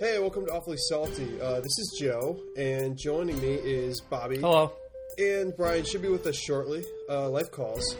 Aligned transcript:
Hey, 0.00 0.18
welcome 0.18 0.44
to 0.46 0.52
Awfully 0.52 0.76
Salty. 0.76 1.40
Uh, 1.40 1.60
this 1.60 1.78
is 1.78 1.96
Joe, 2.00 2.36
and 2.56 2.98
joining 2.98 3.40
me 3.40 3.54
is 3.54 4.00
Bobby. 4.00 4.38
Hello. 4.38 4.72
And 5.18 5.56
Brian 5.56 5.84
should 5.84 6.02
be 6.02 6.08
with 6.08 6.26
us 6.26 6.36
shortly. 6.36 6.84
Uh, 7.08 7.30
life 7.30 7.52
calls. 7.52 7.96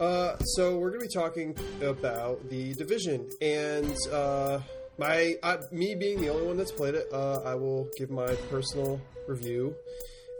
Uh, 0.00 0.36
so 0.38 0.76
we're 0.76 0.90
going 0.90 1.02
to 1.02 1.06
be 1.06 1.14
talking 1.14 1.56
about 1.82 2.50
the 2.50 2.74
division, 2.74 3.30
and 3.40 3.96
uh, 4.12 4.58
my 4.98 5.36
uh, 5.44 5.58
me 5.70 5.94
being 5.94 6.20
the 6.20 6.30
only 6.30 6.48
one 6.48 6.56
that's 6.56 6.72
played 6.72 6.96
it, 6.96 7.06
uh, 7.12 7.40
I 7.44 7.54
will 7.54 7.88
give 7.96 8.10
my 8.10 8.34
personal 8.50 9.00
review, 9.28 9.72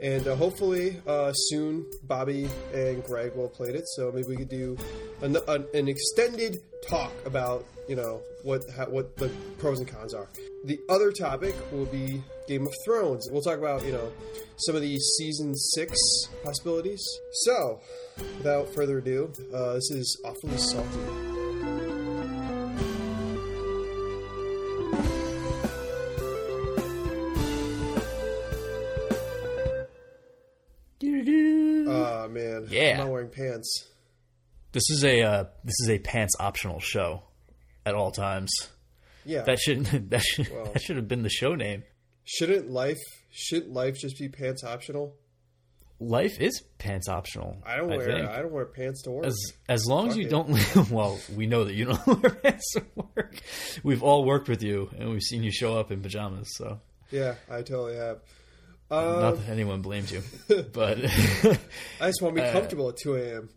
and 0.01 0.27
uh, 0.27 0.35
hopefully 0.35 1.01
uh, 1.07 1.31
soon 1.31 1.85
Bobby 2.03 2.49
and 2.73 3.01
Greg 3.05 3.33
will 3.33 3.47
have 3.47 3.53
played 3.53 3.75
it. 3.75 3.87
So 3.95 4.11
maybe 4.11 4.27
we 4.27 4.35
could 4.35 4.49
do 4.49 4.77
an, 5.21 5.37
an 5.47 5.87
extended 5.87 6.57
talk 6.85 7.13
about 7.25 7.65
you 7.87 7.95
know 7.95 8.21
what 8.43 8.63
how, 8.75 8.85
what 8.85 9.15
the 9.17 9.29
pros 9.57 9.79
and 9.79 9.87
cons 9.87 10.13
are. 10.13 10.27
The 10.65 10.79
other 10.89 11.11
topic 11.11 11.55
will 11.71 11.85
be 11.85 12.21
Game 12.47 12.65
of 12.65 12.73
Thrones. 12.85 13.27
We'll 13.31 13.41
talk 13.41 13.57
about 13.57 13.85
you 13.85 13.91
know 13.91 14.11
some 14.57 14.75
of 14.75 14.81
the 14.81 14.97
season 14.97 15.55
six 15.55 15.97
possibilities. 16.43 17.03
So, 17.31 17.79
without 18.37 18.73
further 18.73 18.99
ado, 18.99 19.31
uh, 19.53 19.73
this 19.73 19.91
is 19.91 20.21
awfully 20.25 20.57
salty. 20.57 20.99
Ah 31.89 32.27
man, 32.29 32.67
Yeah. 32.69 32.91
I'm 32.91 32.97
not 32.97 33.09
wearing 33.09 33.29
pants. 33.29 33.85
This 34.73 34.89
is 34.89 35.03
a 35.03 35.21
uh, 35.21 35.43
this 35.63 35.79
is 35.81 35.89
a 35.89 35.99
pants 35.99 36.35
optional 36.39 36.79
show 36.79 37.23
at 37.87 37.95
all 37.95 38.11
times. 38.11 38.51
Yeah, 39.25 39.41
That 39.43 39.59
shouldn't 39.59 40.09
that 40.11 40.21
should 40.21 40.49
Well. 40.49 40.65
that 40.73 40.81
should 40.81 40.95
have 40.95 41.07
been 41.07 41.23
the 41.23 41.29
show 41.29 41.55
name. 41.55 41.83
shouldn't 42.23 42.69
life 42.69 42.99
shouldn't 43.31 43.71
life 43.73 43.95
just 43.99 44.17
be 44.17 44.29
pants 44.29 44.63
optional? 44.63 45.15
Life 45.99 46.39
is 46.39 46.61
pants 46.77 47.09
optional. 47.09 47.57
I 47.65 47.77
don't 47.77 47.91
I 47.91 47.97
wear 47.97 48.05
think. 48.05 48.29
I 48.29 48.41
don't 48.43 48.51
wear 48.51 48.65
pants 48.65 49.01
to 49.03 49.11
work. 49.11 49.25
As 49.25 49.35
as 49.67 49.85
long 49.87 50.09
as 50.09 50.15
you 50.17 50.27
it. 50.27 50.29
don't 50.29 50.89
well, 50.91 51.19
we 51.35 51.47
know 51.47 51.63
that 51.63 51.73
you 51.73 51.85
don't 51.85 52.07
wear 52.23 52.31
pants 52.35 52.71
to 52.73 52.85
work. 52.95 53.41
We've 53.83 54.03
all 54.03 54.23
worked 54.23 54.47
with 54.47 54.61
you 54.61 54.89
and 54.97 55.09
we've 55.09 55.23
seen 55.23 55.41
you 55.43 55.51
show 55.51 55.77
up 55.79 55.91
in 55.91 56.01
pajamas, 56.01 56.47
so 56.55 56.79
yeah, 57.11 57.35
I 57.49 57.63
totally 57.63 57.95
have. 57.95 58.19
Um, 58.89 59.19
not 59.21 59.37
that 59.39 59.49
anyone 59.49 59.81
blames 59.81 60.11
you. 60.11 60.21
But 60.71 60.99
I 61.99 62.07
just 62.07 62.21
want 62.21 62.35
to 62.35 62.41
be 62.41 62.47
uh, 62.47 62.51
comfortable 62.53 62.87
at 62.89 62.97
2 62.97 63.15
a.m. 63.15 63.49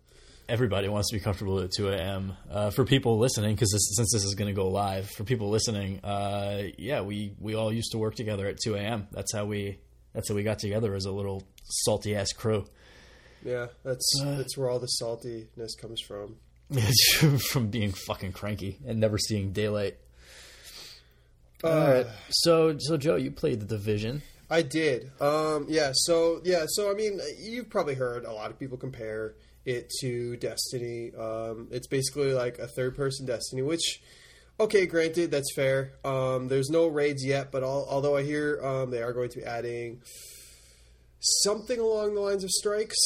everybody 0.50 0.88
wants 0.88 1.10
to 1.10 1.16
be 1.16 1.20
comfortable 1.20 1.60
at 1.60 1.70
2 1.70 1.90
a.m. 1.90 2.36
Uh, 2.50 2.70
for 2.70 2.84
people 2.84 3.18
listening, 3.18 3.54
because 3.54 3.70
since 3.96 4.12
this 4.12 4.24
is 4.24 4.34
going 4.34 4.48
to 4.48 4.54
go 4.54 4.68
live, 4.68 5.08
for 5.08 5.24
people 5.24 5.48
listening, 5.48 6.00
uh, 6.04 6.64
yeah, 6.76 7.00
we 7.00 7.34
we 7.38 7.54
all 7.54 7.72
used 7.72 7.92
to 7.92 7.98
work 7.98 8.16
together 8.16 8.46
at 8.46 8.58
2 8.62 8.74
a.m. 8.74 9.06
That's 9.12 9.32
how 9.32 9.44
we 9.46 9.78
that's 10.12 10.28
how 10.28 10.34
we 10.34 10.42
got 10.42 10.58
together 10.58 10.94
as 10.94 11.04
a 11.04 11.12
little 11.12 11.44
salty 11.84 12.16
ass 12.16 12.32
crew. 12.32 12.66
Yeah, 13.44 13.68
that's 13.84 14.20
Uh, 14.22 14.36
that's 14.36 14.58
where 14.58 14.68
all 14.68 14.80
the 14.80 14.90
saltiness 15.00 15.78
comes 15.80 16.00
from. 16.00 16.36
It's 16.70 17.16
from 17.50 17.68
being 17.68 17.92
fucking 17.92 18.32
cranky 18.32 18.78
and 18.86 19.00
never 19.00 19.18
seeing 19.18 19.52
daylight. 19.52 19.96
Uh, 21.62 21.68
All 21.68 21.94
right, 21.94 22.06
so 22.30 22.76
so 22.78 22.96
Joe, 22.96 23.16
you 23.16 23.30
played 23.30 23.60
the 23.60 23.66
division. 23.66 24.22
I 24.50 24.62
did. 24.62 25.12
Um, 25.20 25.66
yeah. 25.68 25.92
So 25.94 26.40
yeah. 26.44 26.64
So 26.66 26.90
I 26.90 26.94
mean, 26.94 27.20
you've 27.38 27.70
probably 27.70 27.94
heard 27.94 28.24
a 28.24 28.32
lot 28.32 28.50
of 28.50 28.58
people 28.58 28.76
compare 28.76 29.34
it 29.64 29.90
to 30.00 30.36
Destiny. 30.36 31.12
Um, 31.14 31.68
it's 31.70 31.86
basically 31.86 32.32
like 32.32 32.58
a 32.58 32.66
third-person 32.66 33.26
Destiny, 33.26 33.62
which, 33.62 34.02
okay, 34.58 34.86
granted, 34.86 35.30
that's 35.30 35.52
fair. 35.54 35.92
Um, 36.04 36.48
there's 36.48 36.70
no 36.70 36.86
raids 36.86 37.24
yet, 37.24 37.50
but 37.52 37.62
al- 37.62 37.86
although 37.88 38.16
I 38.16 38.22
hear 38.22 38.60
um, 38.64 38.90
they 38.90 39.02
are 39.02 39.12
going 39.12 39.30
to 39.30 39.38
be 39.38 39.44
adding 39.44 40.02
something 41.20 41.78
along 41.78 42.14
the 42.14 42.20
lines 42.20 42.44
of 42.44 42.50
strikes. 42.50 42.96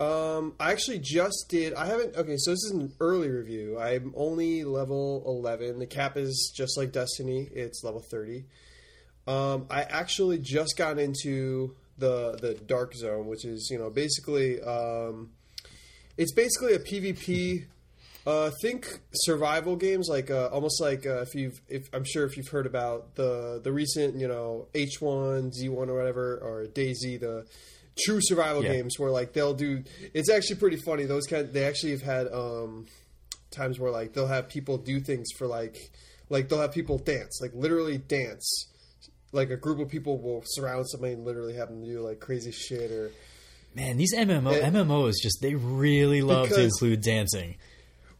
Um, 0.00 0.54
I 0.58 0.72
actually 0.72 0.98
just 0.98 1.46
did. 1.48 1.74
I 1.74 1.86
haven't. 1.86 2.16
Okay, 2.16 2.36
so 2.36 2.50
this 2.50 2.64
is 2.64 2.72
an 2.72 2.92
early 2.98 3.28
review. 3.28 3.78
I'm 3.78 4.12
only 4.16 4.64
level 4.64 5.22
11. 5.26 5.78
The 5.78 5.86
cap 5.86 6.16
is 6.16 6.52
just 6.56 6.76
like 6.76 6.92
Destiny. 6.92 7.48
It's 7.52 7.84
level 7.84 8.00
30. 8.00 8.44
Um, 9.28 9.66
I 9.70 9.82
actually 9.82 10.38
just 10.38 10.76
got 10.76 10.98
into 10.98 11.76
the 11.98 12.36
the 12.40 12.54
dark 12.54 12.94
zone, 12.94 13.26
which 13.28 13.44
is 13.44 13.68
you 13.70 13.78
know 13.78 13.90
basically 13.90 14.60
um, 14.60 15.30
it's 16.16 16.32
basically 16.32 16.74
a 16.74 16.78
PvP. 16.78 17.66
Uh, 18.24 18.52
think 18.62 19.00
survival 19.12 19.74
games 19.74 20.06
like 20.08 20.30
uh, 20.30 20.46
almost 20.52 20.80
like 20.80 21.04
uh, 21.04 21.22
if 21.22 21.34
you've 21.34 21.60
if 21.68 21.88
I'm 21.92 22.04
sure 22.04 22.24
if 22.24 22.36
you've 22.36 22.46
heard 22.46 22.66
about 22.66 23.16
the 23.16 23.60
the 23.64 23.72
recent 23.72 24.14
you 24.14 24.28
know 24.28 24.68
H1 24.74 25.50
Z1 25.60 25.88
or 25.88 25.96
whatever 25.96 26.36
or 26.36 26.66
DayZ 26.66 27.18
the 27.18 27.44
true 27.98 28.20
survival 28.22 28.62
Yeah. 28.62 28.74
games 28.74 28.96
where 28.96 29.10
like 29.10 29.32
they'll 29.32 29.54
do 29.54 29.82
it's 30.14 30.30
actually 30.30 30.54
pretty 30.60 30.76
funny 30.86 31.04
those 31.04 31.26
kind 31.26 31.52
they 31.52 31.64
actually 31.64 31.90
have 31.90 32.02
had 32.02 32.32
um 32.32 32.86
times 33.50 33.80
where 33.80 33.90
like 33.90 34.12
they'll 34.12 34.28
have 34.28 34.48
people 34.48 34.78
do 34.78 35.00
things 35.00 35.26
for 35.36 35.48
like 35.48 35.76
like 36.30 36.48
they'll 36.48 36.60
have 36.60 36.72
people 36.72 36.98
dance 36.98 37.40
like 37.42 37.50
literally 37.54 37.98
dance 37.98 38.68
like 39.32 39.50
a 39.50 39.56
group 39.56 39.80
of 39.80 39.88
people 39.88 40.16
will 40.22 40.44
surround 40.46 40.88
somebody 40.88 41.14
and 41.14 41.24
literally 41.24 41.54
have 41.54 41.68
them 41.70 41.84
do 41.84 41.98
like 42.00 42.20
crazy 42.20 42.52
shit 42.52 42.92
or 42.92 43.10
Man, 43.74 43.96
these 43.96 44.14
MMO 44.14 44.52
It- 44.54 44.62
MMOs 44.64 45.14
just 45.22 45.38
they 45.40 45.54
really 45.54 46.22
love 46.22 46.48
to 46.50 46.62
include 46.62 47.00
dancing. 47.02 47.56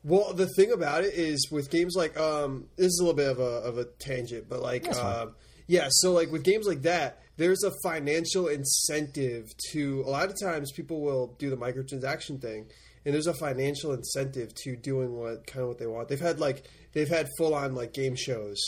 well 0.04 0.32
the 0.32 0.48
thing 0.56 0.72
about 0.72 1.04
it 1.04 1.14
is 1.14 1.48
with 1.50 1.70
games 1.70 1.94
like 1.96 2.18
um 2.18 2.66
this 2.76 2.86
is 2.86 2.98
a 3.00 3.04
little 3.04 3.16
bit 3.16 3.28
of 3.30 3.38
a 3.38 3.42
of 3.68 3.78
a 3.78 3.84
tangent 4.00 4.48
but 4.48 4.60
like 4.60 4.88
um 4.96 5.34
yeah 5.68 5.86
so 5.90 6.12
like 6.12 6.30
with 6.32 6.42
games 6.42 6.66
like 6.66 6.82
that 6.82 7.20
there's 7.36 7.62
a 7.62 7.70
financial 7.84 8.48
incentive 8.48 9.46
to 9.70 10.02
a 10.06 10.10
lot 10.10 10.28
of 10.28 10.34
times 10.40 10.72
people 10.72 11.00
will 11.00 11.34
do 11.38 11.50
the 11.50 11.56
microtransaction 11.56 12.40
thing 12.40 12.66
and 13.04 13.14
there's 13.14 13.26
a 13.28 13.34
financial 13.34 13.92
incentive 13.92 14.52
to 14.54 14.74
doing 14.76 15.16
what 15.16 15.46
kind 15.46 15.62
of 15.62 15.68
what 15.68 15.78
they 15.78 15.86
want 15.86 16.08
they've 16.08 16.20
had 16.20 16.40
like 16.40 16.64
they've 16.94 17.08
had 17.08 17.28
full 17.38 17.54
on 17.54 17.74
like 17.74 17.92
game 17.92 18.16
shows 18.16 18.58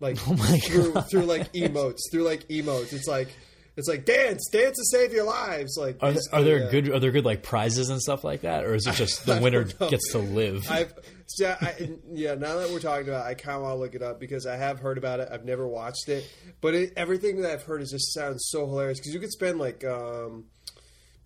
like 0.00 0.16
Oh 0.28 0.34
my 0.34 0.58
through 0.58 0.92
God. 0.92 1.10
through 1.10 1.24
like 1.24 1.52
emotes 1.52 1.98
through 2.12 2.22
like 2.24 2.46
emotes 2.48 2.92
it's 2.92 3.08
like 3.08 3.28
it's 3.76 3.88
like 3.88 4.04
dance 4.04 4.48
dance 4.50 4.76
to 4.76 4.84
save 4.84 5.12
your 5.12 5.24
lives 5.24 5.76
like 5.76 5.96
Are, 6.00 6.14
are 6.32 6.42
there 6.42 6.70
good 6.70 6.88
are 6.90 7.00
there 7.00 7.10
good 7.10 7.24
like 7.24 7.42
prizes 7.42 7.90
and 7.90 8.00
stuff 8.00 8.22
like 8.22 8.42
that, 8.42 8.64
or 8.64 8.74
is 8.74 8.86
it 8.86 8.94
just 8.94 9.26
the 9.26 9.40
winner 9.40 9.64
gets 9.64 10.12
to 10.12 10.18
live? 10.18 10.66
I've 10.70 10.94
yeah, 11.38 11.56
I, 11.60 11.90
yeah. 12.12 12.34
Now 12.34 12.56
that 12.58 12.70
we're 12.70 12.80
talking 12.80 13.08
about, 13.08 13.26
it, 13.26 13.30
I 13.30 13.34
kind 13.34 13.56
of 13.56 13.62
want 13.62 13.74
to 13.74 13.80
look 13.80 13.94
it 13.94 14.02
up 14.02 14.20
because 14.20 14.46
I 14.46 14.56
have 14.56 14.78
heard 14.78 14.98
about 14.98 15.20
it. 15.20 15.28
I've 15.32 15.44
never 15.44 15.66
watched 15.66 16.08
it, 16.08 16.30
but 16.60 16.74
it, 16.74 16.92
everything 16.96 17.40
that 17.40 17.50
I've 17.50 17.62
heard 17.62 17.82
is 17.82 17.90
just 17.90 18.12
sounds 18.14 18.46
so 18.50 18.66
hilarious 18.66 19.00
because 19.00 19.14
you 19.14 19.20
could 19.20 19.32
spend 19.32 19.58
like 19.58 19.84
um, 19.84 20.44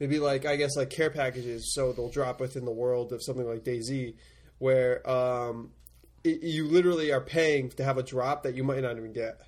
maybe 0.00 0.19
like 0.19 0.47
I 0.47 0.56
guess 0.56 0.76
like 0.76 0.91
care 0.91 1.10
packages, 1.10 1.75
so 1.75 1.92
they'll 1.92 2.10
drop 2.10 2.41
within 2.41 2.65
the 2.65 2.72
world 2.72 3.12
of 3.12 3.22
something 3.22 3.47
like 3.47 3.65
DayZ, 3.65 4.15
where 4.59 5.09
um, 5.09 5.72
it, 6.25 6.42
you 6.42 6.66
literally 6.66 7.12
are 7.12 7.20
paying 7.20 7.69
to 7.70 7.84
have 7.84 7.98
a 7.98 8.03
drop 8.03 8.44
that 8.44 8.54
you 8.54 8.65
might 8.65 8.82
not 8.82 8.97
even 8.97 9.12
get. 9.12 9.41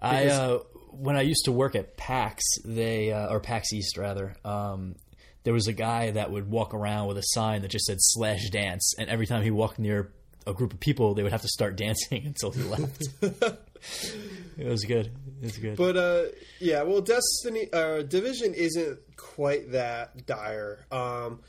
I 0.00 0.26
uh, 0.26 0.58
when 0.92 1.16
I 1.16 1.22
used 1.22 1.44
to 1.46 1.52
work 1.52 1.74
at 1.74 1.96
PAX, 1.96 2.42
they 2.64 3.12
uh, 3.12 3.28
or 3.28 3.40
PAX 3.40 3.72
East 3.72 3.96
rather, 3.96 4.36
um, 4.44 4.96
there 5.44 5.52
was 5.52 5.66
a 5.66 5.72
guy 5.72 6.12
that 6.12 6.30
would 6.30 6.50
walk 6.50 6.74
around 6.74 7.08
with 7.08 7.18
a 7.18 7.24
sign 7.24 7.62
that 7.62 7.68
just 7.68 7.86
said 7.86 7.98
slash 8.00 8.50
dance, 8.50 8.94
and 8.98 9.08
every 9.08 9.26
time 9.26 9.42
he 9.42 9.50
walked 9.50 9.78
near 9.78 10.12
a 10.46 10.52
group 10.52 10.72
of 10.72 10.80
people, 10.80 11.14
they 11.14 11.22
would 11.22 11.32
have 11.32 11.42
to 11.42 11.48
start 11.48 11.76
dancing 11.76 12.26
until 12.26 12.50
he 12.50 12.62
left. 12.62 13.02
it 13.20 14.66
was 14.66 14.84
good. 14.84 15.10
It 15.40 15.44
was 15.44 15.58
good. 15.58 15.76
But 15.76 15.96
uh, 15.96 16.22
yeah, 16.60 16.82
well, 16.82 17.00
Destiny 17.00 17.68
uh, 17.72 18.02
Division 18.02 18.54
isn't 18.54 18.98
quite 19.16 19.72
that 19.72 20.26
dire. 20.26 20.86
Um, 20.90 21.40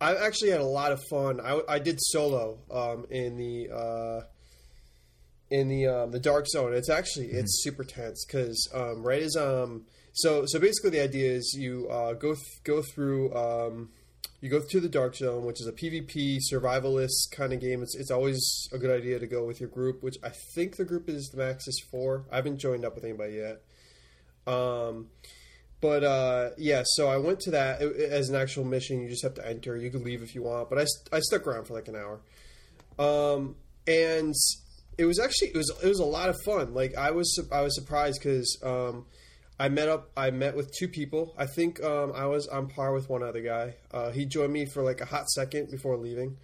I 0.00 0.16
actually 0.16 0.50
had 0.50 0.60
a 0.60 0.66
lot 0.66 0.92
of 0.92 1.00
fun. 1.08 1.40
I, 1.40 1.60
I 1.68 1.78
did 1.78 1.98
solo 2.00 2.58
um, 2.70 3.06
in 3.08 3.36
the 3.36 3.70
uh, 3.70 4.20
in 5.52 5.68
the 5.68 5.86
um, 5.86 6.10
the 6.10 6.18
Dark 6.18 6.48
Zone. 6.48 6.74
It's 6.74 6.88
actually 6.88 7.26
it's 7.26 7.62
super 7.62 7.84
tense 7.84 8.24
because 8.26 8.68
um, 8.74 9.02
right 9.02 9.22
as 9.22 9.36
um 9.36 9.84
so 10.12 10.44
so 10.46 10.58
basically 10.58 10.90
the 10.90 11.02
idea 11.02 11.30
is 11.30 11.54
you 11.58 11.88
uh, 11.88 12.14
go 12.14 12.34
th- 12.34 12.64
go 12.64 12.82
through 12.82 13.34
um, 13.34 13.90
you 14.40 14.48
go 14.48 14.60
through 14.60 14.80
the 14.80 14.88
Dark 14.88 15.14
Zone, 15.14 15.44
which 15.44 15.60
is 15.60 15.66
a 15.66 15.72
PvP 15.72 16.38
survivalist 16.50 17.30
kind 17.32 17.52
of 17.52 17.60
game. 17.60 17.82
It's 17.82 17.94
it's 17.94 18.10
always 18.10 18.40
a 18.72 18.78
good 18.78 18.90
idea 18.90 19.18
to 19.18 19.26
go 19.26 19.44
with 19.44 19.60
your 19.60 19.68
group, 19.68 20.02
which 20.02 20.16
I 20.24 20.30
think 20.54 20.76
the 20.76 20.84
group 20.84 21.08
is 21.08 21.28
the 21.28 21.36
max 21.36 21.68
is 21.68 21.82
four. 21.90 22.24
I 22.32 22.36
haven't 22.36 22.58
joined 22.58 22.84
up 22.84 22.94
with 22.94 23.04
anybody 23.04 23.34
yet. 23.34 23.62
Um, 24.46 25.08
but 25.82 26.02
uh, 26.02 26.50
yeah, 26.56 26.82
so 26.84 27.08
I 27.08 27.18
went 27.18 27.40
to 27.40 27.50
that 27.50 27.82
as 27.82 28.30
an 28.30 28.36
actual 28.36 28.64
mission. 28.64 29.02
You 29.02 29.08
just 29.08 29.22
have 29.22 29.34
to 29.34 29.46
enter. 29.46 29.76
You 29.76 29.90
can 29.90 30.02
leave 30.02 30.22
if 30.22 30.34
you 30.34 30.42
want, 30.42 30.70
but 30.70 30.78
I, 30.78 30.84
st- 30.84 31.08
I 31.12 31.20
stuck 31.20 31.46
around 31.46 31.66
for 31.66 31.74
like 31.74 31.88
an 31.88 31.96
hour. 31.96 32.20
Um, 32.98 33.56
and 33.86 34.34
it 35.02 35.06
was 35.06 35.18
actually 35.18 35.48
it 35.48 35.56
was 35.56 35.70
it 35.82 35.88
was 35.88 35.98
a 35.98 36.04
lot 36.04 36.28
of 36.28 36.40
fun. 36.44 36.74
Like 36.74 36.96
I 36.96 37.10
was 37.10 37.36
I 37.50 37.62
was 37.62 37.74
surprised 37.74 38.20
because 38.22 38.56
um, 38.62 39.06
I 39.58 39.68
met 39.68 39.88
up 39.88 40.10
I 40.16 40.30
met 40.30 40.56
with 40.56 40.72
two 40.72 40.86
people. 40.86 41.34
I 41.36 41.46
think 41.46 41.82
um, 41.82 42.12
I 42.14 42.26
was 42.26 42.46
on 42.46 42.68
par 42.68 42.92
with 42.92 43.10
one 43.10 43.24
other 43.24 43.42
guy. 43.42 43.74
Uh, 43.90 44.12
he 44.12 44.26
joined 44.26 44.52
me 44.52 44.64
for 44.64 44.82
like 44.82 45.00
a 45.00 45.04
hot 45.04 45.28
second 45.28 45.70
before 45.70 45.96
leaving. 45.96 46.36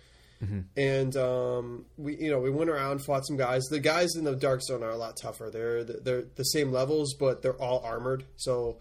and 0.77 1.17
um, 1.17 1.85
we 1.97 2.17
you 2.17 2.31
know 2.31 2.41
we 2.41 2.51
went 2.51 2.69
around 2.69 2.99
fought 3.05 3.27
some 3.27 3.37
guys. 3.37 3.65
The 3.71 3.79
guys 3.81 4.17
in 4.17 4.25
the 4.25 4.35
dark 4.35 4.61
zone 4.63 4.83
are 4.83 4.91
a 4.91 4.97
lot 4.97 5.17
tougher. 5.17 5.51
They're 5.53 5.85
they're 5.85 6.25
the 6.35 6.45
same 6.45 6.73
levels, 6.73 7.15
but 7.15 7.43
they're 7.43 7.61
all 7.61 7.81
armored. 7.85 8.25
So 8.37 8.79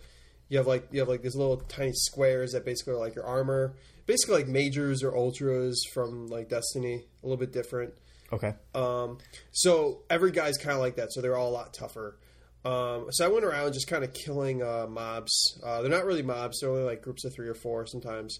you 0.50 0.58
have 0.58 0.68
like 0.68 0.88
you 0.92 1.00
have 1.02 1.10
like 1.10 1.22
these 1.22 1.36
little 1.36 1.58
tiny 1.58 1.94
squares 1.94 2.54
that 2.54 2.66
basically 2.66 2.94
are 2.94 2.98
like 2.98 3.14
your 3.14 3.26
armor, 3.26 3.74
basically 4.08 4.38
like 4.38 4.48
majors 4.48 5.04
or 5.04 5.16
ultras 5.16 5.84
from 5.94 6.28
like 6.28 6.50
Destiny, 6.50 7.06
a 7.22 7.26
little 7.28 7.38
bit 7.38 7.54
different. 7.54 7.94
Okay. 8.32 8.54
Um, 8.76 9.20
so 9.52 10.04
every 10.10 10.32
guy's 10.32 10.58
kind 10.58 10.76
of 10.76 10.82
like 10.82 10.96
that. 10.98 11.14
So 11.14 11.22
they're 11.22 11.38
all 11.38 11.50
a 11.50 11.52
lot 11.52 11.74
tougher. 11.74 12.18
Um, 12.66 13.08
so 13.12 13.26
I 13.26 13.30
went 13.30 13.46
around 13.46 13.74
just 13.74 13.88
kind 13.88 14.04
of 14.04 14.14
killing 14.14 14.62
uh, 14.62 14.88
mobs. 14.90 15.60
Uh, 15.64 15.82
they're 15.82 15.92
not 15.92 16.06
really 16.06 16.24
mobs; 16.24 16.60
they're 16.60 16.70
only 16.70 16.84
like 16.84 17.02
groups 17.02 17.24
of 17.24 17.34
three 17.34 17.48
or 17.48 17.54
four 17.54 17.86
sometimes. 17.86 18.40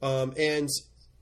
Um, 0.00 0.32
and 0.38 0.68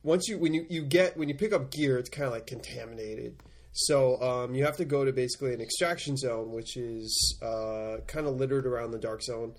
once 0.02 0.28
you 0.28 0.38
when 0.38 0.54
you, 0.54 0.66
you 0.68 0.82
get 0.82 1.16
when 1.16 1.28
you 1.28 1.34
pick 1.34 1.52
up 1.52 1.72
gear, 1.72 1.98
it's 1.98 2.10
kind 2.10 2.26
of 2.26 2.32
like 2.32 2.46
contaminated. 2.46 3.42
So 3.72 4.20
um, 4.22 4.54
you 4.54 4.64
have 4.64 4.76
to 4.76 4.84
go 4.84 5.04
to 5.04 5.12
basically 5.12 5.52
an 5.52 5.60
extraction 5.60 6.16
zone, 6.16 6.52
which 6.52 6.76
is 6.76 7.38
uh, 7.42 7.98
kind 8.06 8.26
of 8.26 8.36
littered 8.36 8.66
around 8.66 8.92
the 8.92 8.98
dark 8.98 9.22
zone. 9.22 9.54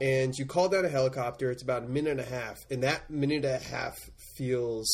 And 0.00 0.34
you 0.36 0.46
call 0.46 0.68
down 0.68 0.84
a 0.84 0.88
helicopter. 0.88 1.50
It's 1.50 1.62
about 1.62 1.84
a 1.84 1.86
minute 1.86 2.12
and 2.12 2.20
a 2.20 2.24
half, 2.24 2.58
and 2.70 2.82
that 2.82 3.08
minute 3.10 3.44
and 3.44 3.54
a 3.54 3.58
half 3.58 3.96
feels 4.36 4.88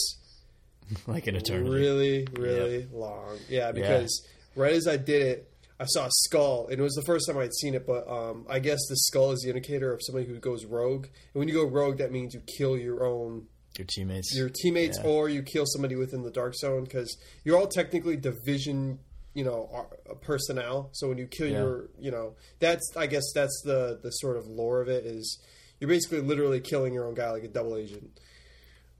like 1.06 1.26
an 1.26 1.36
eternity. 1.36 1.70
really, 1.70 2.26
really 2.32 2.88
long. 2.92 3.38
Yeah, 3.48 3.72
because 3.72 4.26
right 4.56 4.72
as 4.72 4.86
I 4.86 4.96
did 4.96 5.22
it, 5.22 5.48
I 5.80 5.84
saw 5.86 6.06
a 6.06 6.10
skull, 6.26 6.68
and 6.70 6.78
it 6.78 6.82
was 6.82 6.94
the 6.94 7.02
first 7.02 7.26
time 7.26 7.38
I'd 7.38 7.52
seen 7.54 7.74
it. 7.74 7.86
But 7.86 8.08
um, 8.08 8.46
I 8.48 8.58
guess 8.60 8.78
the 8.88 8.96
skull 8.96 9.32
is 9.32 9.40
the 9.42 9.48
indicator 9.48 9.92
of 9.92 10.00
somebody 10.02 10.26
who 10.26 10.38
goes 10.38 10.64
rogue. 10.64 11.06
And 11.06 11.40
when 11.40 11.48
you 11.48 11.54
go 11.54 11.64
rogue, 11.66 11.98
that 11.98 12.12
means 12.12 12.34
you 12.34 12.42
kill 12.56 12.76
your 12.78 13.04
own 13.04 13.46
Your 13.76 13.86
teammates. 13.88 14.32
your 14.36 14.48
teammates, 14.48 14.98
Yeah. 15.02 15.10
or 15.10 15.28
you 15.28 15.42
kill 15.42 15.64
somebody 15.66 15.96
within 15.96 16.22
the 16.22 16.30
dark 16.30 16.54
zone 16.54 16.84
because 16.84 17.16
you're 17.44 17.58
all 17.58 17.66
technically 17.66 18.16
division, 18.16 19.00
you 19.34 19.44
know, 19.44 19.88
personnel. 20.20 20.90
So 20.92 21.08
when 21.08 21.18
you 21.18 21.26
kill 21.26 21.48
Yeah. 21.48 21.58
your, 21.62 21.88
you 21.98 22.10
know, 22.12 22.34
that's 22.60 22.88
I 22.96 23.06
guess 23.08 23.24
that's 23.34 23.62
the 23.64 23.98
the 24.02 24.10
sort 24.10 24.36
of 24.36 24.46
lore 24.46 24.82
of 24.82 24.88
it 24.88 25.04
is 25.04 25.38
you're 25.80 25.88
basically 25.88 26.20
literally 26.20 26.60
killing 26.60 26.94
your 26.94 27.06
own 27.08 27.14
guy 27.14 27.30
like 27.32 27.42
a 27.42 27.48
double 27.48 27.76
agent. 27.76 28.20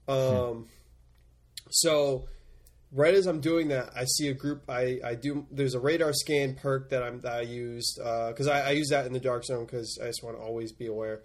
Um, 0.09 0.67
so 1.73 2.27
right 2.91 3.13
as 3.13 3.25
I'm 3.25 3.41
doing 3.41 3.69
that, 3.69 3.89
I 3.95 4.05
see 4.05 4.27
a 4.27 4.33
group. 4.33 4.69
I, 4.69 4.99
I 5.03 5.15
do. 5.15 5.45
There's 5.51 5.73
a 5.73 5.79
radar 5.79 6.13
scan 6.13 6.55
perk 6.55 6.91
that 6.91 7.03
I'm 7.03 7.21
that 7.21 7.33
I 7.33 7.41
used 7.41 7.97
because 7.97 8.47
I, 8.47 8.67
I 8.67 8.71
use 8.71 8.89
that 8.89 9.05
in 9.05 9.13
the 9.13 9.19
dark 9.19 9.43
zone 9.43 9.65
because 9.65 9.99
I 10.01 10.07
just 10.07 10.23
want 10.23 10.37
to 10.37 10.43
always 10.43 10.71
be 10.71 10.85
aware. 10.85 11.21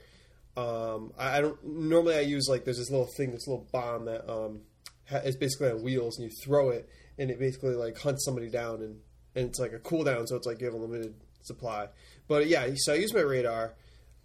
Um, 0.56 1.12
I, 1.18 1.38
I 1.38 1.40
don't 1.40 1.62
normally 1.64 2.16
I 2.16 2.20
use 2.20 2.48
like 2.48 2.64
there's 2.64 2.78
this 2.78 2.90
little 2.90 3.08
thing, 3.16 3.32
this 3.32 3.46
little 3.46 3.68
bomb 3.72 4.06
that 4.06 4.28
um, 4.30 4.62
ha- 5.08 5.20
basically 5.38 5.70
on 5.70 5.82
wheels, 5.82 6.18
and 6.18 6.30
you 6.30 6.36
throw 6.44 6.70
it, 6.70 6.88
and 7.18 7.30
it 7.30 7.38
basically 7.38 7.74
like 7.74 7.98
hunts 7.98 8.24
somebody 8.24 8.48
down, 8.48 8.82
and 8.82 9.00
and 9.36 9.48
it's 9.50 9.60
like 9.60 9.72
a 9.72 9.78
cooldown, 9.78 10.26
so 10.26 10.36
it's 10.36 10.46
like 10.46 10.60
you 10.60 10.66
have 10.66 10.74
a 10.74 10.78
limited 10.78 11.14
supply. 11.42 11.88
But 12.26 12.48
yeah, 12.48 12.68
so 12.74 12.92
I 12.94 12.96
use 12.96 13.14
my 13.14 13.20
radar. 13.20 13.74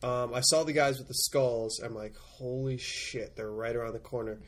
Um, 0.01 0.33
I 0.33 0.41
saw 0.41 0.63
the 0.63 0.73
guys 0.73 0.97
with 0.97 1.07
the 1.07 1.13
skulls. 1.13 1.79
I'm 1.79 1.95
like, 1.95 2.15
holy 2.17 2.77
shit, 2.77 3.35
they're 3.37 3.51
right 3.51 3.75
around 3.75 3.93
the 3.93 3.99
corner. 3.99 4.39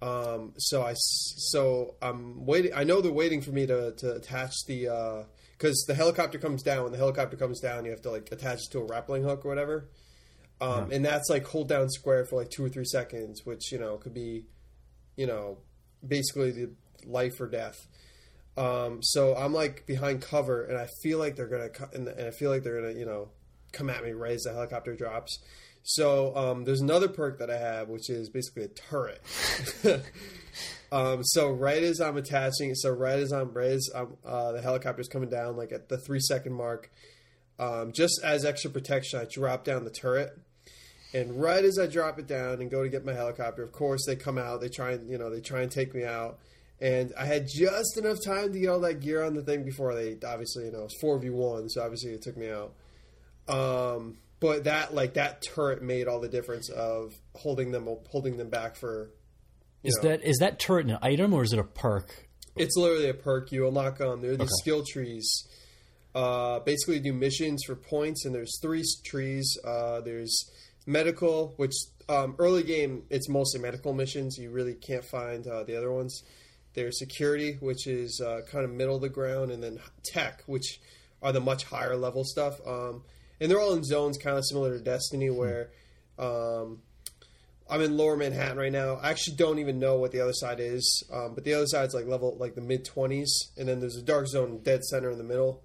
Um, 0.00 0.52
so 0.58 0.82
I 0.82 0.94
so 0.94 1.96
I'm 2.00 2.46
waiting. 2.46 2.72
I 2.74 2.84
know 2.84 3.00
they're 3.00 3.12
waiting 3.12 3.40
for 3.40 3.50
me 3.50 3.66
to, 3.66 3.92
to 3.92 4.14
attach 4.14 4.54
the 4.66 5.26
because 5.56 5.84
the 5.88 5.94
helicopter 5.94 6.38
comes 6.38 6.62
down. 6.62 6.84
When 6.84 6.92
the 6.92 6.98
helicopter 6.98 7.36
comes 7.36 7.60
down, 7.60 7.84
you 7.84 7.90
have 7.90 8.02
to 8.02 8.10
like 8.10 8.30
attach 8.30 8.58
it 8.58 8.70
to 8.72 8.82
a 8.82 8.86
grappling 8.86 9.24
hook 9.24 9.44
or 9.44 9.48
whatever. 9.48 9.90
Um, 10.60 10.90
And 10.92 11.04
that's 11.04 11.28
like 11.30 11.46
hold 11.46 11.68
down 11.68 11.88
square 11.88 12.24
for 12.24 12.36
like 12.36 12.50
two 12.50 12.64
or 12.64 12.68
three 12.68 12.84
seconds, 12.84 13.44
which 13.44 13.72
you 13.72 13.78
know 13.78 13.96
could 13.96 14.14
be, 14.14 14.44
you 15.16 15.26
know, 15.26 15.58
basically 16.06 16.50
the 16.52 16.70
life 17.04 17.40
or 17.40 17.48
death. 17.48 17.86
Um, 18.56 19.02
so 19.02 19.36
I'm 19.36 19.52
like 19.52 19.86
behind 19.86 20.22
cover, 20.22 20.64
and 20.64 20.76
I 20.76 20.88
feel 21.02 21.18
like 21.18 21.36
they're 21.36 21.46
gonna, 21.46 21.70
and 21.92 22.08
and 22.08 22.26
I 22.26 22.30
feel 22.30 22.50
like 22.50 22.64
they're 22.64 22.80
gonna, 22.80 22.98
you 22.98 23.06
know, 23.06 23.30
come 23.72 23.88
at 23.88 24.02
me 24.02 24.12
right 24.12 24.32
as 24.32 24.42
the 24.42 24.52
helicopter 24.52 24.96
drops. 24.96 25.38
So 25.82 26.36
um, 26.36 26.64
there's 26.64 26.80
another 26.80 27.08
perk 27.08 27.38
that 27.38 27.50
I 27.50 27.58
have, 27.58 27.88
which 27.88 28.10
is 28.10 28.28
basically 28.28 28.64
a 28.64 28.68
turret. 28.68 29.22
um, 30.92 31.24
so 31.24 31.50
right 31.50 31.82
as 31.82 32.00
I'm 32.00 32.16
attaching, 32.16 32.74
so 32.74 32.90
right 32.90 33.18
as 33.18 33.32
I'm, 33.32 33.52
right 33.52 33.78
uh, 33.94 34.52
the 34.52 34.60
helicopter's 34.62 35.08
coming 35.08 35.30
down, 35.30 35.56
like 35.56 35.72
at 35.72 35.88
the 35.88 35.98
three 35.98 36.20
second 36.20 36.52
mark, 36.52 36.90
um, 37.58 37.92
just 37.92 38.20
as 38.22 38.44
extra 38.44 38.70
protection, 38.70 39.20
I 39.20 39.26
drop 39.30 39.64
down 39.64 39.84
the 39.84 39.90
turret. 39.90 40.38
And 41.14 41.40
right 41.40 41.64
as 41.64 41.78
I 41.78 41.86
drop 41.86 42.18
it 42.18 42.26
down 42.26 42.60
and 42.60 42.70
go 42.70 42.82
to 42.82 42.88
get 42.88 43.04
my 43.04 43.14
helicopter, 43.14 43.62
of 43.62 43.72
course 43.72 44.04
they 44.06 44.14
come 44.14 44.36
out. 44.36 44.60
They 44.60 44.68
try 44.68 44.92
and 44.92 45.08
you 45.08 45.16
know 45.16 45.30
they 45.30 45.40
try 45.40 45.62
and 45.62 45.70
take 45.70 45.94
me 45.94 46.04
out. 46.04 46.38
And 46.80 47.12
I 47.18 47.24
had 47.24 47.48
just 47.48 47.96
enough 47.96 48.18
time 48.24 48.52
to 48.52 48.58
get 48.58 48.68
all 48.68 48.80
that 48.80 49.00
gear 49.00 49.24
on 49.24 49.34
the 49.34 49.42
thing 49.42 49.64
before 49.64 49.94
they 49.94 50.16
obviously 50.26 50.66
you 50.66 50.72
know 50.72 50.84
it's 50.84 51.00
four 51.00 51.18
v 51.18 51.30
one, 51.30 51.68
so 51.70 51.82
obviously 51.82 52.10
it 52.10 52.22
took 52.22 52.36
me 52.36 52.50
out. 52.50 52.74
Um, 53.48 54.18
but 54.40 54.64
that 54.64 54.94
like 54.94 55.14
that 55.14 55.42
turret 55.42 55.82
made 55.82 56.08
all 56.08 56.20
the 56.20 56.28
difference 56.28 56.70
of 56.70 57.12
holding 57.34 57.72
them 57.72 57.88
holding 58.10 58.36
them 58.36 58.50
back 58.50 58.76
for. 58.76 59.10
Is 59.84 59.98
know, 60.02 60.10
that 60.10 60.24
is 60.24 60.38
that 60.38 60.58
turret 60.58 60.86
an 60.86 60.98
item 61.02 61.32
or 61.32 61.42
is 61.42 61.52
it 61.52 61.58
a 61.58 61.64
perk? 61.64 62.28
it's 62.58 62.76
literally 62.76 63.08
a 63.08 63.14
perk 63.14 63.52
you 63.52 63.66
unlock. 63.66 64.00
Um, 64.00 64.20
there 64.20 64.32
are 64.32 64.36
these 64.36 64.50
skill 64.60 64.84
trees. 64.84 65.46
Uh, 66.14 66.60
basically, 66.60 66.96
you 66.96 67.00
do 67.00 67.12
missions 67.12 67.62
for 67.64 67.76
points, 67.76 68.24
and 68.24 68.34
there's 68.34 68.58
three 68.60 68.82
trees. 69.04 69.56
Uh, 69.64 70.00
there's 70.00 70.50
medical, 70.86 71.54
which 71.56 71.74
um, 72.08 72.34
early 72.38 72.62
game 72.62 73.04
it's 73.10 73.28
mostly 73.28 73.60
medical 73.60 73.92
missions. 73.92 74.36
You 74.38 74.50
really 74.50 74.74
can't 74.74 75.04
find 75.04 75.46
uh, 75.46 75.64
the 75.64 75.76
other 75.76 75.92
ones. 75.92 76.22
There's 76.74 76.98
security, 76.98 77.56
which 77.60 77.86
is 77.86 78.20
uh, 78.24 78.40
kind 78.50 78.64
of 78.64 78.70
middle 78.70 78.96
of 78.96 79.02
the 79.02 79.08
ground, 79.08 79.50
and 79.50 79.62
then 79.62 79.78
tech, 80.04 80.42
which 80.46 80.80
are 81.22 81.32
the 81.32 81.40
much 81.40 81.64
higher 81.64 81.96
level 81.96 82.24
stuff. 82.24 82.54
Um, 82.66 83.02
and 83.40 83.50
they're 83.50 83.60
all 83.60 83.74
in 83.74 83.84
zones, 83.84 84.18
kind 84.18 84.36
of 84.36 84.44
similar 84.46 84.76
to 84.76 84.82
Destiny, 84.82 85.30
where 85.30 85.70
um, 86.18 86.82
I'm 87.70 87.82
in 87.82 87.96
Lower 87.96 88.16
Manhattan 88.16 88.56
right 88.56 88.72
now. 88.72 88.96
I 88.96 89.10
actually 89.10 89.36
don't 89.36 89.58
even 89.58 89.78
know 89.78 89.96
what 89.96 90.12
the 90.12 90.20
other 90.20 90.32
side 90.32 90.60
is, 90.60 91.04
um, 91.12 91.34
but 91.34 91.44
the 91.44 91.54
other 91.54 91.66
side's 91.66 91.94
like 91.94 92.06
level 92.06 92.36
like 92.38 92.54
the 92.54 92.60
mid 92.60 92.84
twenties, 92.84 93.32
and 93.56 93.68
then 93.68 93.80
there's 93.80 93.96
a 93.96 94.02
dark 94.02 94.26
zone 94.26 94.60
dead 94.62 94.84
center 94.84 95.10
in 95.10 95.18
the 95.18 95.24
middle. 95.24 95.62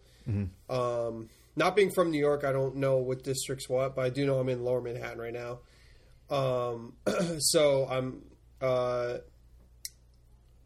Um, 0.70 1.30
not 1.56 1.76
being 1.76 1.92
from 1.92 2.12
New 2.12 2.20
York, 2.20 2.44
I 2.44 2.52
don't 2.52 2.78
know 2.78 2.98
what 2.98 3.24
district's 3.24 3.70
what, 3.70 3.96
but 3.96 4.06
I 4.06 4.10
do 4.10 4.26
know 4.26 4.40
I'm 4.40 4.50
in 4.50 4.64
Lower 4.64 4.82
Manhattan 4.82 5.20
right 5.20 5.34
now. 5.34 5.60
Um, 6.30 6.94
so 7.40 7.88
I'm, 7.88 8.24
uh, 8.62 9.18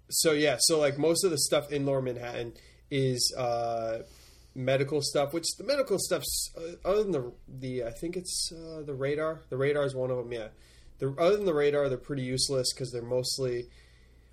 so 0.10 0.32
yeah, 0.32 0.58
so 0.60 0.80
like 0.80 0.98
most 0.98 1.26
of 1.26 1.32
the 1.32 1.38
stuff 1.38 1.72
in 1.72 1.86
Lower 1.86 2.02
Manhattan 2.02 2.54
is 2.90 3.34
uh, 3.38 4.00
medical 4.58 5.02
stuff, 5.02 5.34
which 5.34 5.46
the 5.58 5.64
medical 5.64 5.98
stuff's 6.00 6.52
uh, 6.58 6.76
other 6.90 7.04
than 7.04 7.12
the 7.14 7.32
the 7.48 7.84
I 7.86 7.92
think 7.92 8.18
it's 8.18 8.52
uh, 8.52 8.82
the 8.86 8.94
radar. 8.94 9.44
The 9.50 9.58
radar 9.58 9.86
is 9.86 9.96
one 9.96 10.12
of 10.12 10.18
them. 10.18 10.32
Yeah, 10.34 10.48
the, 11.00 11.16
other 11.18 11.38
than 11.38 11.46
the 11.46 11.54
radar, 11.54 11.88
they're 11.88 11.98
pretty 11.98 12.24
useless 12.24 12.74
because 12.74 12.92
they're 12.92 13.02
mostly 13.02 13.70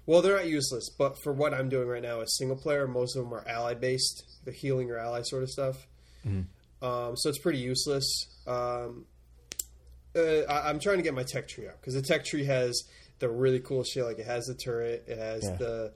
well, 0.06 0.20
they're 0.20 0.36
not 0.36 0.46
useless, 0.48 0.90
but 0.98 1.16
for 1.22 1.32
what 1.32 1.54
I'm 1.54 1.68
doing 1.68 1.88
right 1.88 2.02
now 2.02 2.20
as 2.20 2.36
single 2.36 2.56
player, 2.56 2.86
most 2.86 3.16
of 3.16 3.24
them 3.24 3.32
are 3.32 3.46
ally 3.48 3.74
based. 3.74 4.24
They're 4.44 4.52
healing 4.52 4.88
your 4.88 4.98
ally 4.98 5.22
sort 5.22 5.42
of 5.42 5.50
stuff. 5.50 5.86
Um, 6.26 7.16
so 7.16 7.28
it's 7.30 7.38
pretty 7.38 7.58
useless. 7.58 8.26
Um, 8.46 9.06
uh, 10.16 10.40
I, 10.48 10.68
I'm 10.68 10.78
trying 10.78 10.98
to 10.98 11.02
get 11.02 11.14
my 11.14 11.22
tech 11.22 11.48
tree 11.48 11.66
up 11.68 11.80
because 11.80 11.94
the 11.94 12.02
tech 12.02 12.24
tree 12.24 12.44
has 12.44 12.82
the 13.18 13.28
really 13.30 13.60
cool 13.60 13.82
shit. 13.84 14.04
Like 14.04 14.18
it 14.18 14.26
has 14.26 14.44
the 14.46 14.54
turret, 14.54 15.04
it 15.06 15.18
has 15.18 15.42
Yeah. 15.44 15.56
the 15.56 15.92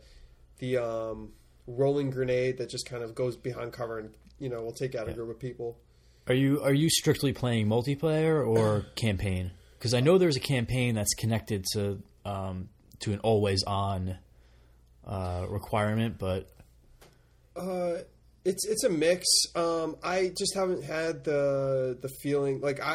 the 0.59 0.77
um, 0.79 1.33
rolling 1.69 2.11
grenade 2.11 2.59
that 2.59 2.71
just 2.71 2.89
kind 2.89 3.05
of 3.05 3.15
goes 3.15 3.37
behind 3.37 3.73
cover 3.73 3.99
and 3.99 4.11
you 4.39 4.49
know 4.49 4.63
will 4.63 4.73
take 4.73 4.95
out 4.95 5.09
a 5.09 5.13
group 5.13 5.31
of 5.31 5.39
people. 5.39 5.79
Are 6.27 6.35
you 6.35 6.63
are 6.63 6.75
you 6.75 6.89
strictly 6.91 7.33
playing 7.33 7.69
multiplayer 7.69 8.45
or 8.47 8.87
campaign? 8.97 9.53
Because 9.79 9.95
I 9.95 10.01
know 10.01 10.19
there's 10.19 10.37
a 10.37 10.41
campaign 10.41 10.95
that's 10.95 11.15
connected 11.15 11.65
to 11.75 12.03
um, 12.25 12.69
to 13.01 13.13
an 13.13 13.21
always 13.21 13.63
on 13.65 14.19
uh, 15.07 15.47
requirement, 15.49 16.19
but 16.19 16.49
Uh, 17.57 17.99
it's 18.45 18.67
it's 18.67 18.85
a 18.85 18.89
mix. 18.91 19.27
Um, 19.55 19.97
I 20.03 20.33
just 20.39 20.55
haven't 20.55 20.85
had 20.85 21.25
the 21.25 21.99
the 22.01 22.09
feeling 22.23 22.61
like 22.61 22.81
I 22.81 22.95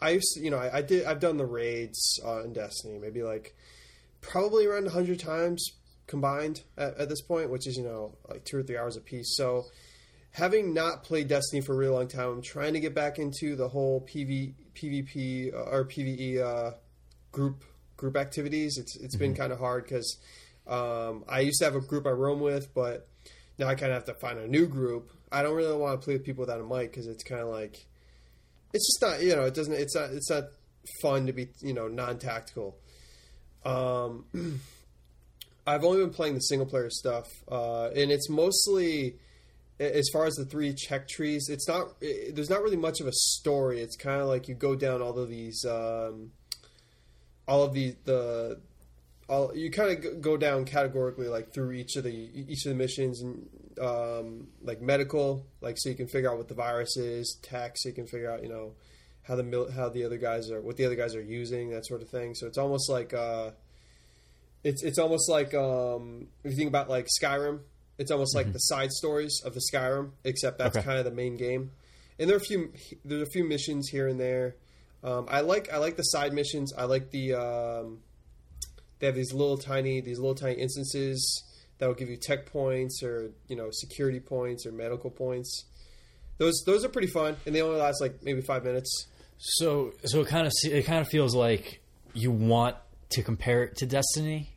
I 0.00 0.06
I 0.06 0.10
used 0.10 0.34
to, 0.34 0.40
you 0.42 0.50
know 0.50 0.58
I, 0.58 0.78
I 0.78 0.82
did 0.82 1.04
I've 1.04 1.20
done 1.20 1.36
the 1.36 1.46
raids 1.46 2.20
uh, 2.24 2.42
in 2.44 2.52
Destiny 2.52 2.98
maybe 2.98 3.22
like 3.22 3.54
probably 4.20 4.66
around 4.66 4.88
hundred 4.88 5.20
times 5.20 5.72
combined 6.10 6.62
at, 6.76 6.98
at 6.98 7.08
this 7.08 7.22
point, 7.22 7.48
which 7.48 7.66
is 7.66 7.78
you 7.78 7.84
know 7.84 8.12
like 8.28 8.44
two 8.44 8.58
or 8.58 8.62
three 8.62 8.76
hours 8.76 8.96
a 8.96 9.00
piece. 9.00 9.36
So 9.36 9.64
having 10.32 10.74
not 10.74 11.04
played 11.04 11.28
Destiny 11.28 11.62
for 11.62 11.72
a 11.72 11.76
really 11.76 11.94
long 11.94 12.08
time, 12.08 12.28
I'm 12.28 12.42
trying 12.42 12.74
to 12.74 12.80
get 12.80 12.94
back 12.94 13.18
into 13.18 13.56
the 13.56 13.68
whole 13.68 14.06
PV 14.06 14.54
PvP 14.74 15.54
uh, 15.54 15.56
or 15.56 15.84
PVE 15.84 16.40
uh, 16.40 16.72
group 17.32 17.64
group 17.96 18.16
activities. 18.16 18.76
It's 18.76 18.96
it's 18.96 19.16
been 19.16 19.34
kind 19.34 19.52
of 19.52 19.58
hard 19.58 19.84
because 19.84 20.18
um, 20.66 21.24
I 21.28 21.40
used 21.40 21.60
to 21.60 21.64
have 21.64 21.76
a 21.76 21.80
group 21.80 22.06
I 22.06 22.10
roam 22.10 22.40
with, 22.40 22.74
but 22.74 23.08
now 23.58 23.68
I 23.68 23.74
kind 23.76 23.92
of 23.92 23.96
have 23.96 24.14
to 24.14 24.20
find 24.20 24.38
a 24.38 24.48
new 24.48 24.66
group. 24.66 25.12
I 25.32 25.42
don't 25.42 25.54
really 25.54 25.76
want 25.76 26.00
to 26.00 26.04
play 26.04 26.14
with 26.14 26.24
people 26.24 26.42
without 26.42 26.60
a 26.60 26.64
mic 26.64 26.90
because 26.90 27.06
it's 27.06 27.22
kind 27.22 27.40
of 27.40 27.48
like 27.48 27.86
it's 28.72 28.86
just 28.86 28.98
not 29.00 29.22
you 29.22 29.36
know 29.36 29.44
it 29.44 29.54
doesn't 29.54 29.74
it's 29.74 29.94
not 29.94 30.10
it's 30.10 30.28
not 30.28 30.44
fun 31.02 31.26
to 31.26 31.32
be 31.32 31.48
you 31.60 31.72
know 31.72 31.86
non 31.86 32.18
tactical. 32.18 32.76
Um, 33.64 34.24
I've 35.70 35.84
only 35.84 36.00
been 36.00 36.12
playing 36.12 36.34
the 36.34 36.40
single 36.40 36.66
player 36.66 36.90
stuff, 36.90 37.28
uh, 37.50 37.90
and 37.90 38.10
it's 38.10 38.28
mostly 38.28 39.16
as 39.78 40.08
far 40.12 40.26
as 40.26 40.34
the 40.34 40.44
three 40.44 40.74
check 40.74 41.08
trees. 41.08 41.48
It's 41.48 41.68
not. 41.68 41.94
It, 42.00 42.34
there's 42.34 42.50
not 42.50 42.62
really 42.62 42.76
much 42.76 43.00
of 43.00 43.06
a 43.06 43.12
story. 43.12 43.80
It's 43.80 43.96
kind 43.96 44.20
of 44.20 44.28
like 44.28 44.48
you 44.48 44.54
go 44.54 44.74
down 44.74 45.00
all 45.00 45.16
of 45.16 45.28
these, 45.28 45.64
um, 45.64 46.32
all 47.46 47.62
of 47.62 47.72
the 47.72 47.96
the. 48.04 48.60
All, 49.28 49.56
you 49.56 49.70
kind 49.70 49.92
of 49.92 50.20
go 50.20 50.36
down 50.36 50.64
categorically, 50.64 51.28
like 51.28 51.54
through 51.54 51.70
each 51.72 51.94
of 51.94 52.02
the 52.02 52.10
each 52.12 52.66
of 52.66 52.70
the 52.70 52.74
missions, 52.74 53.22
and 53.22 53.48
um, 53.80 54.48
like 54.60 54.82
medical, 54.82 55.46
like 55.60 55.76
so 55.78 55.88
you 55.88 55.94
can 55.94 56.08
figure 56.08 56.28
out 56.28 56.36
what 56.36 56.48
the 56.48 56.54
virus 56.54 56.96
is. 56.96 57.38
Tech, 57.40 57.74
so 57.76 57.90
you 57.90 57.94
can 57.94 58.08
figure 58.08 58.28
out 58.28 58.42
you 58.42 58.48
know 58.48 58.72
how 59.22 59.36
the 59.36 59.72
how 59.76 59.88
the 59.88 60.04
other 60.04 60.18
guys 60.18 60.50
are 60.50 60.60
what 60.60 60.76
the 60.76 60.84
other 60.84 60.96
guys 60.96 61.14
are 61.14 61.22
using, 61.22 61.70
that 61.70 61.86
sort 61.86 62.02
of 62.02 62.08
thing. 62.08 62.34
So 62.34 62.48
it's 62.48 62.58
almost 62.58 62.90
like 62.90 63.14
uh, 63.14 63.52
it's 64.64 64.82
it's 64.82 64.98
almost 64.98 65.28
like 65.30 65.54
um, 65.54 66.28
if 66.44 66.50
you 66.52 66.56
think 66.56 66.68
about 66.68 66.88
like 66.88 67.06
Skyrim, 67.22 67.60
it's 67.98 68.10
almost 68.10 68.34
like 68.34 68.52
the 68.52 68.58
side 68.58 68.90
stories 68.92 69.40
of 69.44 69.54
the 69.54 69.60
Skyrim, 69.72 70.10
except 70.24 70.58
that's 70.58 70.76
Okay. 70.76 70.84
kind 70.84 70.98
of 70.98 71.04
the 71.04 71.10
main 71.10 71.36
game. 71.36 71.70
And 72.18 72.28
there 72.28 72.36
are 72.36 72.38
a 72.40 72.44
few 72.44 72.72
there's 73.04 73.22
a 73.22 73.30
few 73.30 73.44
missions 73.44 73.88
here 73.88 74.06
and 74.08 74.20
there. 74.20 74.56
Um, 75.02 75.26
I 75.28 75.40
like 75.40 75.72
I 75.72 75.78
like 75.78 75.96
the 75.96 76.02
side 76.02 76.32
missions. 76.34 76.72
I 76.76 76.84
like 76.84 77.10
the 77.10 77.34
um, 77.34 78.00
they 78.98 79.06
have 79.06 79.14
these 79.14 79.32
little 79.32 79.56
tiny 79.56 80.00
these 80.02 80.18
little 80.18 80.34
tiny 80.34 80.60
instances 80.60 81.42
that 81.78 81.86
will 81.86 81.94
give 81.94 82.10
you 82.10 82.16
tech 82.18 82.44
points 82.52 83.02
or 83.02 83.30
you 83.48 83.56
know 83.56 83.70
security 83.72 84.20
points 84.20 84.66
or 84.66 84.72
medical 84.72 85.08
points. 85.10 85.64
Those 86.36 86.62
those 86.66 86.84
are 86.84 86.88
pretty 86.90 87.08
fun, 87.08 87.36
and 87.46 87.54
they 87.54 87.62
only 87.62 87.78
last 87.78 88.00
like 88.02 88.22
maybe 88.22 88.42
five 88.42 88.64
minutes. 88.64 89.06
So 89.38 89.92
so 90.04 90.20
it 90.20 90.26
kind 90.28 90.46
of 90.46 90.52
it 90.64 90.84
kind 90.84 91.00
of 91.00 91.08
feels 91.08 91.34
like 91.34 91.80
you 92.12 92.30
want 92.30 92.76
to 93.10 93.22
compare 93.22 93.64
it 93.64 93.76
to 93.76 93.86
Destiny 93.86 94.56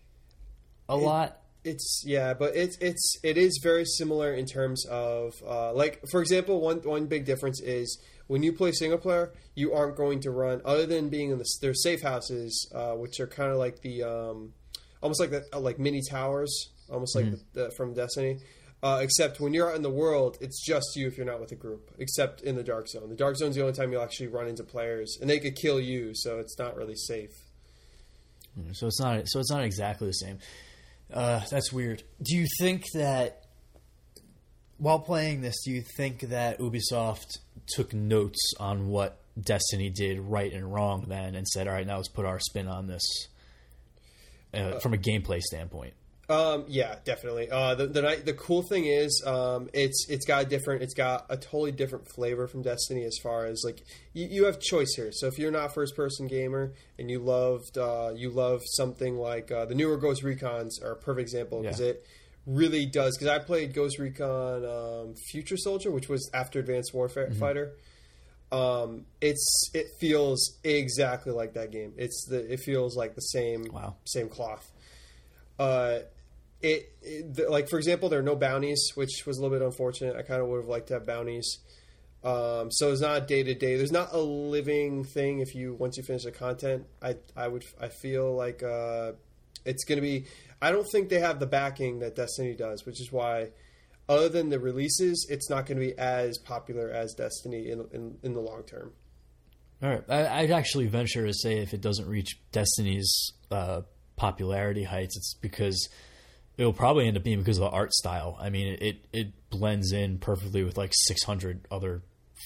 a 0.90 0.96
lot. 0.96 1.40
It's 1.64 2.04
yeah, 2.06 2.34
but 2.34 2.56
it's 2.56 2.78
it's 2.80 3.18
it 3.24 3.38
is 3.38 3.60
very 3.64 3.86
similar 3.86 4.34
in 4.34 4.46
terms 4.46 4.86
of 4.86 5.34
uh, 5.48 5.74
like 5.74 6.02
for 6.12 6.22
example, 6.22 6.60
one 6.60 6.78
one 6.80 7.06
big 7.06 7.26
difference 7.26 7.62
is 7.62 8.02
when 8.28 8.44
you 8.44 8.52
play 8.52 8.72
single 8.74 8.98
player, 8.98 9.34
you 9.56 9.74
aren't 9.74 9.96
going 9.96 10.20
to 10.22 10.32
run 10.32 10.62
other 10.66 10.86
than 10.86 11.10
being 11.10 11.32
in 11.32 11.38
the 11.38 11.46
their 11.62 11.74
safe 11.74 12.02
houses, 12.02 12.70
uh, 12.76 12.92
which 12.92 13.20
are 13.20 13.28
kind 13.28 13.52
of 13.52 13.58
like 13.58 13.82
the 13.82 14.04
um, 14.04 14.54
almost 15.02 15.22
like 15.22 15.32
the 15.32 15.46
uh, 15.54 15.60
like 15.60 15.80
mini 15.80 16.02
towers, 16.10 16.70
almost 16.90 17.16
like 17.16 17.32
the, 17.32 17.40
the, 17.54 17.72
from 17.78 17.94
Destiny. 17.94 18.40
Uh, 18.82 19.00
except 19.02 19.40
when 19.40 19.54
you're 19.54 19.70
out 19.70 19.78
in 19.78 19.82
the 19.82 19.90
world, 19.90 20.38
it's 20.42 20.66
just 20.66 20.98
you 20.98 21.08
if 21.08 21.16
you're 21.16 21.26
not 21.26 21.40
with 21.40 21.54
a 21.54 21.56
group. 21.56 21.92
Except 21.98 22.42
in 22.42 22.58
the 22.58 22.64
dark 22.64 22.90
zone, 22.90 23.08
the 23.08 23.16
dark 23.16 23.38
zone's 23.38 23.56
the 23.56 23.62
only 23.62 23.74
time 23.74 23.94
you'll 23.94 24.04
actually 24.04 24.28
run 24.28 24.48
into 24.48 24.66
players, 24.66 25.18
and 25.22 25.30
they 25.30 25.40
could 25.40 25.56
kill 25.56 25.80
you, 25.80 26.12
so 26.14 26.40
it's 26.40 26.60
not 26.60 26.76
really 26.76 26.96
safe. 26.96 27.32
So 28.74 28.88
it's 28.88 29.00
not 29.00 29.24
so 29.28 29.40
it's 29.40 29.52
not 29.52 29.64
exactly 29.64 30.08
the 30.08 30.14
same. 30.14 30.40
Uh, 31.12 31.42
that's 31.50 31.72
weird. 31.72 32.04
Do 32.22 32.36
you 32.36 32.48
think 32.60 32.86
that 32.94 33.44
while 34.78 35.00
playing 35.00 35.42
this, 35.42 35.56
do 35.64 35.72
you 35.72 35.84
think 35.98 36.22
that 36.22 36.60
Ubisoft 36.60 37.38
took 37.68 37.94
notes 37.94 38.54
on 38.60 38.88
what 38.88 39.20
Destiny 39.40 39.90
did 39.90 40.20
right 40.20 40.52
and 40.52 40.72
wrong 40.72 41.06
then, 41.08 41.36
and 41.36 41.48
said, 41.48 41.68
"All 41.68 41.74
right, 41.74 41.88
now 41.88 41.98
let's 41.98 42.10
put 42.10 42.26
our 42.26 42.40
spin 42.40 42.68
on 42.68 42.88
this"? 42.88 43.04
Uh, 44.54 44.80
from 44.80 44.94
a 44.94 44.98
gameplay 44.98 45.42
standpoint, 45.42 45.94
Um, 46.30 46.64
yeah, 46.70 46.96
definitely. 47.04 47.50
Uh, 47.52 47.76
the, 47.76 47.88
the 47.88 48.22
the 48.26 48.34
cool 48.34 48.64
thing 48.64 48.86
is, 48.86 49.22
um, 49.28 49.70
it's 49.74 50.06
it's 50.10 50.26
got 50.26 50.44
a 50.44 50.46
different, 50.46 50.82
it's 50.82 50.94
got 50.94 51.26
a 51.30 51.36
totally 51.36 51.74
different 51.74 52.08
flavor 52.16 52.48
from 52.48 52.62
Destiny 52.62 53.04
as 53.04 53.18
far 53.22 53.46
as 53.46 53.62
like 53.66 53.84
you, 54.14 54.28
you 54.28 54.46
have 54.46 54.60
choice 54.62 54.94
here. 54.96 55.12
So 55.12 55.28
if 55.28 55.38
you're 55.38 55.52
not 55.52 55.66
a 55.66 55.70
first 55.70 55.96
person 55.98 56.28
gamer 56.28 56.72
and 56.98 57.12
you 57.12 57.20
loved 57.20 57.78
uh, 57.78 58.12
you 58.16 58.30
love 58.30 58.62
something 58.66 59.18
like 59.18 59.52
uh, 59.52 59.66
the 59.66 59.76
newer 59.76 59.98
Ghost 59.98 60.24
Recon's 60.24 60.82
are 60.82 60.92
a 60.94 60.96
perfect 60.96 61.24
example 61.28 61.62
because 61.62 61.82
Yeah. 61.82 61.88
it 61.88 62.06
really 62.46 62.86
does. 62.86 63.18
Because 63.18 63.28
I 63.28 63.40
played 63.44 63.74
Ghost 63.74 64.00
Recon 64.00 64.64
um, 64.66 65.16
Future 65.32 65.58
Soldier, 65.58 65.92
which 65.92 66.08
was 66.08 66.30
after 66.34 66.60
Advanced 66.60 66.94
Warfare 66.94 67.28
Mm-hmm. 67.28 67.40
Fighter. 67.40 67.74
Um, 68.52 69.06
it's 69.20 69.70
it 69.74 69.88
feels 70.00 70.58
exactly 70.64 71.34
like 71.34 71.56
that 71.56 71.72
game. 71.72 71.94
It's 71.98 72.26
the 72.30 72.54
it 72.54 72.62
feels 72.62 72.96
like 72.96 73.14
the 73.16 73.22
same 73.22 73.66
Wow. 73.74 73.96
same 74.06 74.30
cloth. 74.30 74.72
Uh, 75.60 76.00
it, 76.64 76.96
it 77.02 77.36
the, 77.36 77.50
like 77.50 77.70
for 77.70 77.78
example, 77.78 78.10
there 78.10 78.20
are 78.20 78.24
no 78.24 78.36
bounties, 78.36 78.92
which 78.96 79.26
was 79.28 79.38
a 79.38 79.42
little 79.42 79.56
bit 79.56 79.64
unfortunate. 79.64 80.16
I 80.16 80.24
kind 80.24 80.42
of 80.42 80.48
would 80.48 80.62
have 80.62 80.70
liked 80.70 80.88
to 80.88 80.96
have 80.96 81.06
bounties. 81.06 81.60
Um, 82.24 82.72
so 82.72 82.90
it's 82.92 83.02
not 83.02 83.28
day 83.28 83.44
to 83.44 83.54
day. 83.54 83.76
There's 83.76 83.92
not 83.92 84.14
a 84.14 84.20
living 84.20 85.04
thing. 85.04 85.40
If 85.40 85.54
you 85.54 85.74
once 85.74 85.98
you 85.98 86.04
finish 86.04 86.24
the 86.24 86.32
content, 86.32 86.86
I 87.02 87.18
I 87.36 87.50
would 87.50 87.66
I 87.80 87.90
feel 87.90 88.34
like 88.34 88.64
uh, 88.64 89.12
it's 89.66 89.84
going 89.84 89.98
to 89.98 90.02
be. 90.02 90.26
I 90.62 90.72
don't 90.72 90.88
think 90.90 91.10
they 91.10 91.20
have 91.20 91.40
the 91.40 91.46
backing 91.46 92.00
that 92.00 92.16
Destiny 92.16 92.56
does, 92.56 92.86
which 92.86 93.02
is 93.02 93.12
why, 93.12 93.50
other 94.08 94.30
than 94.30 94.48
the 94.48 94.60
releases, 94.60 95.28
it's 95.30 95.50
not 95.50 95.66
going 95.66 95.78
to 95.78 95.86
be 95.86 95.98
as 95.98 96.38
popular 96.38 96.90
as 96.90 97.14
Destiny 97.14 97.70
in 97.70 97.86
in, 97.92 98.18
in 98.24 98.34
the 98.34 98.40
long 98.40 98.64
term. 98.64 98.94
all 99.82 99.90
right. 99.90 100.04
I, 100.08 100.44
I'd 100.44 100.52
actually 100.52 100.88
venture 100.88 101.28
to 101.28 101.34
say 101.34 101.58
if 101.58 101.74
it 101.74 101.82
doesn't 101.82 102.08
reach 102.08 102.40
Destiny's 102.54 103.34
uh, 103.52 103.82
popularity 104.16 104.86
heights, 104.86 105.18
it's 105.18 105.34
because 105.34 105.90
it'll 106.58 106.74
probably 106.74 107.08
end 107.08 107.18
up 107.18 107.24
being 107.24 107.40
because 107.40 107.58
of 107.58 107.70
the 107.70 107.76
art 107.76 107.94
style. 107.94 108.38
I 108.40 108.50
mean, 108.50 108.78
it 108.80 109.06
it 109.12 109.50
blends 109.50 109.92
in 109.92 110.18
perfectly 110.20 110.64
with 110.64 110.78
like 110.78 110.92
600 110.94 111.68
other 111.72 112.02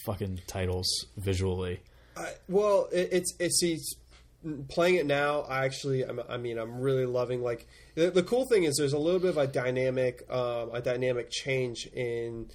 fucking 0.06 0.42
titles 0.48 0.88
visually. 1.18 1.82
I, 2.16 2.34
well, 2.48 2.90
it, 2.92 3.10
it's 3.12 3.34
it's 3.40 3.60
see, 3.60 3.78
playing 4.70 4.96
it 4.96 5.06
now. 5.06 5.42
I 5.42 5.66
actually, 5.66 6.04
I'm, 6.04 6.22
I 6.30 6.38
mean, 6.38 6.58
I'm 6.58 6.80
really 6.80 7.06
loving. 7.06 7.42
Like 7.42 7.68
the, 7.96 8.10
the 8.10 8.24
cool 8.24 8.46
thing 8.48 8.64
is, 8.64 8.78
there's 8.78 8.94
a 8.94 9.00
little 9.00 9.20
bit 9.20 9.30
of 9.30 9.38
a 9.38 9.48
dynamic, 9.48 10.24
um, 10.30 10.72
a 10.74 10.82
dynamic 10.82 11.30
change 11.30 11.88
in. 11.94 12.50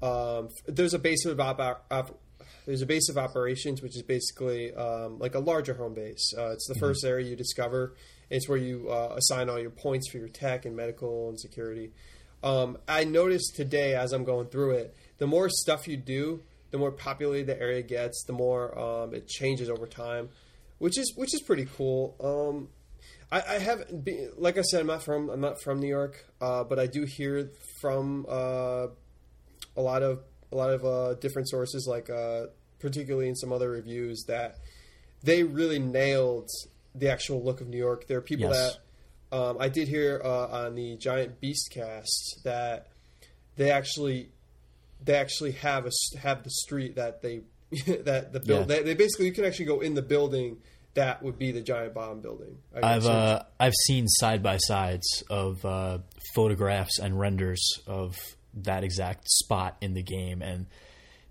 Um, 0.00 0.50
there's 0.66 0.94
a 0.94 0.98
base 0.98 1.24
of 1.24 1.40
op, 1.40 1.58
op, 1.90 2.20
there's 2.66 2.82
a 2.82 2.86
base 2.86 3.08
of 3.08 3.18
operations, 3.18 3.82
which 3.82 3.96
is 3.96 4.02
basically 4.02 4.72
um, 4.74 5.18
like 5.18 5.34
a 5.34 5.40
larger 5.40 5.74
home 5.74 5.94
base. 5.94 6.32
Uh, 6.36 6.50
it's 6.50 6.68
the 6.68 6.78
first 6.78 7.04
area 7.04 7.28
you 7.28 7.34
discover. 7.34 7.94
It's 8.30 8.48
where 8.48 8.58
you 8.58 8.88
uh, 8.90 9.14
assign 9.16 9.48
all 9.48 9.58
your 9.58 9.70
points 9.70 10.10
for 10.10 10.18
your 10.18 10.28
tech 10.28 10.64
and 10.66 10.76
medical 10.76 11.28
and 11.28 11.40
security. 11.40 11.92
Um, 12.42 12.78
I 12.86 13.04
noticed 13.04 13.56
today 13.56 13.94
as 13.94 14.12
I'm 14.12 14.24
going 14.24 14.48
through 14.48 14.72
it, 14.72 14.94
the 15.18 15.26
more 15.26 15.48
stuff 15.48 15.88
you 15.88 15.96
do, 15.96 16.42
the 16.70 16.78
more 16.78 16.92
populated 16.92 17.46
the 17.46 17.60
area 17.60 17.82
gets, 17.82 18.24
the 18.24 18.32
more 18.32 18.78
um, 18.78 19.14
it 19.14 19.26
changes 19.26 19.70
over 19.70 19.86
time, 19.86 20.28
which 20.78 20.98
is 20.98 21.12
which 21.16 21.34
is 21.34 21.42
pretty 21.42 21.66
cool. 21.76 22.14
Um, 22.20 22.68
I, 23.30 23.56
I 23.56 23.58
haven't, 23.58 24.04
be, 24.04 24.28
like 24.36 24.58
I 24.58 24.62
said, 24.62 24.80
I'm 24.80 24.86
not 24.86 25.02
from 25.02 25.30
I'm 25.30 25.40
not 25.40 25.60
from 25.62 25.80
New 25.80 25.88
York, 25.88 26.24
uh, 26.40 26.64
but 26.64 26.78
I 26.78 26.86
do 26.86 27.04
hear 27.04 27.50
from 27.80 28.26
uh, 28.28 28.88
a 29.76 29.82
lot 29.82 30.02
of 30.02 30.20
a 30.52 30.56
lot 30.56 30.70
of 30.70 30.84
uh, 30.84 31.14
different 31.14 31.48
sources, 31.48 31.86
like 31.88 32.08
uh, 32.08 32.46
particularly 32.78 33.28
in 33.28 33.34
some 33.34 33.52
other 33.52 33.70
reviews, 33.70 34.24
that 34.28 34.58
they 35.22 35.42
really 35.42 35.78
nailed 35.78 36.48
the 36.94 37.10
actual 37.10 37.42
look 37.42 37.60
of 37.60 37.68
New 37.68 37.78
York. 37.78 38.06
There 38.06 38.18
are 38.18 38.22
people 38.22 38.50
Yes. 38.50 38.76
that 39.30 39.36
um, 39.36 39.56
I 39.60 39.68
did 39.68 39.88
hear 39.88 40.20
uh, 40.24 40.46
on 40.64 40.74
the 40.74 40.96
Giant 40.96 41.40
Beast 41.40 41.70
cast 41.70 42.40
that 42.44 42.88
they 43.56 43.70
actually 43.70 44.30
they 45.04 45.14
actually 45.14 45.52
have 45.52 45.86
a 45.86 45.90
have 46.18 46.42
the 46.44 46.50
street 46.50 46.96
that 46.96 47.22
they 47.22 47.42
that 47.86 48.32
the 48.32 48.40
build 48.40 48.68
Yeah. 48.70 48.76
they, 48.78 48.82
they 48.82 48.94
basically 48.94 49.26
you 49.26 49.32
can 49.32 49.44
actually 49.44 49.66
go 49.66 49.80
in 49.80 49.94
the 49.94 50.02
building 50.02 50.58
that 50.94 51.22
would 51.22 51.38
be 51.38 51.52
the 51.52 51.60
giant 51.60 51.94
bomb 51.94 52.20
building. 52.20 52.56
I 52.74 52.94
I've 52.96 53.06
uh, 53.06 53.42
I've 53.60 53.74
seen 53.86 54.08
side 54.08 54.42
by 54.42 54.56
sides 54.56 55.22
of 55.30 55.64
uh, 55.64 55.98
photographs 56.34 56.98
and 56.98 57.18
renders 57.20 57.60
of 57.86 58.16
that 58.54 58.82
exact 58.82 59.28
spot 59.28 59.76
in 59.80 59.94
the 59.94 60.02
game, 60.02 60.42
and 60.42 60.66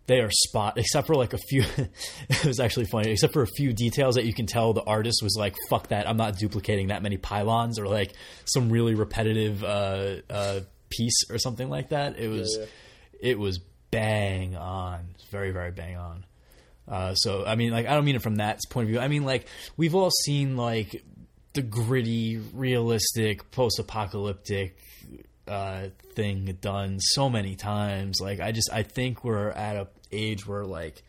they 0.07 0.19
are 0.19 0.31
spot 0.31 0.77
except 0.77 1.07
for 1.07 1.15
like 1.15 1.33
a 1.33 1.37
few. 1.37 1.63
it 2.29 2.45
was 2.45 2.59
actually 2.59 2.85
funny, 2.85 3.11
except 3.11 3.33
for 3.33 3.41
a 3.41 3.47
few 3.47 3.73
details 3.73 4.15
that 4.15 4.25
you 4.25 4.33
can 4.33 4.45
tell 4.45 4.73
the 4.73 4.83
artist 4.83 5.21
was 5.21 5.35
like, 5.37 5.55
"Fuck 5.69 5.89
that! 5.89 6.07
I'm 6.07 6.17
not 6.17 6.37
duplicating 6.37 6.87
that 6.87 7.03
many 7.03 7.17
pylons," 7.17 7.77
or 7.79 7.87
like 7.87 8.13
some 8.45 8.69
really 8.69 8.95
repetitive 8.95 9.63
uh, 9.63 10.15
uh, 10.29 10.59
piece 10.89 11.29
or 11.29 11.37
something 11.37 11.69
like 11.69 11.89
that. 11.89 12.17
It 12.17 12.29
was 12.29 12.57
Yeah, 12.59 12.65
it 13.31 13.39
was 13.39 13.59
bang 13.91 14.55
on, 14.55 15.15
very 15.29 15.51
very 15.51 15.71
bang 15.71 15.97
on. 15.97 16.25
Uh, 16.87 17.13
so 17.15 17.45
I 17.45 17.55
mean, 17.55 17.71
like, 17.71 17.85
I 17.85 17.93
don't 17.93 18.05
mean 18.05 18.15
it 18.15 18.21
from 18.21 18.37
that 18.37 18.61
point 18.69 18.85
of 18.85 18.89
view. 18.89 18.99
I 18.99 19.09
mean, 19.09 19.25
like, 19.25 19.47
we've 19.75 19.93
all 19.93 20.11
seen 20.23 20.55
like 20.55 21.03
the 21.53 21.61
gritty, 21.61 22.37
realistic, 22.37 23.51
post-apocalyptic 23.51 24.77
uh, 25.47 25.87
thing 26.13 26.57
done 26.61 26.99
so 26.99 27.29
many 27.29 27.55
times. 27.55 28.21
Like, 28.21 28.39
I 28.39 28.51
just 28.51 28.69
I 28.71 28.83
think 28.83 29.23
we're 29.23 29.49
at 29.49 29.75
a 29.75 29.87
age 30.11 30.47
where 30.47 30.65
like 30.65 31.03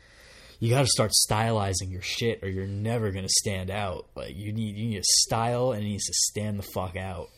you 0.60 0.70
got 0.70 0.80
to 0.80 0.88
start 0.88 1.12
stylizing 1.12 1.90
your 1.90 2.02
shit, 2.02 2.42
or 2.42 2.48
you're 2.48 2.66
never 2.66 3.12
gonna 3.12 3.28
stand 3.28 3.70
out. 3.70 4.06
Like, 4.16 4.36
you 4.36 4.52
need 4.52 4.76
you 4.76 4.88
need 4.88 4.98
a 4.98 5.04
style, 5.04 5.72
and 5.72 5.82
it 5.82 5.88
needs 5.88 6.06
to 6.06 6.14
stand 6.14 6.58
the 6.58 6.66
fuck 6.74 6.96
out. 6.96 7.28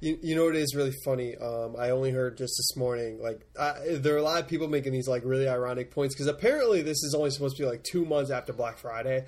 You, 0.00 0.18
you 0.22 0.34
know 0.34 0.46
what 0.46 0.56
is 0.56 0.74
really 0.74 0.94
funny? 1.04 1.36
Um, 1.36 1.76
I 1.78 1.90
only 1.90 2.10
heard 2.10 2.38
just 2.38 2.54
this 2.56 2.76
morning. 2.76 3.20
Like, 3.22 3.46
I, 3.58 3.98
there 3.98 4.14
are 4.14 4.18
a 4.18 4.22
lot 4.22 4.40
of 4.40 4.48
people 4.48 4.66
making 4.66 4.92
these 4.92 5.08
like 5.08 5.24
really 5.24 5.48
ironic 5.48 5.90
points 5.90 6.14
because 6.14 6.26
apparently 6.26 6.80
this 6.82 7.02
is 7.02 7.14
only 7.14 7.30
supposed 7.30 7.56
to 7.56 7.62
be 7.62 7.68
like 7.68 7.84
two 7.84 8.04
months 8.04 8.30
after 8.30 8.52
Black 8.52 8.78
Friday, 8.78 9.24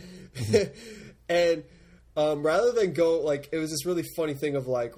and 1.29 1.65
um, 2.17 2.43
rather 2.45 2.73
than 2.73 2.93
go 2.93 3.21
like 3.21 3.49
it 3.53 3.59
was 3.59 3.71
this 3.71 3.87
really 3.87 4.05
funny 4.17 4.35
thing 4.35 4.57
of 4.57 4.67
like 4.67 4.95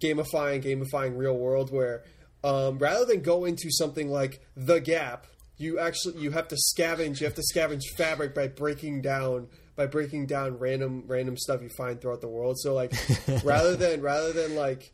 gamifying 0.00 0.62
gamifying 0.62 1.16
real 1.16 1.36
world 1.36 1.72
where 1.72 2.02
um, 2.42 2.78
rather 2.78 3.04
than 3.04 3.20
go 3.20 3.44
into 3.44 3.70
something 3.70 4.10
like 4.10 4.40
the 4.56 4.80
Gap, 4.80 5.26
you 5.58 5.78
actually 5.78 6.20
you 6.20 6.30
have 6.30 6.48
to 6.48 6.56
scavenge. 6.56 7.20
You 7.20 7.26
have 7.26 7.34
to 7.34 7.42
scavenge 7.54 7.82
fabric 7.96 8.34
by 8.34 8.48
breaking 8.48 9.02
down 9.02 9.48
by 9.76 9.86
breaking 9.86 10.26
down 10.26 10.58
random 10.58 11.04
random 11.06 11.36
stuff 11.36 11.62
you 11.62 11.68
find 11.76 12.00
throughout 12.00 12.20
the 12.20 12.28
world. 12.28 12.58
So 12.58 12.74
like 12.74 12.92
rather 13.44 13.76
than 13.76 14.00
rather 14.00 14.32
than 14.32 14.56
like 14.56 14.92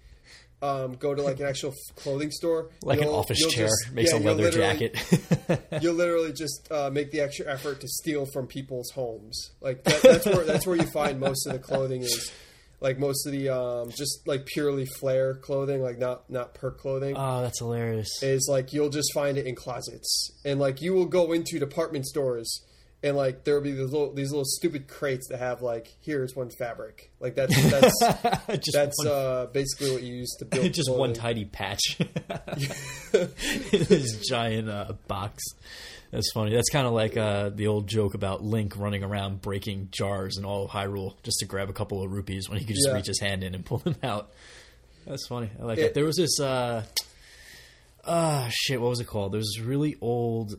um, 0.63 0.95
go 0.95 1.15
to 1.15 1.21
like 1.23 1.41
an 1.41 1.47
actual 1.47 1.75
clothing 1.97 2.31
store, 2.31 2.71
like 2.83 3.01
an 3.01 3.09
office 3.09 3.39
chair 3.47 3.69
just- 3.69 3.93
makes 3.93 4.13
yeah, 4.13 4.19
a 4.19 4.21
leather 4.21 4.51
jacket. 4.51 4.97
You'll 5.83 5.95
literally 5.95 6.33
just 6.33 6.71
uh, 6.73 6.91
make 6.91 7.11
the 7.11 7.21
extra 7.21 7.53
effort 7.53 7.81
to 7.83 7.89
steal 7.89 8.25
from 8.33 8.47
people's 8.47 8.91
homes. 8.91 9.51
Like 9.61 9.85
that, 9.85 10.03
that's 10.03 10.27
where 10.27 10.45
that's 10.45 10.67
where 10.67 10.77
you 10.77 10.87
find 10.87 11.21
most 11.21 11.47
of 11.47 11.53
the 11.53 11.59
clothing 11.59 12.03
is. 12.03 12.33
Like 12.85 12.99
most 12.99 13.27
of 13.27 13.33
the 13.33 13.49
um, 13.49 13.91
just 13.91 14.29
like 14.29 14.45
purely 14.45 14.85
flare 14.85 15.35
clothing, 15.37 15.81
like 15.83 15.99
not 15.99 16.29
not 16.29 16.53
perk 16.53 16.79
clothing. 16.79 17.15
oh, 17.17 17.41
that's 17.41 17.59
hilarious. 17.59 18.23
is 18.23 18.47
like 18.49 18.75
you'll 18.75 18.91
just 18.91 19.11
find 19.15 19.39
it 19.39 19.47
in 19.47 19.55
closets 19.55 20.31
and 20.45 20.61
like 20.61 20.83
you 20.83 20.93
will 20.93 21.07
go 21.07 21.33
into 21.33 21.59
department 21.59 22.05
stores 22.05 22.61
and 23.05 23.17
like 23.17 23.45
there 23.45 23.55
will 23.55 23.61
be 23.63 23.71
these 23.73 23.93
little 23.93 24.13
these 24.13 24.31
little 24.33 24.45
stupid 24.45 24.89
crates 24.89 25.29
that 25.29 25.39
have 25.39 25.63
like 25.63 25.95
here's 26.01 26.35
one 26.35 26.51
fabric 26.59 27.13
like 27.21 27.37
that's 27.37 27.55
that's 27.71 28.01
just 28.65 28.73
that's 28.73 28.99
one, 29.05 29.07
uh 29.09 29.47
basically 29.53 29.93
what 29.93 30.03
you 30.03 30.15
use 30.15 30.35
to 30.41 30.45
build 30.47 30.73
just 30.73 30.91
one 30.91 31.15
clothing. 31.15 31.15
tidy 31.15 31.45
patch. 31.45 31.99
this 33.13 34.27
giant 34.27 34.69
uh, 34.69 34.93
box. 35.09 35.43
That's 36.11 36.31
funny. 36.33 36.55
That's 36.55 36.71
kind 36.71 36.87
of 36.87 36.93
like 36.93 37.17
uh, 37.17 37.51
the 37.51 37.67
old 37.67 37.89
joke 37.89 38.15
about 38.15 38.43
Link 38.45 38.77
running 38.77 39.03
around 39.03 39.41
breaking 39.43 39.89
jars 39.91 40.39
in 40.39 40.45
all 40.45 40.65
of 40.65 40.71
Hyrule 40.71 41.15
just 41.25 41.39
to 41.41 41.47
grab 41.47 41.69
a 41.69 41.73
couple 41.73 42.03
of 42.03 42.13
rupees 42.13 42.49
when 42.49 42.59
he 42.59 42.65
could 42.65 42.77
just 42.77 42.87
Yeah. 42.89 42.95
reach 42.95 43.07
his 43.07 43.19
hand 43.21 43.43
in 43.43 43.55
and 43.55 43.65
pull 43.67 43.79
them 43.79 43.97
out. 44.03 44.31
That's 45.07 45.27
funny. 45.27 45.51
I 45.61 45.65
like 45.65 45.79
It- 45.79 45.85
it. 45.87 45.95
There 45.95 46.05
was 46.05 46.17
this. 46.17 46.39
Uh, 46.39 46.85
ah, 48.07 48.49
shit. 48.51 48.81
What 48.81 48.91
was 48.91 49.01
it 49.01 49.07
called? 49.07 49.33
There 49.33 49.39
was 49.39 49.53
this 49.57 49.65
really 49.65 49.97
old 50.01 50.55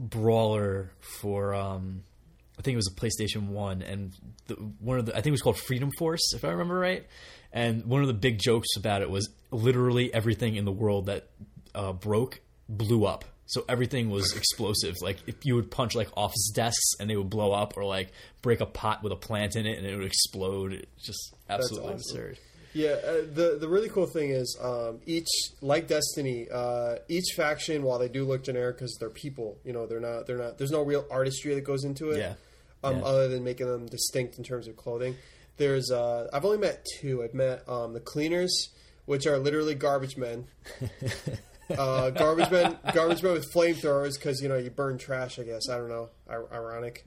brawler 0.00 0.90
for. 1.20 1.54
Um, 1.54 2.02
I 2.58 2.62
think 2.62 2.74
it 2.74 2.76
was 2.76 2.88
a 2.88 2.94
PlayStation 2.94 3.48
One, 3.48 3.80
and 3.80 4.12
the, 4.46 4.54
one 4.54 4.98
of 4.98 5.06
the 5.06 5.12
I 5.12 5.16
think 5.16 5.28
it 5.28 5.30
was 5.32 5.42
called 5.42 5.58
Freedom 5.58 5.90
Force, 5.98 6.34
if 6.34 6.44
I 6.44 6.48
remember 6.48 6.78
right. 6.78 7.06
And 7.52 7.86
one 7.86 8.02
of 8.02 8.06
the 8.06 8.14
big 8.14 8.38
jokes 8.38 8.68
about 8.76 9.02
it 9.02 9.10
was 9.10 9.28
literally 9.50 10.12
everything 10.12 10.56
in 10.56 10.64
the 10.64 10.72
world 10.72 11.06
that 11.06 11.28
uh, 11.74 11.92
broke 11.92 12.40
blew 12.68 13.06
up. 13.06 13.24
So 13.46 13.64
everything 13.68 14.10
was 14.10 14.36
explosive. 14.36 14.96
Like 15.00 15.18
if 15.26 15.44
you 15.44 15.56
would 15.56 15.70
punch 15.72 15.96
like 15.96 16.08
office 16.16 16.52
desks 16.54 16.92
and 17.00 17.10
they 17.10 17.16
would 17.16 17.30
blow 17.30 17.52
up, 17.52 17.76
or 17.76 17.84
like 17.84 18.12
break 18.42 18.60
a 18.60 18.66
pot 18.66 19.02
with 19.02 19.12
a 19.12 19.16
plant 19.16 19.56
in 19.56 19.66
it 19.66 19.78
and 19.78 19.86
it 19.86 19.96
would 19.96 20.06
explode. 20.06 20.72
It's 20.74 21.06
just 21.06 21.34
absolutely 21.48 21.94
awesome. 21.94 21.96
absurd. 21.96 22.38
Yeah, 22.72 22.90
uh, 23.04 23.12
the 23.32 23.56
the 23.60 23.68
really 23.68 23.88
cool 23.88 24.06
thing 24.06 24.30
is 24.30 24.56
um, 24.62 25.00
each 25.06 25.28
like 25.60 25.88
Destiny, 25.88 26.46
uh, 26.52 26.96
each 27.08 27.34
faction 27.36 27.82
while 27.82 27.98
they 27.98 28.08
do 28.08 28.24
look 28.24 28.44
generic 28.44 28.76
because 28.76 28.96
they're 29.00 29.10
people, 29.10 29.58
you 29.64 29.72
know, 29.72 29.86
they're 29.86 29.98
not 30.00 30.26
they're 30.26 30.38
not. 30.38 30.56
There's 30.58 30.70
no 30.70 30.82
real 30.82 31.04
artistry 31.10 31.54
that 31.54 31.62
goes 31.64 31.82
into 31.84 32.10
it, 32.10 32.18
Yeah. 32.18 32.34
Um, 32.84 32.98
Yeah. 32.98 33.02
other 33.04 33.28
than 33.28 33.42
making 33.42 33.66
them 33.66 33.86
distinct 33.86 34.38
in 34.38 34.44
terms 34.44 34.68
of 34.68 34.76
clothing. 34.76 35.16
There's 35.56 35.90
uh, 35.90 36.28
I've 36.32 36.44
only 36.44 36.58
met 36.58 36.86
two. 37.00 37.22
I've 37.24 37.34
met 37.34 37.68
um, 37.68 37.92
the 37.92 38.00
cleaners, 38.00 38.68
which 39.04 39.26
are 39.26 39.36
literally 39.38 39.74
garbage 39.74 40.16
men. 40.16 40.46
uh, 41.76 42.10
garbage 42.10 42.50
men, 42.50 42.76
garbage 42.94 43.22
men 43.22 43.32
with 43.32 43.52
flamethrowers 43.52 44.14
because 44.18 44.40
you 44.40 44.48
know 44.48 44.56
you 44.56 44.70
burn 44.70 44.96
trash. 44.98 45.38
I 45.38 45.42
guess 45.42 45.68
I 45.68 45.76
don't 45.76 45.88
know. 45.88 46.08
Ir- 46.30 46.46
ironic. 46.52 47.04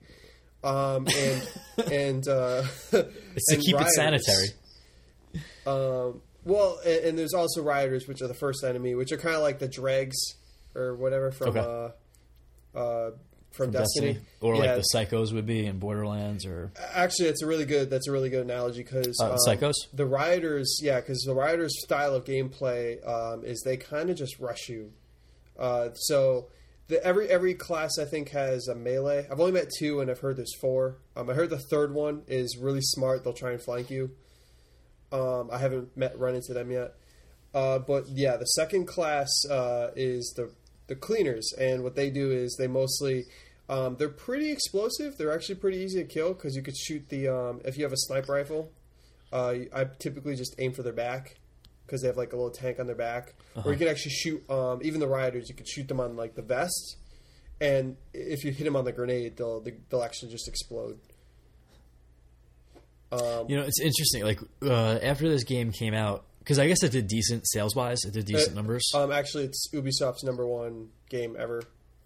Um, 0.63 1.07
and 1.17 1.49
and 1.91 2.27
uh, 2.27 2.63
It's 2.91 3.45
to 3.49 3.57
keep 3.57 3.79
it 3.79 3.87
sanitary. 3.89 4.47
Um, 5.65 6.21
well, 6.45 6.79
and, 6.85 7.05
and 7.05 7.17
there's 7.19 7.33
also 7.33 7.61
rioters, 7.63 8.07
which 8.07 8.21
are 8.21 8.27
the 8.27 8.33
first 8.33 8.63
enemy, 8.63 8.95
which 8.95 9.11
are 9.11 9.17
kind 9.17 9.35
of 9.35 9.41
like 9.41 9.59
the 9.59 9.67
dregs 9.67 10.15
or 10.75 10.95
whatever 10.95 11.31
from 11.31 11.49
Okay. 11.57 11.59
uh, 12.75 12.77
uh, 12.77 13.11
from, 13.51 13.69
Destiny. 13.71 14.17
or 14.41 14.55
Yeah, 14.55 14.61
like 14.73 14.75
the 14.77 14.85
psychos 14.93 15.31
would 15.31 15.45
be 15.45 15.65
in 15.67 15.77
Borderlands, 15.77 16.43
or 16.45 16.71
Actually, 16.93 17.29
it's 17.29 17.43
a 17.43 17.45
really 17.45 17.65
good. 17.65 17.89
That's 17.91 18.07
a 18.07 18.11
really 18.11 18.29
good 18.31 18.41
analogy 18.43 18.81
because 18.81 19.15
Uh, 19.21 19.37
Psychos? 19.47 19.75
the 19.93 20.07
rioters, 20.07 20.79
yeah, 20.81 20.99
because 20.99 21.21
the 21.21 21.35
rioters' 21.35 21.75
style 21.83 22.15
of 22.15 22.25
gameplay 22.25 22.97
um, 23.07 23.45
is 23.45 23.61
they 23.63 23.77
kind 23.77 24.09
of 24.09 24.17
just 24.17 24.39
rush 24.39 24.69
you. 24.69 24.91
Uh, 25.57 25.93
so 25.93 26.47
the, 26.87 27.01
every 27.05 27.29
every 27.29 27.53
class 27.53 27.99
I 27.99 28.05
think 28.05 28.29
has 28.29 28.67
a 28.67 28.73
melee. 28.73 29.27
I've 29.31 29.39
only 29.39 29.51
met 29.51 29.67
two, 29.77 30.01
and 30.01 30.09
I've 30.09 30.19
heard 30.19 30.35
there's 30.35 30.55
four. 30.59 30.97
Um, 31.15 31.29
I 31.29 31.33
heard 31.35 31.51
the 31.51 31.61
third 31.69 31.93
one 31.93 32.23
is 32.27 32.57
really 32.59 32.81
smart. 32.81 33.23
They'll 33.23 33.33
try 33.33 33.51
and 33.51 33.61
flank 33.61 33.91
you. 33.91 34.11
Um, 35.13 35.49
I 35.51 35.59
haven't 35.59 35.95
met 35.95 36.17
run 36.19 36.35
into 36.35 36.53
them 36.53 36.71
yet. 36.71 36.95
Uh, 37.53 37.79
but 37.79 38.09
yeah, 38.09 38.35
the 38.35 38.45
second 38.45 38.87
class 38.87 39.29
uh, 39.49 39.91
is 39.95 40.33
the 40.35 40.51
the 40.87 40.95
cleaners, 40.95 41.53
and 41.57 41.83
what 41.83 41.95
they 41.95 42.09
do 42.09 42.31
is 42.31 42.55
they 42.57 42.67
mostly 42.67 43.25
um, 43.69 43.95
they're 43.97 44.09
pretty 44.09 44.51
explosive. 44.51 45.17
They're 45.17 45.33
actually 45.33 45.55
pretty 45.55 45.77
easy 45.77 46.03
to 46.03 46.07
kill 46.07 46.33
because 46.33 46.55
you 46.55 46.61
could 46.61 46.75
shoot 46.75 47.07
the 47.09 47.27
um, 47.27 47.61
if 47.63 47.77
you 47.77 47.83
have 47.83 47.93
a 47.93 47.97
sniper 47.97 48.33
rifle. 48.33 48.71
Uh, 49.31 49.55
I 49.73 49.85
typically 49.99 50.35
just 50.35 50.55
aim 50.59 50.73
for 50.73 50.83
their 50.83 50.93
back 50.93 51.35
because 51.85 52.01
they 52.01 52.07
have 52.07 52.17
like 52.17 52.33
a 52.33 52.35
little 52.35 52.51
tank 52.51 52.79
on 52.79 52.87
their 52.87 52.95
back, 52.95 53.35
or 53.63 53.71
you 53.71 53.77
can 53.77 53.87
actually 53.87 54.11
shoot 54.11 54.49
um, 54.49 54.79
even 54.83 54.99
the 54.99 55.07
rioters. 55.07 55.47
You 55.47 55.55
could 55.55 55.67
shoot 55.67 55.87
them 55.87 55.99
on 55.99 56.15
like 56.15 56.35
the 56.35 56.41
vest, 56.41 56.97
and 57.61 57.97
if 58.13 58.43
you 58.43 58.51
hit 58.51 58.63
them 58.63 58.75
on 58.75 58.85
the 58.85 58.91
grenade, 58.91 59.37
they'll 59.37 59.63
they'll 59.89 60.03
actually 60.03 60.31
just 60.31 60.47
explode. 60.47 60.99
Um, 63.21 63.45
you 63.49 63.55
know, 63.57 63.63
it's 63.63 63.79
interesting. 63.79 64.23
Like 64.23 64.39
uh, 64.63 64.99
after 65.01 65.29
this 65.29 65.43
game 65.43 65.71
came 65.71 65.93
out, 65.93 66.23
because 66.39 66.59
I 66.59 66.67
guess 66.67 66.83
it 66.83 66.91
did 66.91 67.07
decent 67.07 67.47
sales 67.47 67.75
wise. 67.75 67.99
It 68.05 68.13
did 68.13 68.25
decent 68.25 68.51
Uh, 68.51 68.55
numbers. 68.55 68.83
Um, 68.93 69.11
actually, 69.11 69.45
it's 69.45 69.67
Ubisoft's 69.73 70.23
number 70.23 70.45
one 70.45 70.89
game 71.09 71.35
ever. 71.39 71.61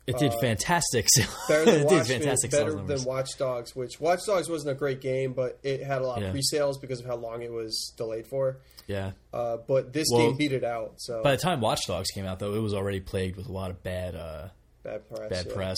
it 0.06 0.18
did 0.20 0.34
fantastic. 0.40 1.06
Sales. 1.14 1.30
Better 1.48 1.66
than, 1.66 1.74
it 1.82 1.90
did 1.90 1.98
Watch, 1.98 2.08
fantastic 2.08 2.52
better 2.52 2.72
than 2.76 3.04
Watch 3.04 3.38
Dogs, 3.38 3.76
which 3.76 4.00
Watch 4.00 4.26
Dogs 4.26 4.50
wasn't 4.50 4.72
a 4.72 4.76
great 4.76 5.02
game, 5.02 5.34
but 5.34 5.60
it 5.64 5.82
had 5.84 6.02
a 6.02 6.06
lot 6.08 6.20
Yeah. 6.22 6.28
of 6.28 6.32
pre-sales 6.32 6.78
because 6.78 7.00
of 7.02 7.06
how 7.08 7.16
long 7.16 7.42
it 7.42 7.52
was 7.52 7.94
delayed 7.98 8.26
for. 8.28 8.58
yeah. 8.88 9.12
Uh, 9.34 9.58
but 9.68 9.92
this 9.92 10.08
Well, 10.12 10.28
game 10.30 10.38
beat 10.38 10.54
it 10.54 10.64
out. 10.64 10.94
So 10.98 11.22
By 11.24 11.32
the 11.36 11.42
time 11.42 11.60
Watch 11.60 11.82
Dogs 11.88 12.10
came 12.12 12.26
out, 12.26 12.40
though, 12.40 12.54
it 12.54 12.60
was 12.62 12.74
already 12.74 13.02
plagued 13.02 13.36
with 13.36 13.48
a 13.50 13.52
lot 13.52 13.70
of 13.70 13.84
bad, 13.84 14.16
uh, 14.16 14.48
bad 14.84 15.10
press. 15.10 15.30
bad 15.30 15.46
yeah. 15.48 15.54
press. 15.54 15.78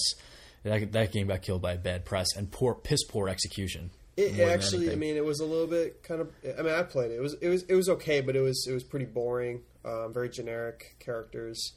That, 0.64 0.92
that 0.92 1.12
game 1.12 1.28
got 1.28 1.42
killed 1.42 1.62
by 1.64 1.78
bad 1.78 2.04
press 2.06 2.28
and 2.36 2.52
poor, 2.52 2.76
piss 2.76 3.04
poor 3.06 3.30
execution. 3.30 3.90
It, 4.20 4.40
actually, 4.50 4.92
I 4.92 4.96
mean, 4.96 5.16
it 5.16 5.24
was 5.26 5.40
a 5.40 5.46
little 5.46 5.68
bit 5.68 6.04
kind 6.04 6.22
of. 6.22 6.30
I 6.58 6.62
mean, 6.62 6.74
I 6.74 6.84
played 6.84 7.12
it. 7.12 7.16
It 7.16 7.22
was 7.22 7.34
it 7.42 7.48
was 7.50 7.64
it 7.64 7.76
was 7.76 7.90
okay, 7.90 8.22
but 8.22 8.36
it 8.36 8.42
was 8.42 8.68
it 8.70 8.74
was 8.74 8.84
pretty 8.84 9.06
boring. 9.06 9.62
Um, 9.86 10.14
very 10.14 10.30
generic 10.30 10.96
characters. 11.00 11.74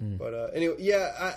But 0.00 0.34
uh, 0.34 0.48
anyway, 0.54 0.76
yeah, 0.80 1.36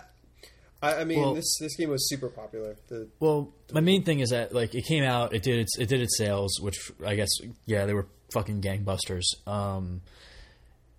I, 0.82 0.88
I, 0.88 1.02
I 1.02 1.04
mean, 1.04 1.20
Mm. 1.20 1.22
Well- 1.22 1.36
this 1.36 1.58
this 1.60 1.76
game 1.76 1.90
was 1.90 2.08
super 2.10 2.30
popular. 2.30 2.78
The 2.88 3.08
Well, 3.20 3.54
my 3.72 3.82
main 3.82 4.04
thing 4.04 4.22
is 4.22 4.30
that 4.30 4.54
like 4.56 4.74
it 4.74 4.86
came 4.88 5.04
out, 5.04 5.36
it 5.36 5.44
did 5.44 5.60
its 5.60 5.78
it 5.78 5.88
did 5.90 6.02
its 6.02 6.18
sales, 6.18 6.60
which 6.62 6.92
I 7.06 7.16
guess 7.16 7.30
yeah 7.66 7.86
they 7.86 7.94
were 7.94 8.08
fucking 8.34 8.62
gangbusters. 8.62 9.26
Um, 9.46 10.02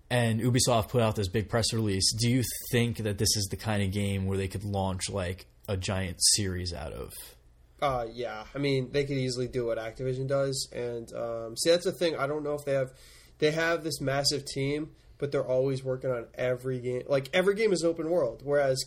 and 0.09 0.39
Ubisoft 0.39 0.89
put 0.89 1.01
out 1.01 1.15
this 1.17 1.27
big 1.27 1.49
press 1.49 1.73
release. 1.73 2.13
Do 2.21 2.29
you 2.29 2.43
think 2.71 2.97
that 2.99 3.17
this 3.17 3.35
is 3.35 3.47
the 3.51 3.57
kind 3.57 3.83
of 3.83 3.91
game 3.91 4.25
where 4.25 4.37
they 4.37 4.47
could 4.47 4.63
launch 4.63 5.09
like 5.09 5.47
a 5.67 5.75
giant 5.75 6.17
series 6.35 6.73
out 6.73 6.93
of? 6.93 7.11
Uh, 7.81 8.05
yeah. 8.11 8.43
I 8.55 8.57
mean, 8.57 8.91
they 8.91 9.03
could 9.03 9.17
easily 9.17 9.47
do 9.47 9.67
what 9.67 9.77
Activision 9.77 10.27
does, 10.27 10.67
and 10.73 11.11
um, 11.13 11.55
see, 11.57 11.69
that's 11.69 11.85
the 11.85 11.91
thing. 11.91 12.15
I 12.15 12.27
don't 12.27 12.43
know 12.43 12.53
if 12.53 12.65
they 12.65 12.73
have 12.73 12.91
they 13.39 13.51
have 13.51 13.83
this 13.83 14.01
massive 14.01 14.45
team, 14.45 14.91
but 15.17 15.31
they're 15.31 15.45
always 15.45 15.83
working 15.83 16.09
on 16.09 16.25
every 16.35 16.79
game. 16.79 17.03
Like 17.07 17.29
every 17.33 17.55
game 17.55 17.71
is 17.71 17.83
open 17.83 18.09
world, 18.09 18.41
whereas 18.43 18.83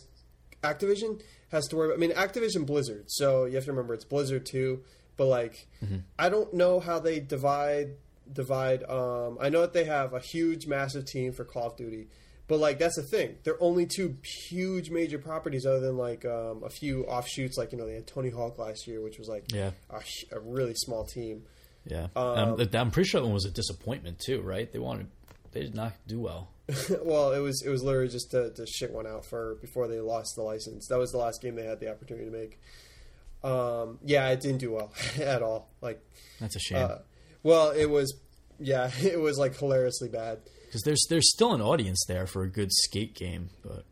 Activision 0.61 1.21
has 1.51 1.67
to 1.67 1.75
worry. 1.75 1.87
About, 1.87 1.97
I 1.97 1.99
mean, 1.99 2.11
Activision 2.11 2.65
Blizzard, 2.65 3.05
so 3.07 3.45
you 3.45 3.55
have 3.55 3.65
to 3.65 3.71
remember 3.71 3.93
it's 3.93 4.05
Blizzard 4.05 4.45
too. 4.45 4.83
But 5.17 5.25
like, 5.27 5.67
I 6.19 6.29
don't 6.29 6.53
know 6.53 6.79
how 6.79 6.99
they 6.99 7.19
divide 7.19 7.91
divide. 8.31 8.83
Um, 8.89 9.37
I 9.39 9.49
know 9.49 9.61
that 9.61 9.73
they 9.73 9.85
have 9.85 10.13
a 10.13 10.19
huge, 10.19 10.67
massive 10.67 11.05
team 11.05 11.31
for 11.33 11.45
Call 11.45 11.67
of 11.67 11.77
Duty. 11.77 12.07
But 12.51 12.59
like 12.59 12.79
that's 12.79 12.97
the 12.97 13.03
thing. 13.03 13.37
There 13.45 13.53
are 13.53 13.63
only 13.63 13.85
two 13.85 14.17
huge 14.49 14.89
major 14.89 15.17
properties, 15.17 15.65
other 15.65 15.79
than 15.79 15.95
like 15.95 16.25
um, 16.25 16.63
a 16.65 16.69
few 16.69 17.05
offshoots. 17.05 17.57
Like 17.57 17.71
you 17.71 17.77
know 17.77 17.85
they 17.87 17.93
had 17.93 18.07
Tony 18.07 18.29
Hawk 18.29 18.57
last 18.59 18.87
year, 18.87 18.99
which 19.01 19.17
was 19.17 19.29
like 19.29 19.45
Yeah. 19.53 19.71
a, 19.89 20.01
a 20.35 20.39
really 20.41 20.73
small 20.75 21.05
team. 21.05 21.43
Yeah, 21.85 22.07
Um, 22.13 22.59
um, 22.59 22.69
I'm 22.73 22.91
pretty 22.91 23.07
sure 23.07 23.21
that 23.21 23.25
one 23.25 23.33
was 23.33 23.45
a 23.45 23.51
disappointment 23.51 24.19
too, 24.19 24.41
right? 24.41 24.69
They 24.69 24.79
wanted 24.79 25.07
they 25.53 25.61
did 25.61 25.75
not 25.75 25.93
do 26.07 26.19
well. 26.19 26.49
well, 27.03 27.31
it 27.31 27.39
was 27.39 27.63
it 27.65 27.69
was 27.69 27.83
literally 27.83 28.09
just 28.09 28.31
to, 28.31 28.51
to 28.51 28.65
shit 28.67 28.91
one 28.91 29.07
out 29.07 29.25
for 29.25 29.55
before 29.61 29.87
they 29.87 30.01
lost 30.01 30.35
the 30.35 30.41
license. 30.43 30.87
That 30.89 30.99
was 30.99 31.11
the 31.13 31.19
last 31.19 31.41
game 31.41 31.55
they 31.55 31.63
had 31.65 31.79
the 31.79 31.89
opportunity 31.89 32.25
to 32.25 32.31
make. 32.31 32.59
Um, 33.45 33.97
yeah, 34.03 34.27
it 34.27 34.41
didn't 34.41 34.57
do 34.59 34.73
well 34.73 34.91
at 35.21 35.41
all. 35.41 35.69
Like, 35.79 36.03
That's 36.41 36.57
a 36.57 36.59
shame 36.59 36.83
uh, 36.83 36.95
well, 37.43 37.71
it 37.71 37.89
was 37.89 38.13
yeah, 38.59 38.91
it 39.01 39.21
was 39.21 39.37
like 39.37 39.57
hilariously 39.57 40.09
bad. 40.09 40.39
Because 40.71 40.83
there's 40.83 41.05
there's 41.09 41.29
still 41.31 41.53
an 41.53 41.61
audience 41.61 42.05
there 42.07 42.25
for 42.25 42.43
a 42.43 42.49
good 42.49 42.71
skate 42.71 43.13
game, 43.15 43.49
but 43.61 43.83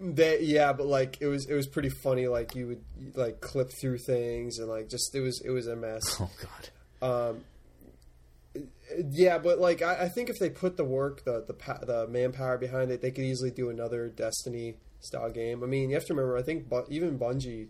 They, 0.00 0.40
yeah, 0.40 0.72
but 0.72 0.86
like 0.86 1.18
it 1.20 1.26
was 1.26 1.46
it 1.46 1.54
was 1.54 1.66
pretty 1.68 1.90
funny. 1.90 2.26
Like 2.28 2.54
you 2.54 2.66
would 2.68 2.82
like 3.16 3.40
clip 3.40 3.70
through 3.80 3.98
things 3.98 4.58
and 4.58 4.68
like 4.68 4.88
just 4.88 5.14
it 5.14 5.20
was 5.20 5.40
it 5.44 5.50
was 5.50 5.66
a 5.66 5.76
mess. 5.76 6.02
oh 6.20 6.30
god, 6.40 6.68
Um, 7.06 8.64
Yeah, 9.10 9.38
but 9.38 9.58
like 9.58 9.82
I, 9.82 10.04
I 10.04 10.08
think 10.08 10.30
if 10.30 10.38
they 10.38 10.50
put 10.50 10.76
the 10.76 10.84
work, 10.84 11.24
the 11.24 11.44
the 11.46 11.54
pa- 11.54 11.80
the 11.84 12.06
manpower 12.08 12.58
behind 12.58 12.90
it, 12.90 13.02
they 13.02 13.10
could 13.10 13.24
easily 13.24 13.50
do 13.50 13.68
another 13.70 14.08
Destiny 14.08 14.76
style 15.00 15.30
game. 15.30 15.62
I 15.62 15.66
mean, 15.66 15.90
you 15.90 15.96
have 15.96 16.06
to 16.06 16.14
remember. 16.14 16.36
I 16.38 16.42
think 16.42 16.68
bu- 16.68 16.86
even 16.88 17.18
Bungie, 17.18 17.68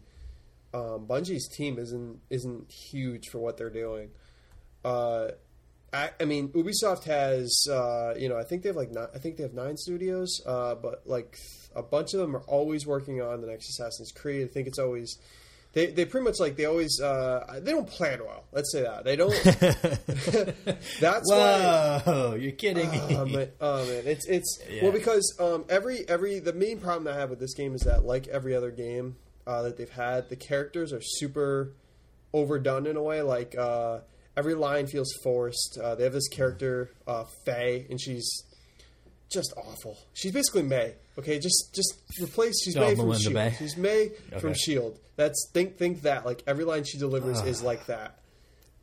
um, 0.72 1.06
Bungie's 1.06 1.48
team 1.48 1.78
isn't 1.78 2.20
isn't 2.30 2.70
huge 2.70 3.28
for 3.28 3.38
what 3.38 3.56
they're 3.56 3.70
doing. 3.70 4.10
Uh, 4.84 5.28
I, 5.94 6.10
I 6.20 6.24
mean, 6.24 6.48
Ubisoft 6.48 7.04
has 7.04 7.66
uh, 7.70 8.14
you 8.18 8.28
know 8.28 8.36
I 8.38 8.42
think 8.44 8.62
they 8.62 8.68
have 8.70 8.76
like 8.76 8.90
ni- 8.90 9.10
I 9.14 9.18
think 9.18 9.36
they 9.36 9.42
have 9.44 9.54
nine 9.54 9.76
studios, 9.76 10.40
uh, 10.46 10.74
but 10.74 11.02
like 11.06 11.38
a 11.74 11.82
bunch 11.82 12.14
of 12.14 12.20
them 12.20 12.34
are 12.36 12.42
always 12.46 12.86
working 12.86 13.20
on 13.22 13.40
the 13.40 13.46
next 13.46 13.68
Assassin's 13.70 14.12
Creed. 14.12 14.48
I 14.48 14.52
think 14.52 14.66
it's 14.68 14.78
always 14.78 15.18
they 15.72 15.86
they 15.86 16.04
pretty 16.04 16.24
much 16.24 16.38
like 16.40 16.56
they 16.56 16.66
always 16.66 17.00
uh, 17.00 17.60
they 17.62 17.72
don't 17.72 17.88
plan 17.88 18.20
well. 18.24 18.44
Let's 18.52 18.70
say 18.72 18.82
that 18.82 19.04
they 19.04 19.16
don't. 19.16 19.32
that's 21.00 21.30
why. 21.30 22.00
Whoa, 22.04 22.34
you're 22.34 22.52
kidding 22.52 22.90
me. 22.90 23.00
Oh 23.10 23.24
man, 23.26 23.48
oh 23.60 23.84
man, 23.86 24.02
it's 24.06 24.26
it's 24.28 24.58
Yeah. 24.70 24.82
well 24.84 24.92
because 24.92 25.36
um, 25.40 25.64
every 25.68 26.08
every 26.08 26.38
the 26.40 26.52
main 26.52 26.78
problem 26.80 27.12
I 27.12 27.18
have 27.18 27.30
with 27.30 27.40
this 27.40 27.54
game 27.54 27.74
is 27.74 27.82
that 27.82 28.04
like 28.04 28.26
every 28.28 28.54
other 28.54 28.70
game 28.70 29.16
uh, 29.46 29.62
that 29.62 29.76
they've 29.76 29.90
had, 29.90 30.28
the 30.28 30.36
characters 30.36 30.92
are 30.92 31.02
super 31.02 31.72
overdone 32.32 32.86
in 32.86 32.96
a 32.96 33.02
way. 33.02 33.22
Like 33.22 33.56
uh, 33.58 34.00
every 34.36 34.54
line 34.54 34.86
feels 34.86 35.12
forced. 35.22 35.78
Uh, 35.82 35.94
they 35.94 36.04
have 36.04 36.12
this 36.12 36.28
character 36.28 36.90
uh, 37.06 37.24
Faye, 37.44 37.86
and 37.90 38.00
she's 38.00 38.42
just 39.30 39.52
awful. 39.56 39.96
She's 40.12 40.32
basically 40.32 40.62
May. 40.62 40.94
Okay, 41.18 41.38
just 41.38 41.74
just 41.74 41.94
replace. 42.20 42.54
She's 42.62 42.76
Oh, 42.76 42.80
May 42.80 42.94
from 42.94 43.06
Melinda 43.06 43.22
Shield. 43.22 43.34
May. 43.34 43.54
She's 43.58 43.76
May 43.76 44.10
from 44.38 44.54
Shield. 44.54 44.98
That's 45.16 45.50
think 45.52 45.76
think 45.78 46.02
that 46.02 46.26
like 46.26 46.42
every 46.46 46.64
line 46.64 46.84
she 46.84 46.98
delivers 46.98 47.40
is 47.42 47.62
like 47.62 47.86
that. 47.86 48.18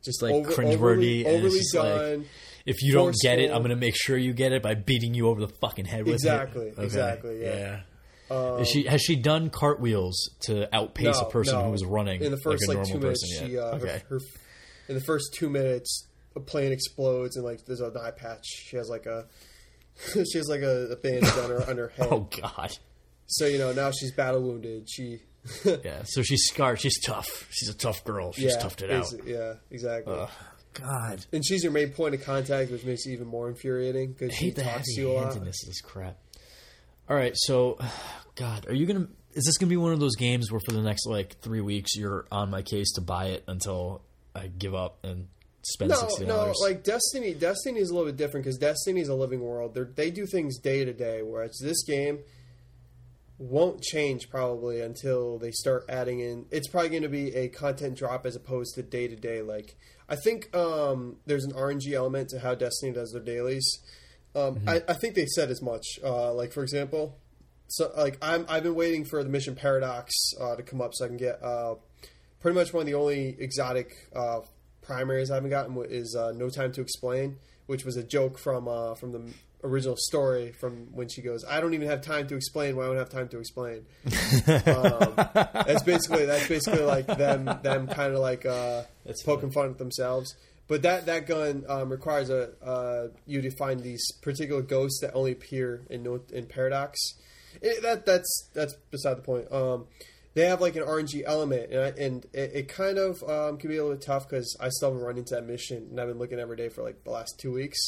Just 0.04 0.22
like 0.22 0.32
over- 0.32 0.50
cringeworthy 0.50 1.24
overly, 1.24 1.26
overly 1.26 1.58
just 1.58 1.74
like. 1.74 2.20
If 2.64 2.82
you 2.82 2.92
don't 2.92 3.14
get 3.22 3.38
it. 3.38 3.50
I'm 3.50 3.62
gonna 3.62 3.76
make 3.76 3.96
sure 3.96 4.16
you 4.16 4.32
get 4.32 4.52
it 4.52 4.62
by 4.62 4.74
beating 4.74 5.14
you 5.14 5.28
over 5.28 5.40
the 5.40 5.52
fucking 5.60 5.84
head 5.84 6.04
with 6.04 6.14
Exactly, 6.14 6.68
it. 6.68 6.72
Okay, 6.74 6.84
exactly, 6.84 7.42
yeah. 7.42 7.80
Is 8.60 8.68
she 8.68 8.84
has 8.84 9.02
she 9.02 9.16
done 9.16 9.50
cartwheels 9.50 10.30
to 10.42 10.74
outpace 10.74 11.18
a 11.20 11.26
person 11.26 11.58
no. 11.58 11.70
who's 11.70 11.84
running 11.84 12.22
in 12.22 12.30
the 12.30 12.38
first 12.38 12.66
like 12.66 12.76
a 12.76 12.80
like, 12.80 12.88
normal 12.88 13.00
two 13.00 13.04
minutes. 13.06 13.32
person? 13.34 13.46
She 13.46 13.54
yet? 13.54 13.62
uh, 13.62 13.76
okay. 13.76 14.02
her, 14.08 14.18
her, 14.18 14.20
in 14.92 14.98
the 14.98 15.04
first 15.04 15.34
two 15.34 15.48
minutes, 15.48 16.06
a 16.36 16.40
plane 16.40 16.72
explodes 16.72 17.36
and 17.36 17.44
like 17.44 17.64
there's 17.66 17.80
an 17.80 17.96
eye 17.96 18.10
patch. 18.10 18.44
She 18.46 18.76
has 18.76 18.88
like 18.88 19.06
a 19.06 19.26
she 20.12 20.38
has 20.38 20.48
like 20.48 20.60
a, 20.62 20.92
a 20.92 20.96
bandage 20.96 21.32
on 21.38 21.50
her 21.50 21.70
on 21.70 21.76
her 21.78 21.88
head. 21.96 22.08
Oh 22.10 22.28
god. 22.40 22.76
So 23.26 23.46
you 23.46 23.58
know 23.58 23.72
now 23.72 23.90
she's 23.90 24.12
battle 24.12 24.42
wounded. 24.42 24.88
She 24.90 25.20
Yeah. 25.64 26.02
So 26.04 26.22
she's 26.22 26.44
scarred. 26.44 26.80
She's 26.80 27.00
tough. 27.00 27.48
She's 27.50 27.68
a 27.68 27.74
tough 27.74 28.04
girl. 28.04 28.32
She's 28.32 28.44
yeah 28.54 28.62
toughed 28.62 28.82
it 28.82 28.90
out. 28.90 29.12
Yeah, 29.26 29.54
exactly. 29.70 30.14
God. 30.74 31.26
And 31.32 31.44
she's 31.44 31.62
your 31.62 31.72
main 31.72 31.90
point 31.90 32.14
of 32.14 32.24
contact, 32.24 32.70
which 32.70 32.84
makes 32.84 33.06
it 33.06 33.12
even 33.12 33.26
more 33.26 33.48
infuriating 33.48 34.12
because 34.12 34.34
she 34.34 34.52
talks 34.52 34.94
to 34.94 35.00
you 35.00 35.10
a 35.10 35.14
lot. 35.14 35.36
of 35.36 35.44
this 35.44 35.80
crap. 35.82 36.16
All 37.10 37.16
right, 37.16 37.32
so 37.36 37.78
God, 38.36 38.66
are 38.68 38.74
you 38.74 38.86
gonna? 38.86 39.08
Is 39.34 39.44
this 39.44 39.58
gonna 39.58 39.70
be 39.70 39.76
one 39.76 39.92
of 39.92 40.00
those 40.00 40.16
games 40.16 40.50
where 40.50 40.60
for 40.64 40.72
the 40.72 40.82
next 40.82 41.06
like 41.06 41.38
three 41.40 41.60
weeks 41.60 41.96
you're 41.96 42.26
on 42.30 42.50
my 42.50 42.62
case 42.62 42.92
to 42.92 43.00
buy 43.00 43.26
it 43.26 43.44
until 43.48 44.02
I 44.34 44.46
give 44.48 44.74
up 44.74 44.98
and 45.04 45.28
spend 45.62 45.90
No, 45.90 45.96
sixty 45.96 46.24
no, 46.26 46.36
dollars? 46.36 46.58
like 46.62 46.82
Destiny. 46.84 47.34
Destiny 47.34 47.80
is 47.80 47.90
a 47.90 47.94
little 47.94 48.08
bit 48.08 48.16
different 48.16 48.44
because 48.44 48.58
Destiny 48.58 49.00
is 49.00 49.08
a 49.08 49.14
living 49.14 49.40
world. 49.40 49.74
They're, 49.74 49.84
they 49.94 50.10
do 50.10 50.26
things 50.26 50.58
day 50.58 50.84
to 50.84 50.92
day, 50.92 51.22
whereas 51.22 51.58
this 51.62 51.84
game 51.84 52.20
won't 53.38 53.82
change 53.82 54.30
probably 54.30 54.80
until 54.80 55.38
they 55.38 55.50
start 55.50 55.84
adding 55.88 56.20
in. 56.20 56.46
It's 56.50 56.68
probably 56.68 56.90
going 56.90 57.02
to 57.02 57.08
be 57.08 57.34
a 57.34 57.48
content 57.48 57.96
drop 57.96 58.24
as 58.24 58.36
opposed 58.36 58.74
to 58.76 58.82
day 58.82 59.08
to 59.08 59.16
day. 59.16 59.42
Like 59.42 59.76
I 60.08 60.16
think 60.16 60.54
um, 60.54 61.16
there's 61.26 61.44
an 61.44 61.52
RNG 61.52 61.92
element 61.92 62.28
to 62.30 62.38
how 62.38 62.54
Destiny 62.54 62.92
does 62.92 63.10
their 63.12 63.22
dailies. 63.22 63.78
Um, 64.34 64.60
I, 64.66 64.82
I 64.88 64.94
think 64.94 65.14
they 65.14 65.26
said 65.26 65.50
as 65.50 65.60
much. 65.60 65.84
Uh, 66.02 66.32
like 66.32 66.52
for 66.52 66.62
example, 66.62 67.18
so 67.68 67.92
like 67.96 68.16
I'm 68.22 68.46
I've 68.48 68.62
been 68.62 68.74
waiting 68.74 69.04
for 69.04 69.22
the 69.22 69.28
mission 69.30 69.54
paradox 69.54 70.12
uh, 70.40 70.56
to 70.56 70.62
come 70.62 70.80
up 70.80 70.92
so 70.94 71.04
I 71.04 71.08
can 71.08 71.16
get 71.16 71.42
uh, 71.42 71.74
pretty 72.42 72.58
much 72.58 72.72
one 72.72 72.82
of 72.82 72.86
the 72.86 72.94
only 72.94 73.36
exotic 73.38 73.94
uh, 74.14 74.40
primaries 74.82 75.30
I 75.30 75.36
haven't 75.36 75.50
gotten 75.50 75.76
is 75.88 76.14
uh, 76.14 76.32
No 76.32 76.50
Time 76.50 76.72
to 76.72 76.80
Explain, 76.82 77.38
which 77.66 77.84
was 77.84 77.96
a 77.96 78.02
joke 78.02 78.38
from 78.38 78.68
uh, 78.68 78.94
from 78.94 79.12
the 79.12 79.32
original 79.64 79.96
story 79.96 80.52
from 80.52 80.88
when 80.92 81.08
she 81.08 81.22
goes, 81.22 81.44
"I 81.48 81.60
don't 81.60 81.72
even 81.74 81.88
have 81.88 82.02
time 82.02 82.26
to 82.28 82.34
explain 82.34 82.76
why 82.76 82.84
I 82.84 82.86
don't 82.88 82.96
have 82.96 83.10
time 83.10 83.28
to 83.28 83.38
explain." 83.38 83.86
um, 84.66 85.14
that's 85.14 85.82
basically 85.84 86.26
that's 86.26 86.48
basically 86.48 86.82
like 86.82 87.06
them 87.06 87.44
them 87.62 87.86
kind 87.86 88.12
of 88.12 88.20
like 88.20 88.44
uh, 88.44 88.82
poking 89.24 89.52
fun 89.52 89.70
at 89.70 89.78
themselves. 89.78 90.34
But 90.68 90.82
that 90.82 91.06
that 91.06 91.26
gun 91.26 91.64
um, 91.68 91.90
requires 91.90 92.30
a 92.30 92.50
uh, 92.62 93.08
you 93.26 93.40
to 93.42 93.50
find 93.50 93.80
these 93.80 94.04
particular 94.22 94.62
ghosts 94.62 95.00
that 95.00 95.12
only 95.14 95.32
appear 95.32 95.86
in 95.90 96.02
no, 96.02 96.20
in 96.32 96.46
Paradox. 96.46 96.98
It, 97.60 97.82
that 97.82 98.06
that's 98.06 98.48
that's 98.54 98.74
beside 98.90 99.18
the 99.18 99.22
point. 99.22 99.52
Um, 99.52 99.86
they 100.34 100.46
have 100.46 100.60
like 100.60 100.76
an 100.76 100.82
RNG 100.84 101.22
element, 101.26 101.70
and, 101.72 101.80
I, 101.80 101.88
and 101.98 102.24
it, 102.32 102.50
it 102.54 102.68
kind 102.68 102.98
of 102.98 103.22
um, 103.24 103.58
can 103.58 103.68
be 103.68 103.76
a 103.76 103.82
little 103.82 103.96
bit 103.96 104.04
tough 104.06 104.28
because 104.28 104.56
I 104.60 104.68
still 104.70 104.90
haven't 104.90 105.04
run 105.04 105.18
into 105.18 105.34
that 105.34 105.46
mission, 105.46 105.88
and 105.90 106.00
I've 106.00 106.08
been 106.08 106.18
looking 106.18 106.38
every 106.38 106.56
day 106.56 106.68
for 106.68 106.82
like 106.82 107.04
the 107.04 107.10
last 107.10 107.38
two 107.38 107.52
weeks. 107.52 107.78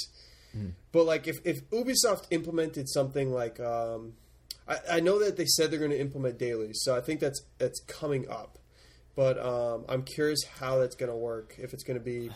But 0.92 1.04
like 1.04 1.26
if, 1.26 1.38
if 1.44 1.68
Ubisoft 1.70 2.26
implemented 2.30 2.88
something 2.88 3.32
like 3.32 3.58
um, 3.58 4.12
I, 4.68 4.76
I 4.92 5.00
know 5.00 5.18
that 5.24 5.36
they 5.36 5.46
said 5.46 5.72
they're 5.72 5.80
going 5.80 5.90
to 5.90 6.00
implement 6.00 6.38
daily, 6.38 6.70
so 6.74 6.96
I 6.96 7.00
think 7.00 7.18
that's 7.18 7.42
that's 7.58 7.80
coming 7.88 8.28
up. 8.30 8.58
But 9.16 9.36
um, 9.44 9.84
I'm 9.88 10.02
curious 10.04 10.44
how 10.60 10.78
that's 10.78 10.94
going 10.94 11.10
to 11.10 11.16
work. 11.16 11.56
If 11.58 11.72
it's 11.74 11.82
going 11.82 11.98
to 11.98 12.04
be 12.04 12.30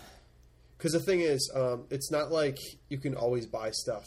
because 0.77 0.93
the 0.95 1.01
thing 1.01 1.21
is, 1.21 1.49
um, 1.55 1.85
it's 1.91 2.11
not 2.11 2.33
like 2.33 2.59
you 2.89 2.99
can 2.99 3.15
always 3.15 3.47
buy 3.47 3.71
stuff. 3.71 4.07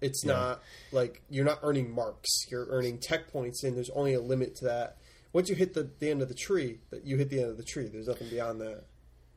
It's 0.00 0.24
Yeah. 0.24 0.32
not 0.32 0.62
like 0.92 1.20
you're 1.28 1.44
not 1.44 1.58
earning 1.64 1.92
marks. 1.92 2.28
You're 2.52 2.66
earning 2.70 2.98
tech 2.98 3.32
points, 3.32 3.64
and 3.64 3.76
there's 3.76 3.90
only 3.90 4.14
a 4.14 4.20
limit 4.20 4.54
to 4.58 4.66
that. 4.66 4.96
Once 5.32 5.48
you 5.48 5.54
hit 5.54 5.74
the, 5.74 5.88
the 5.98 6.10
end 6.10 6.22
of 6.22 6.28
the 6.28 6.34
tree, 6.34 6.78
that 6.90 7.04
you 7.04 7.16
hit 7.16 7.30
the 7.30 7.40
end 7.40 7.50
of 7.50 7.56
the 7.56 7.62
tree. 7.62 7.86
There's 7.86 8.08
nothing 8.08 8.28
beyond 8.28 8.60
that. 8.60 8.84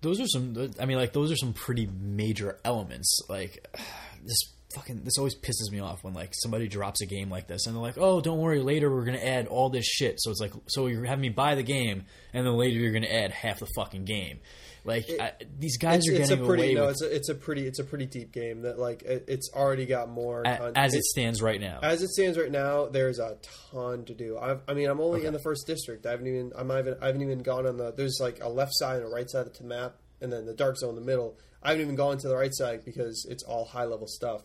those 0.01 0.19
are 0.19 0.27
some. 0.27 0.71
I 0.79 0.85
mean, 0.85 0.97
like 0.97 1.13
those 1.13 1.31
are 1.31 1.35
some 1.35 1.53
pretty 1.53 1.87
major 1.87 2.57
elements. 2.65 3.19
Like 3.29 3.67
this 4.23 4.37
fucking 4.75 5.03
this 5.03 5.17
always 5.19 5.35
pisses 5.35 5.71
me 5.71 5.79
off 5.79 6.03
when 6.03 6.15
like 6.15 6.31
somebody 6.33 6.67
drops 6.67 7.01
a 7.01 7.05
game 7.05 7.29
like 7.29 7.47
this 7.47 7.67
and 7.67 7.75
they're 7.75 7.81
like, 7.81 7.97
"Oh, 7.97 8.21
don't 8.21 8.39
worry, 8.39 8.59
later 8.59 8.89
we're 8.89 9.05
gonna 9.05 9.19
add 9.19 9.47
all 9.47 9.69
this 9.69 9.85
shit." 9.85 10.19
So 10.19 10.31
it's 10.31 10.39
like, 10.41 10.53
so 10.67 10.87
you're 10.87 11.05
having 11.05 11.21
me 11.21 11.29
buy 11.29 11.55
the 11.55 11.63
game, 11.63 12.05
and 12.33 12.45
then 12.45 12.53
later 12.55 12.79
you're 12.79 12.91
gonna 12.91 13.07
add 13.07 13.31
half 13.31 13.59
the 13.59 13.67
fucking 13.75 14.05
game. 14.05 14.39
Like 14.85 15.09
I, 15.19 15.31
these 15.59 15.77
guys 15.77 15.99
It's, 15.99 16.09
are 16.09 16.11
getting 16.11 16.45
pretty 16.45 16.63
away 16.63 16.73
no. 16.73 16.81
with 16.87 16.91
It's 16.91 17.01
a, 17.01 17.15
it's 17.15 17.29
a 17.29 17.35
pretty 17.35 17.65
it's 17.67 17.79
a 17.79 17.85
pretty 17.85 18.05
deep 18.05 18.33
game 18.33 18.63
that 18.63 18.77
like 18.77 19.01
it, 19.03 19.23
it's 19.29 19.49
already 19.53 19.85
got 19.85 20.09
more 20.09 20.41
a- 20.45 20.57
con- 20.57 20.73
as 20.75 20.93
it 20.93 20.97
it- 20.97 21.03
stands 21.05 21.41
right 21.41 21.61
now. 21.61 21.79
As 21.81 22.01
it 22.03 22.09
stands 22.09 22.37
right 22.37 22.51
now, 22.51 22.87
there's 22.87 23.17
a 23.19 23.37
ton 23.71 24.03
to 24.05 24.13
do. 24.13 24.37
I've, 24.37 24.59
I 24.67 24.73
mean, 24.73 24.89
I'm 24.89 24.99
only 24.99 25.19
Okay. 25.19 25.27
in 25.27 25.33
the 25.33 25.39
first 25.39 25.65
district. 25.67 26.05
I 26.05 26.11
haven't 26.11 26.27
even. 26.27 26.51
I'm 26.57 26.69
even. 26.71 26.95
I 27.01 27.07
haven't 27.07 27.21
even 27.21 27.39
gone 27.43 27.65
on 27.65 27.77
the. 27.77 27.93
There's 27.93 28.17
like 28.19 28.43
a 28.43 28.49
left 28.49 28.73
side 28.75 28.97
and 28.97 29.05
a 29.05 29.09
right 29.09 29.29
side 29.29 29.47
of 29.47 29.57
the 29.57 29.63
map, 29.63 29.95
and 30.19 30.33
then 30.33 30.45
the 30.45 30.53
dark 30.53 30.75
zone 30.77 30.89
in 30.89 30.95
the 30.95 31.01
middle. 31.05 31.37
I 31.61 31.69
haven't 31.69 31.83
even 31.83 31.95
gone 31.95 32.17
to 32.17 32.27
the 32.27 32.35
right 32.35 32.53
side 32.53 32.83
because 32.83 33.25
it's 33.29 33.43
all 33.43 33.63
high 33.63 33.85
level 33.85 34.07
stuff. 34.07 34.41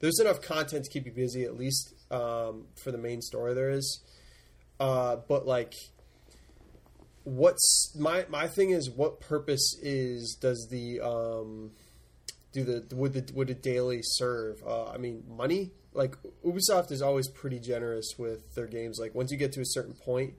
There's 0.00 0.18
enough 0.20 0.40
content 0.40 0.84
to 0.84 0.90
keep 0.90 1.04
you 1.04 1.12
busy, 1.12 1.44
at 1.44 1.54
least 1.54 1.92
um, 2.10 2.64
for 2.82 2.90
the 2.92 2.98
main 2.98 3.20
story. 3.20 3.52
There 3.52 3.70
is, 3.70 4.00
uh, 4.80 5.16
but 5.28 5.46
like, 5.46 5.74
what's 7.24 7.94
my 7.98 8.26
my 8.28 8.48
thing 8.48 8.70
is 8.70 8.90
what 8.90 9.20
purpose 9.20 9.76
is 9.80 10.36
does 10.40 10.68
the 10.70 11.00
um, 11.00 11.70
do 12.52 12.64
the 12.64 12.94
would 12.94 13.12
the 13.12 13.32
would 13.34 13.50
a 13.50 13.54
daily 13.54 14.00
serve? 14.02 14.62
Uh, 14.66 14.90
I 14.90 14.98
mean, 14.98 15.24
money. 15.28 15.72
Like 15.94 16.16
Ubisoft 16.44 16.90
is 16.90 17.02
always 17.02 17.28
pretty 17.28 17.58
generous 17.58 18.14
with 18.18 18.54
their 18.54 18.66
games. 18.66 18.98
Like 18.98 19.14
once 19.14 19.30
you 19.30 19.36
get 19.36 19.52
to 19.52 19.60
a 19.60 19.66
certain 19.66 19.94
point, 19.94 20.34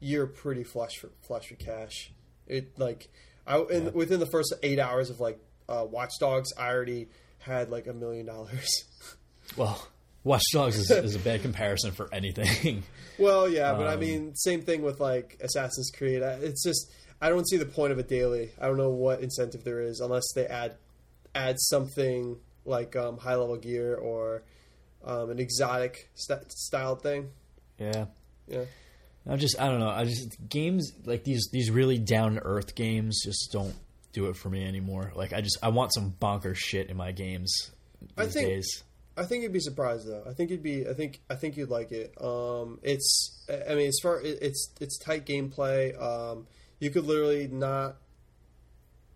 you're 0.00 0.26
pretty 0.26 0.64
flush 0.64 0.96
for 0.98 1.10
flush 1.22 1.50
with 1.50 1.58
cash. 1.58 2.12
It 2.46 2.78
like 2.78 3.08
I 3.46 3.58
in, 3.70 3.92
within 3.92 4.20
the 4.20 4.26
first 4.26 4.52
eight 4.62 4.78
hours 4.78 5.08
of 5.10 5.20
like 5.20 5.40
uh, 5.68 5.86
Watch 5.90 6.12
Dogs, 6.20 6.50
I 6.58 6.68
already 6.68 7.08
had 7.38 7.70
like 7.70 7.86
a 7.86 7.94
million 7.94 8.26
dollars. 8.26 8.84
well, 9.56 9.88
Watch 10.28 10.44
Dogs 10.52 10.76
is, 10.76 10.90
is 10.90 11.14
a 11.16 11.18
bad 11.18 11.42
comparison 11.42 11.92
for 11.92 12.08
anything. 12.12 12.82
Well, 13.20 13.48
yeah, 13.48 13.72
but 13.74 13.88
I 13.88 13.94
Um, 13.94 13.98
mean, 14.00 14.36
same 14.36 14.62
thing 14.62 14.82
with 14.82 15.00
like 15.00 15.38
Assassin's 15.40 15.90
Creed. 15.90 16.22
It's 16.22 16.62
just 16.62 16.88
I 17.20 17.30
don't 17.30 17.48
see 17.48 17.56
the 17.56 17.66
point 17.66 17.90
of 17.90 17.98
a 17.98 18.04
daily. 18.04 18.52
I 18.60 18.66
don't 18.68 18.76
know 18.76 18.90
what 18.90 19.22
incentive 19.22 19.64
there 19.64 19.80
is 19.80 19.98
unless 19.98 20.22
they 20.36 20.46
add 20.46 20.76
add 21.34 21.56
something 21.58 22.36
like 22.64 22.94
um, 22.94 23.18
high 23.18 23.34
level 23.34 23.56
gear 23.56 23.96
or 23.96 24.44
um, 25.04 25.30
an 25.30 25.40
exotic 25.40 26.08
st- 26.14 26.52
style 26.52 26.94
thing. 26.94 27.30
yeah. 27.78 28.04
Yeah, 28.46 28.64
I 29.28 29.34
just 29.34 29.60
I 29.60 29.66
don't 29.66 29.80
know. 29.80 29.88
I 29.90 30.04
just 30.04 30.36
games 30.48 30.92
like 31.04 31.24
these 31.24 31.48
these 31.50 31.72
really 31.72 31.98
down 31.98 32.34
to 32.36 32.40
earth 32.44 32.76
games 32.76 33.20
just 33.24 33.50
don't 33.50 33.74
do 34.12 34.26
it 34.26 34.36
for 34.36 34.48
me 34.48 34.64
anymore. 34.64 35.10
Like 35.16 35.32
I 35.32 35.40
just 35.40 35.58
I 35.60 35.70
want 35.70 35.92
some 35.92 36.10
bonker 36.10 36.54
shit 36.54 36.88
in 36.88 36.96
my 36.96 37.10
games 37.10 37.72
I 38.16 38.26
these 38.26 38.34
think- 38.34 38.46
days. 38.48 38.84
I 39.18 39.24
think 39.24 39.42
you'd 39.42 39.52
be 39.52 39.60
surprised 39.60 40.06
though. 40.06 40.22
I 40.28 40.32
think 40.32 40.50
you'd 40.50 40.62
be. 40.62 40.88
I 40.88 40.94
think. 40.94 41.20
I 41.28 41.34
think 41.34 41.56
you'd 41.56 41.70
like 41.70 41.92
it. 41.92 42.14
Um, 42.20 42.78
it's. 42.82 43.44
I 43.48 43.74
mean, 43.74 43.88
as 43.88 43.98
far 44.02 44.20
it's 44.22 44.72
it's 44.80 44.98
tight 44.98 45.26
gameplay. 45.26 46.00
Um, 46.00 46.46
you 46.78 46.90
could 46.90 47.04
literally 47.04 47.48
not 47.48 47.96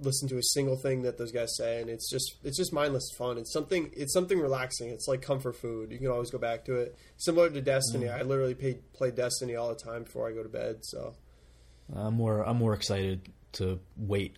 listen 0.00 0.28
to 0.28 0.36
a 0.36 0.42
single 0.42 0.76
thing 0.76 1.02
that 1.02 1.18
those 1.18 1.32
guys 1.32 1.56
say, 1.56 1.80
and 1.80 1.88
it's 1.88 2.10
just 2.10 2.36
it's 2.42 2.56
just 2.56 2.72
mindless 2.72 3.10
fun. 3.16 3.38
It's 3.38 3.52
something 3.52 3.90
it's 3.96 4.12
something 4.12 4.38
relaxing. 4.40 4.90
It's 4.90 5.06
like 5.08 5.22
comfort 5.22 5.56
food. 5.56 5.92
You 5.92 5.98
can 5.98 6.08
always 6.08 6.30
go 6.30 6.38
back 6.38 6.64
to 6.66 6.76
it. 6.76 6.96
Similar 7.16 7.50
to 7.50 7.60
Destiny, 7.60 8.08
I 8.08 8.22
literally 8.22 8.54
play 8.54 8.78
play 8.92 9.10
Destiny 9.10 9.56
all 9.56 9.68
the 9.68 9.80
time 9.80 10.02
before 10.04 10.28
I 10.28 10.32
go 10.32 10.42
to 10.42 10.48
bed. 10.48 10.78
So 10.82 11.14
I'm 11.94 12.14
more 12.14 12.42
I'm 12.42 12.56
more 12.56 12.74
excited 12.74 13.28
to 13.52 13.80
wait 13.96 14.36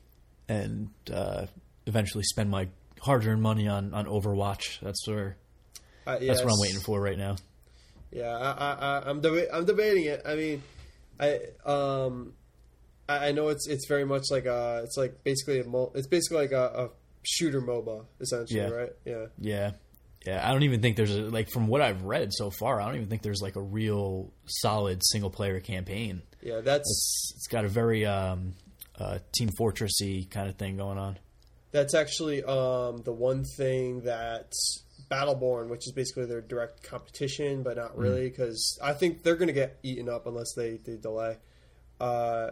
and 0.48 0.90
uh, 1.12 1.46
eventually 1.86 2.24
spend 2.24 2.50
my 2.50 2.68
hard 3.00 3.26
earned 3.26 3.42
money 3.42 3.68
on 3.68 3.94
on 3.94 4.06
Overwatch. 4.06 4.80
That's 4.80 5.06
where 5.08 5.36
uh, 6.06 6.18
that's 6.18 6.42
what 6.42 6.52
I'm 6.52 6.60
waiting 6.60 6.80
for 6.80 7.00
right 7.00 7.18
now. 7.18 7.36
Yeah, 8.10 8.36
I, 8.36 8.50
I, 8.52 8.72
I, 8.98 9.10
I'm 9.10 9.20
deba- 9.22 9.48
I'm 9.52 9.64
debating 9.64 10.04
it. 10.04 10.22
I 10.24 10.34
mean, 10.36 10.62
I 11.18 11.40
um, 11.66 12.32
I, 13.08 13.28
I 13.28 13.32
know 13.32 13.48
it's 13.48 13.66
it's 13.66 13.86
very 13.88 14.04
much 14.04 14.24
like 14.30 14.46
a 14.46 14.82
it's 14.84 14.96
like 14.96 15.24
basically 15.24 15.60
a 15.60 15.64
mo- 15.64 15.92
it's 15.94 16.06
basically 16.06 16.38
like 16.38 16.52
a, 16.52 16.64
a 16.84 16.88
shooter 17.22 17.60
MOBA 17.60 18.04
essentially, 18.20 18.60
Yeah. 18.60 18.68
right? 18.68 18.92
Yeah. 19.04 19.26
Yeah. 19.40 19.70
Yeah, 20.26 20.48
I 20.48 20.52
don't 20.52 20.62
even 20.62 20.80
think 20.80 20.96
there's 20.96 21.14
a 21.14 21.20
like 21.22 21.50
from 21.50 21.66
what 21.66 21.82
I've 21.82 22.02
read 22.02 22.32
so 22.32 22.50
far. 22.50 22.80
I 22.80 22.86
don't 22.86 22.94
even 22.96 23.08
think 23.08 23.20
there's 23.20 23.42
like 23.42 23.56
a 23.56 23.60
real 23.60 24.32
solid 24.46 25.02
single 25.04 25.28
player 25.28 25.60
campaign. 25.60 26.22
Yeah, 26.42 26.60
that's 26.62 26.88
It's 26.88 27.32
it's 27.36 27.46
got 27.48 27.66
a 27.66 27.68
very 27.68 28.06
um, 28.06 28.54
uh, 28.98 29.18
Team 29.36 29.50
Fortressy 29.60 30.30
kind 30.30 30.48
of 30.48 30.54
thing 30.56 30.78
going 30.78 30.96
on. 30.96 31.18
that's 31.72 31.92
actually 31.94 32.42
um, 32.44 33.02
the 33.04 33.12
one 33.12 33.44
thing 33.58 34.02
that 34.04 34.50
Battleborn, 35.10 35.68
which 35.68 35.86
is 35.86 35.92
basically 35.92 36.26
their 36.26 36.40
direct 36.40 36.82
competition, 36.82 37.62
but 37.62 37.76
not 37.76 37.96
really, 37.96 38.28
because 38.28 38.78
I 38.82 38.92
think 38.92 39.22
they're 39.22 39.36
going 39.36 39.48
to 39.48 39.52
get 39.54 39.78
eaten 39.82 40.08
up 40.08 40.26
unless 40.26 40.52
they, 40.54 40.78
they 40.84 40.96
delay. 40.96 41.38
Uh, 42.00 42.50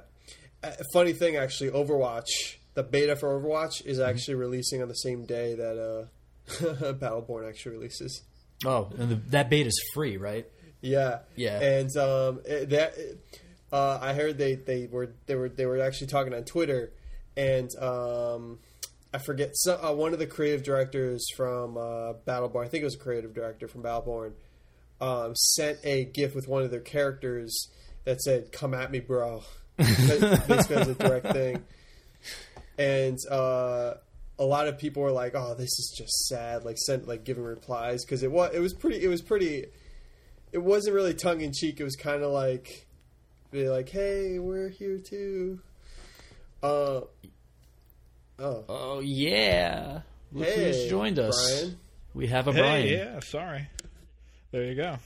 funny 0.93 1.12
thing, 1.12 1.37
actually, 1.37 1.71
Overwatch, 1.71 2.57
the 2.75 2.83
beta 2.83 3.17
for 3.17 3.41
Overwatch 3.41 3.85
is 3.85 3.99
actually 4.01 4.35
releasing 4.37 4.83
on 4.83 4.88
the 4.88 4.95
same 4.95 5.25
day 5.25 5.55
that 5.55 5.79
uh, 5.79 6.07
Battleborn 6.95 7.49
actually 7.49 7.77
releases. 7.77 8.23
Oh, 8.65 8.91
and 8.99 9.11
the, 9.11 9.15
that 9.31 9.51
beta 9.51 9.69
is 9.69 9.83
free, 9.95 10.17
right? 10.17 10.47
Yeah, 10.81 11.21
Yeah. 11.37 11.61
and 11.61 11.97
um, 11.97 12.41
it- 12.45 12.71
that 12.71 12.95
uh, 13.73 13.99
I 14.01 14.12
heard 14.15 14.37
they, 14.38 14.55
they 14.57 14.87
were 14.87 15.12
they 15.27 15.35
were 15.35 15.49
they 15.49 15.65
were 15.65 15.81
actually 15.81 16.09
talking 16.09 16.35
on 16.35 16.45
Twitter, 16.45 16.93
and 17.37 17.69
um, 17.81 18.59
I 19.14 19.18
forget 19.18 19.51
so, 19.55 19.79
uh, 19.83 19.92
one 19.92 20.12
of 20.12 20.18
the 20.18 20.27
creative 20.27 20.62
directors 20.62 21.27
from 21.37 21.77
uh, 21.77 22.14
Battleborn. 22.27 22.64
I 22.64 22.68
think 22.68 22.83
it 22.83 22.85
was 22.85 22.94
a 22.94 22.98
creative 22.98 23.35
director 23.35 23.68
from 23.68 23.83
Battleborn. 23.83 24.33
Um, 25.01 25.35
sent 25.35 25.79
a 25.85 26.05
gift 26.05 26.35
with 26.35 26.46
one 26.46 26.62
of 26.62 26.70
their 26.70 26.81
characters 26.81 27.68
that 28.05 28.20
said 28.22 28.53
"Come 28.53 28.72
at 28.72 28.90
me, 28.90 29.01
bro." 29.01 29.42
this 29.77 30.68
was 30.68 30.88
a 30.88 30.94
direct 30.94 31.33
thing, 31.33 31.64
and 32.79 33.18
uh, 33.31 33.94
a 34.38 34.44
lot 34.44 34.68
of 34.68 34.79
people 34.79 35.03
were 35.03 35.12
like, 35.12 35.35
"Oh, 35.35 35.55
this 35.55 35.70
is 35.79 35.94
just 35.96 36.29
sad." 36.29 36.64
Like, 36.64 36.79
sent 36.79 37.07
like 37.09 37.25
giving 37.25 37.44
replies 37.44 38.05
because 38.05 38.22
it 38.22 38.31
was 38.31 38.55
it 38.55 38.61
was 38.61 38.72
pretty 38.72 39.03
it 39.03 39.09
was 39.09 39.20
pretty 39.22 39.66
it 40.53 40.59
wasn't 40.59 40.94
really 40.94 41.14
tongue 41.14 41.40
in 41.40 41.53
cheek. 41.53 41.81
It 41.81 41.85
was 41.85 41.96
kind 41.96 42.22
of 42.22 42.31
like, 42.31 42.87
be 43.51 43.68
like, 43.68 43.88
"Hey, 43.88 44.38
we're 44.38 44.68
here 44.68 44.98
too." 44.98 45.61
Uh, 46.62 47.03
oh, 48.38 48.64
Oh 48.68 49.01
yeah, 49.01 50.01
look 50.33 50.47
hey, 50.47 50.66
who's 50.66 50.90
joined 50.90 51.18
us. 51.18 51.61
Brian. 51.61 51.79
We 52.14 52.27
have 52.27 52.49
a 52.49 52.53
Hey, 52.53 52.61
Brian. 52.61 52.88
yeah, 52.88 53.21
sorry. 53.21 53.68
There 54.51 54.64
you 54.64 54.75
go. 54.75 54.97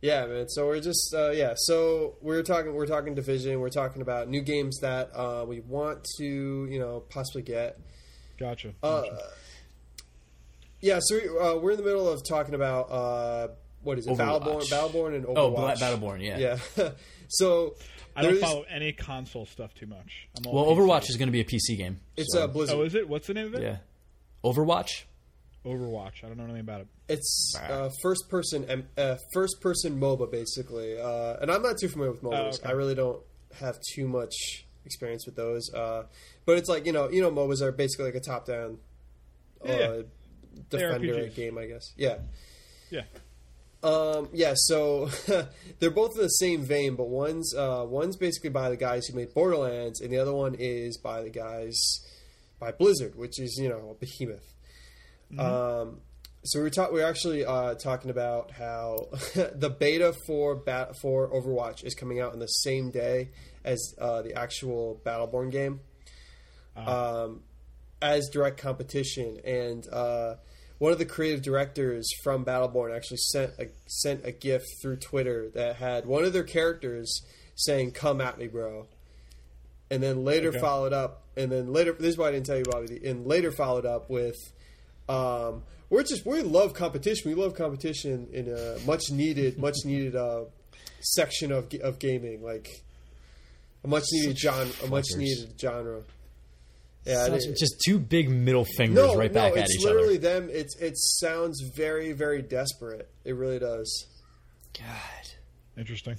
Yeah, 0.00 0.26
man. 0.26 0.48
So 0.48 0.66
we're 0.66 0.80
just 0.80 1.12
uh, 1.16 1.30
yeah. 1.30 1.54
So 1.56 2.16
we're 2.20 2.42
talking 2.42 2.74
we're 2.74 2.86
talking 2.86 3.14
division. 3.14 3.58
We're 3.60 3.70
talking 3.70 4.02
about 4.02 4.28
new 4.28 4.42
games 4.42 4.78
that 4.80 5.10
uh, 5.14 5.44
we 5.46 5.60
want 5.60 6.04
to 6.18 6.24
you 6.70 6.78
know 6.78 7.00
possibly 7.08 7.42
get. 7.42 7.78
Gotcha. 8.38 8.74
Uh, 8.82 9.04
yeah. 10.80 11.00
So 11.02 11.16
we, 11.16 11.28
uh, 11.28 11.56
we're 11.56 11.72
in 11.72 11.78
the 11.78 11.82
middle 11.82 12.08
of 12.08 12.20
talking 12.28 12.54
about 12.54 12.90
uh, 12.90 13.48
what 13.82 13.98
is 13.98 14.06
it? 14.06 14.10
Overwatch. 14.10 14.42
Battleborn, 14.42 14.70
Battleborn, 14.70 15.14
and 15.16 15.24
Overwatch. 15.26 15.82
Oh, 15.82 15.96
Battleborn, 15.96 16.22
yeah. 16.22 16.58
Yeah. 16.76 16.90
so 17.28 17.74
I 18.18 18.22
don't 18.22 18.34
there's- 18.34 18.50
follow 18.50 18.64
any 18.68 18.92
console 18.92 19.46
stuff 19.46 19.74
too 19.74 19.86
much. 19.86 20.28
I'm 20.36 20.46
all 20.46 20.54
Well, 20.54 20.64
PC. 20.66 20.78
Overwatch 20.78 21.10
is 21.10 21.16
going 21.16 21.28
to 21.28 21.32
be 21.32 21.40
a 21.40 21.44
PC 21.44 21.76
game. 21.76 22.00
It's 22.16 22.32
so- 22.32 22.44
uh, 22.44 22.46
Blizzard. 22.46 22.76
Oh, 22.76 22.82
is 22.82 22.94
it? 22.94 23.08
What's 23.08 23.26
the 23.26 23.34
name 23.34 23.46
of 23.46 23.54
it? 23.54 23.62
yeah. 23.62 23.76
Overwatch. 24.44 25.04
Overwatch. 25.64 26.22
I 26.24 26.28
don't 26.28 26.36
know 26.38 26.44
anything 26.44 26.60
about 26.60 26.82
it. 26.82 26.86
It's 27.08 27.54
uh, 27.60 27.90
first 28.02 28.28
person 28.28 28.64
um, 28.70 28.84
uh, 28.96 29.16
first 29.32 29.60
person 29.60 29.98
MOBA 30.00 30.30
basically, 30.30 30.98
uh, 30.98 31.36
and 31.40 31.50
I'm 31.50 31.62
not 31.62 31.78
too 31.78 31.88
familiar 31.88 32.12
with 32.12 32.22
MOBAs. 32.22 32.32
Oh, 32.32 32.46
okay. 32.48 32.68
I 32.68 32.72
really 32.72 32.94
don't 32.94 33.20
have 33.60 33.76
too 33.94 34.06
much 34.06 34.64
experience 34.84 35.26
with 35.26 35.34
those. 35.36 35.72
Uh, 35.74 36.04
but 36.46 36.58
it's 36.58 36.68
like 36.68 36.86
you 36.86 36.92
know 36.92 37.10
you 37.10 37.20
know 37.20 37.30
MOBAs 37.30 37.60
are 37.60 37.72
basically 37.72 38.06
like 38.06 38.14
a 38.14 38.20
top 38.20 38.46
down 38.46 38.78
uh, 39.66 39.68
Yeah. 39.72 40.02
defender 40.70 41.14
ARPGs. 41.14 41.34
game, 41.34 41.58
I 41.58 41.66
guess. 41.66 41.92
Yeah. 41.96 42.18
Yeah. 42.90 43.02
Um, 43.82 44.28
yeah, 44.32 44.54
so 44.56 45.08
they're 45.78 45.90
both 45.90 46.16
in 46.16 46.22
the 46.22 46.28
same 46.28 46.62
vein, 46.62 46.96
but 46.96 47.08
one's 47.08 47.54
uh, 47.54 47.84
one's 47.88 48.16
basically 48.16 48.50
by 48.50 48.70
the 48.70 48.76
guys 48.76 49.06
who 49.06 49.16
made 49.16 49.32
Borderlands, 49.32 50.00
and 50.00 50.12
the 50.12 50.18
other 50.18 50.34
one 50.34 50.56
is 50.58 50.98
by 50.98 51.22
the 51.22 51.30
guys 51.30 51.76
by 52.58 52.72
Blizzard, 52.72 53.14
which 53.14 53.38
is 53.38 53.56
you 53.60 53.68
know 53.68 53.90
a 53.90 53.94
behemoth. 53.94 54.54
Um, 55.38 56.00
so 56.44 56.60
we 56.60 56.64
were 56.64 56.70
ta- 56.70 56.90
we 56.90 57.02
are 57.02 57.08
actually 57.08 57.44
uh, 57.44 57.74
talking 57.74 58.10
about 58.10 58.52
how 58.52 59.08
the 59.34 59.70
beta 59.70 60.14
for 60.26 60.56
bat- 60.56 60.96
for 61.00 61.28
Overwatch 61.28 61.84
is 61.84 61.94
coming 61.94 62.20
out 62.20 62.32
on 62.32 62.38
the 62.38 62.46
same 62.46 62.90
day 62.90 63.30
as 63.64 63.94
uh, 64.00 64.22
the 64.22 64.34
actual 64.34 65.00
Battleborn 65.04 65.50
game, 65.50 65.80
um, 66.76 67.42
as 68.00 68.28
direct 68.28 68.58
competition. 68.58 69.38
And 69.44 69.86
uh, 69.92 70.36
one 70.78 70.92
of 70.92 70.98
the 70.98 71.04
creative 71.04 71.42
directors 71.42 72.08
from 72.22 72.44
Battleborn 72.44 72.94
actually 72.94 73.18
sent 73.18 73.52
a 73.58 73.68
sent 73.86 74.24
a 74.24 74.32
GIF 74.32 74.62
through 74.80 74.96
Twitter 74.96 75.48
that 75.54 75.76
had 75.76 76.06
one 76.06 76.24
of 76.24 76.32
their 76.32 76.44
characters 76.44 77.22
saying 77.56 77.92
"Come 77.92 78.20
at 78.20 78.38
me, 78.38 78.46
bro," 78.46 78.86
and 79.90 80.02
then 80.02 80.24
later 80.24 80.48
Okay. 80.50 80.58
followed 80.60 80.92
up, 80.92 81.22
and 81.36 81.50
then 81.50 81.72
later 81.72 81.92
this 81.92 82.10
is 82.10 82.18
why 82.18 82.28
I 82.28 82.32
didn't 82.32 82.46
tell 82.46 82.58
you, 82.58 82.64
Bobby, 82.64 83.00
and 83.04 83.26
later 83.26 83.50
followed 83.52 83.86
up 83.86 84.08
with. 84.10 84.36
Um, 85.08 85.62
we're 85.90 86.02
just 86.02 86.26
we 86.26 86.42
love 86.42 86.74
competition. 86.74 87.30
We 87.30 87.34
love 87.34 87.54
competition 87.54 88.28
in 88.32 88.48
a 88.48 88.78
much 88.86 89.10
needed, 89.10 89.58
much 89.66 89.76
needed 89.84 90.14
uh, 90.14 90.44
section 91.00 91.50
of 91.50 91.72
of 91.82 91.98
gaming, 91.98 92.42
like 92.42 92.68
a 93.84 93.88
much 93.88 94.04
needed 94.12 94.38
genre, 94.38 94.70
a 94.84 94.86
much 94.88 95.06
needed 95.16 95.54
genre. 95.58 96.02
Yeah, 97.04 97.26
Such- 97.26 97.46
it- 97.46 97.56
just 97.56 97.80
two 97.84 97.98
big 97.98 98.28
middle 98.28 98.64
fingers 98.76 98.96
no, 98.96 99.16
right 99.16 99.32
no, 99.32 99.40
back 99.40 99.56
at 99.56 99.64
it's 99.64 99.82
literally 99.82 100.18
them. 100.18 100.48
It's 100.52 100.76
it 100.76 100.94
sounds 100.98 101.60
very 101.74 102.12
very 102.12 102.42
desperate. 102.42 103.08
It 103.24 103.34
really 103.34 103.58
does. 103.58 104.06
God. 104.78 105.28
Interesting. 105.76 106.18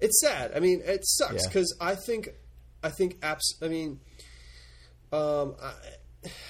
It's 0.00 0.20
sad. 0.20 0.52
I 0.54 0.60
mean, 0.60 0.82
it 0.84 1.00
sucks 1.06 1.34
Yeah. 1.44 1.48
because 1.48 1.76
I 1.80 1.94
think, 1.94 2.30
I 2.82 2.88
think 2.90 3.20
apps. 3.20 3.42
I 3.62 3.68
mean, 3.68 4.00
um, 5.12 5.54
I, 5.62 5.72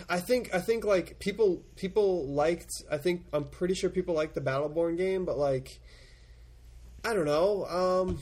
I 0.09 0.20
think 0.20 0.55
I 0.55 0.61
think 0.61 0.85
like 0.85 1.18
people 1.18 1.62
people 1.77 2.27
liked. 2.29 2.70
I 2.90 2.96
think 2.99 3.25
I'm 3.33 3.44
pretty 3.44 3.75
sure 3.75 3.90
people 3.90 4.14
liked 4.14 4.35
the 4.35 4.40
Battleborn 4.40 4.96
game, 4.96 5.25
but 5.25 5.37
like, 5.38 5.81
I 7.05 7.12
don't 7.14 7.25
know. 7.27 7.64
Um, 7.66 8.18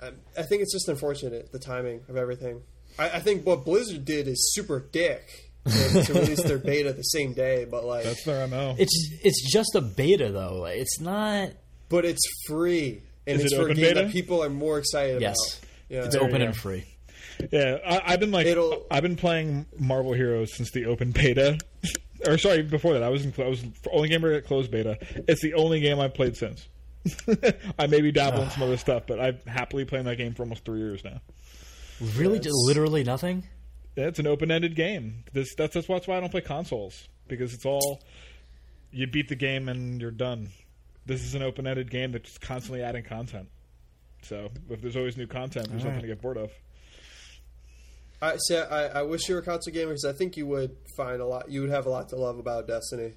I, 0.00 0.12
I 0.40 0.42
think 0.42 0.62
it's 0.62 0.72
just 0.72 0.88
unfortunate 0.88 1.50
the 1.52 1.58
timing 1.58 2.02
of 2.08 2.16
everything. 2.16 2.62
I, 2.98 3.10
I 3.10 3.20
think 3.20 3.46
what 3.46 3.64
Blizzard 3.64 4.04
did 4.04 4.28
is 4.28 4.52
super 4.54 4.80
dick 4.80 5.50
to, 5.66 6.02
to 6.04 6.12
release 6.14 6.42
their 6.42 6.58
beta 6.58 6.92
the 6.92 7.02
same 7.02 7.32
day, 7.34 7.64
but 7.64 7.84
like, 7.84 8.04
That's 8.04 8.24
their 8.24 8.46
MO. 8.46 8.74
It's 8.78 9.10
it's 9.22 9.52
just 9.52 9.74
a 9.74 9.80
beta 9.80 10.30
though. 10.30 10.60
Like, 10.60 10.76
It's 10.78 11.00
not. 11.00 11.50
but 11.88 12.04
it's 12.04 12.22
free 12.48 13.02
and 13.26 13.38
Is 13.38 13.44
it's 13.44 13.54
it 13.54 13.56
for 13.56 13.68
a 13.68 13.74
game 13.74 13.84
beta? 13.94 14.02
that 14.04 14.12
people 14.12 14.42
are 14.42 14.50
more 14.50 14.78
excited 14.78 15.20
Yes. 15.20 15.36
about. 15.58 15.68
Yeah. 15.88 16.04
It's 16.04 16.14
There 16.14 16.24
open 16.24 16.40
you 16.40 16.46
and 16.48 16.56
free. 16.56 16.84
Yeah, 17.50 17.78
I, 17.86 18.12
I've 18.12 18.20
been 18.20 18.30
like, 18.30 18.46
It'll- 18.46 18.86
I've 18.90 19.02
been 19.02 19.16
playing 19.16 19.66
Marvel 19.78 20.12
Heroes 20.12 20.54
since 20.54 20.70
the 20.70 20.86
open 20.86 21.10
beta, 21.12 21.58
or 22.26 22.38
sorry, 22.38 22.62
before 22.62 22.92
that, 22.94 23.02
I 23.02 23.08
was 23.08 23.24
in, 23.24 23.32
I 23.38 23.48
was 23.48 23.64
only 23.90 24.08
gamer 24.08 24.32
at 24.32 24.46
closed 24.46 24.70
beta. 24.70 24.98
It's 25.28 25.42
the 25.42 25.54
only 25.54 25.80
game 25.80 25.98
I've 25.98 26.14
played 26.14 26.36
since. 26.36 26.68
I 27.78 27.86
maybe 27.88 28.12
dabble 28.12 28.42
in 28.42 28.50
some 28.50 28.62
other 28.62 28.76
stuff, 28.76 29.04
but 29.08 29.18
I've 29.18 29.42
happily 29.44 29.84
playing 29.84 30.04
that 30.04 30.18
game 30.18 30.34
for 30.34 30.42
almost 30.44 30.64
three 30.64 30.78
years 30.80 31.02
now. 31.04 31.20
Really, 32.16 32.38
just 32.38 32.56
literally 32.66 33.04
nothing. 33.04 33.44
Yeah, 33.96 34.06
it's 34.06 34.18
an 34.18 34.26
open-ended 34.26 34.74
game. 34.74 35.24
This 35.32 35.54
that's 35.54 35.74
that's 35.74 35.86
why 35.88 36.16
I 36.16 36.20
don't 36.20 36.30
play 36.30 36.40
consoles 36.40 37.08
because 37.28 37.54
it's 37.54 37.64
all 37.64 38.02
you 38.90 39.06
beat 39.06 39.28
the 39.28 39.36
game 39.36 39.68
and 39.68 40.00
you're 40.00 40.10
done. 40.10 40.50
This 41.06 41.22
is 41.24 41.34
an 41.34 41.42
open-ended 41.42 41.90
game 41.90 42.12
that's 42.12 42.38
constantly 42.38 42.82
adding 42.82 43.04
content. 43.04 43.48
So 44.22 44.50
if 44.70 44.80
there's 44.80 44.96
always 44.96 45.16
new 45.16 45.26
content, 45.26 45.68
there's 45.70 45.84
nothing 45.84 46.00
to 46.00 46.06
get 46.06 46.20
bored 46.20 46.36
of. 46.36 46.50
I 48.20 48.36
say 48.36 48.62
I, 48.62 49.00
I 49.00 49.02
wish 49.02 49.28
you 49.28 49.34
were 49.34 49.40
a 49.40 49.44
console 49.44 49.74
gamer 49.74 49.90
because 49.90 50.04
I 50.04 50.12
think 50.12 50.36
you 50.36 50.46
would 50.46 50.76
find 50.96 51.20
a 51.20 51.26
lot. 51.26 51.50
You 51.50 51.62
would 51.62 51.70
have 51.70 51.86
a 51.86 51.90
lot 51.90 52.08
to 52.10 52.16
love 52.16 52.38
about 52.38 52.68
Destiny. 52.68 53.14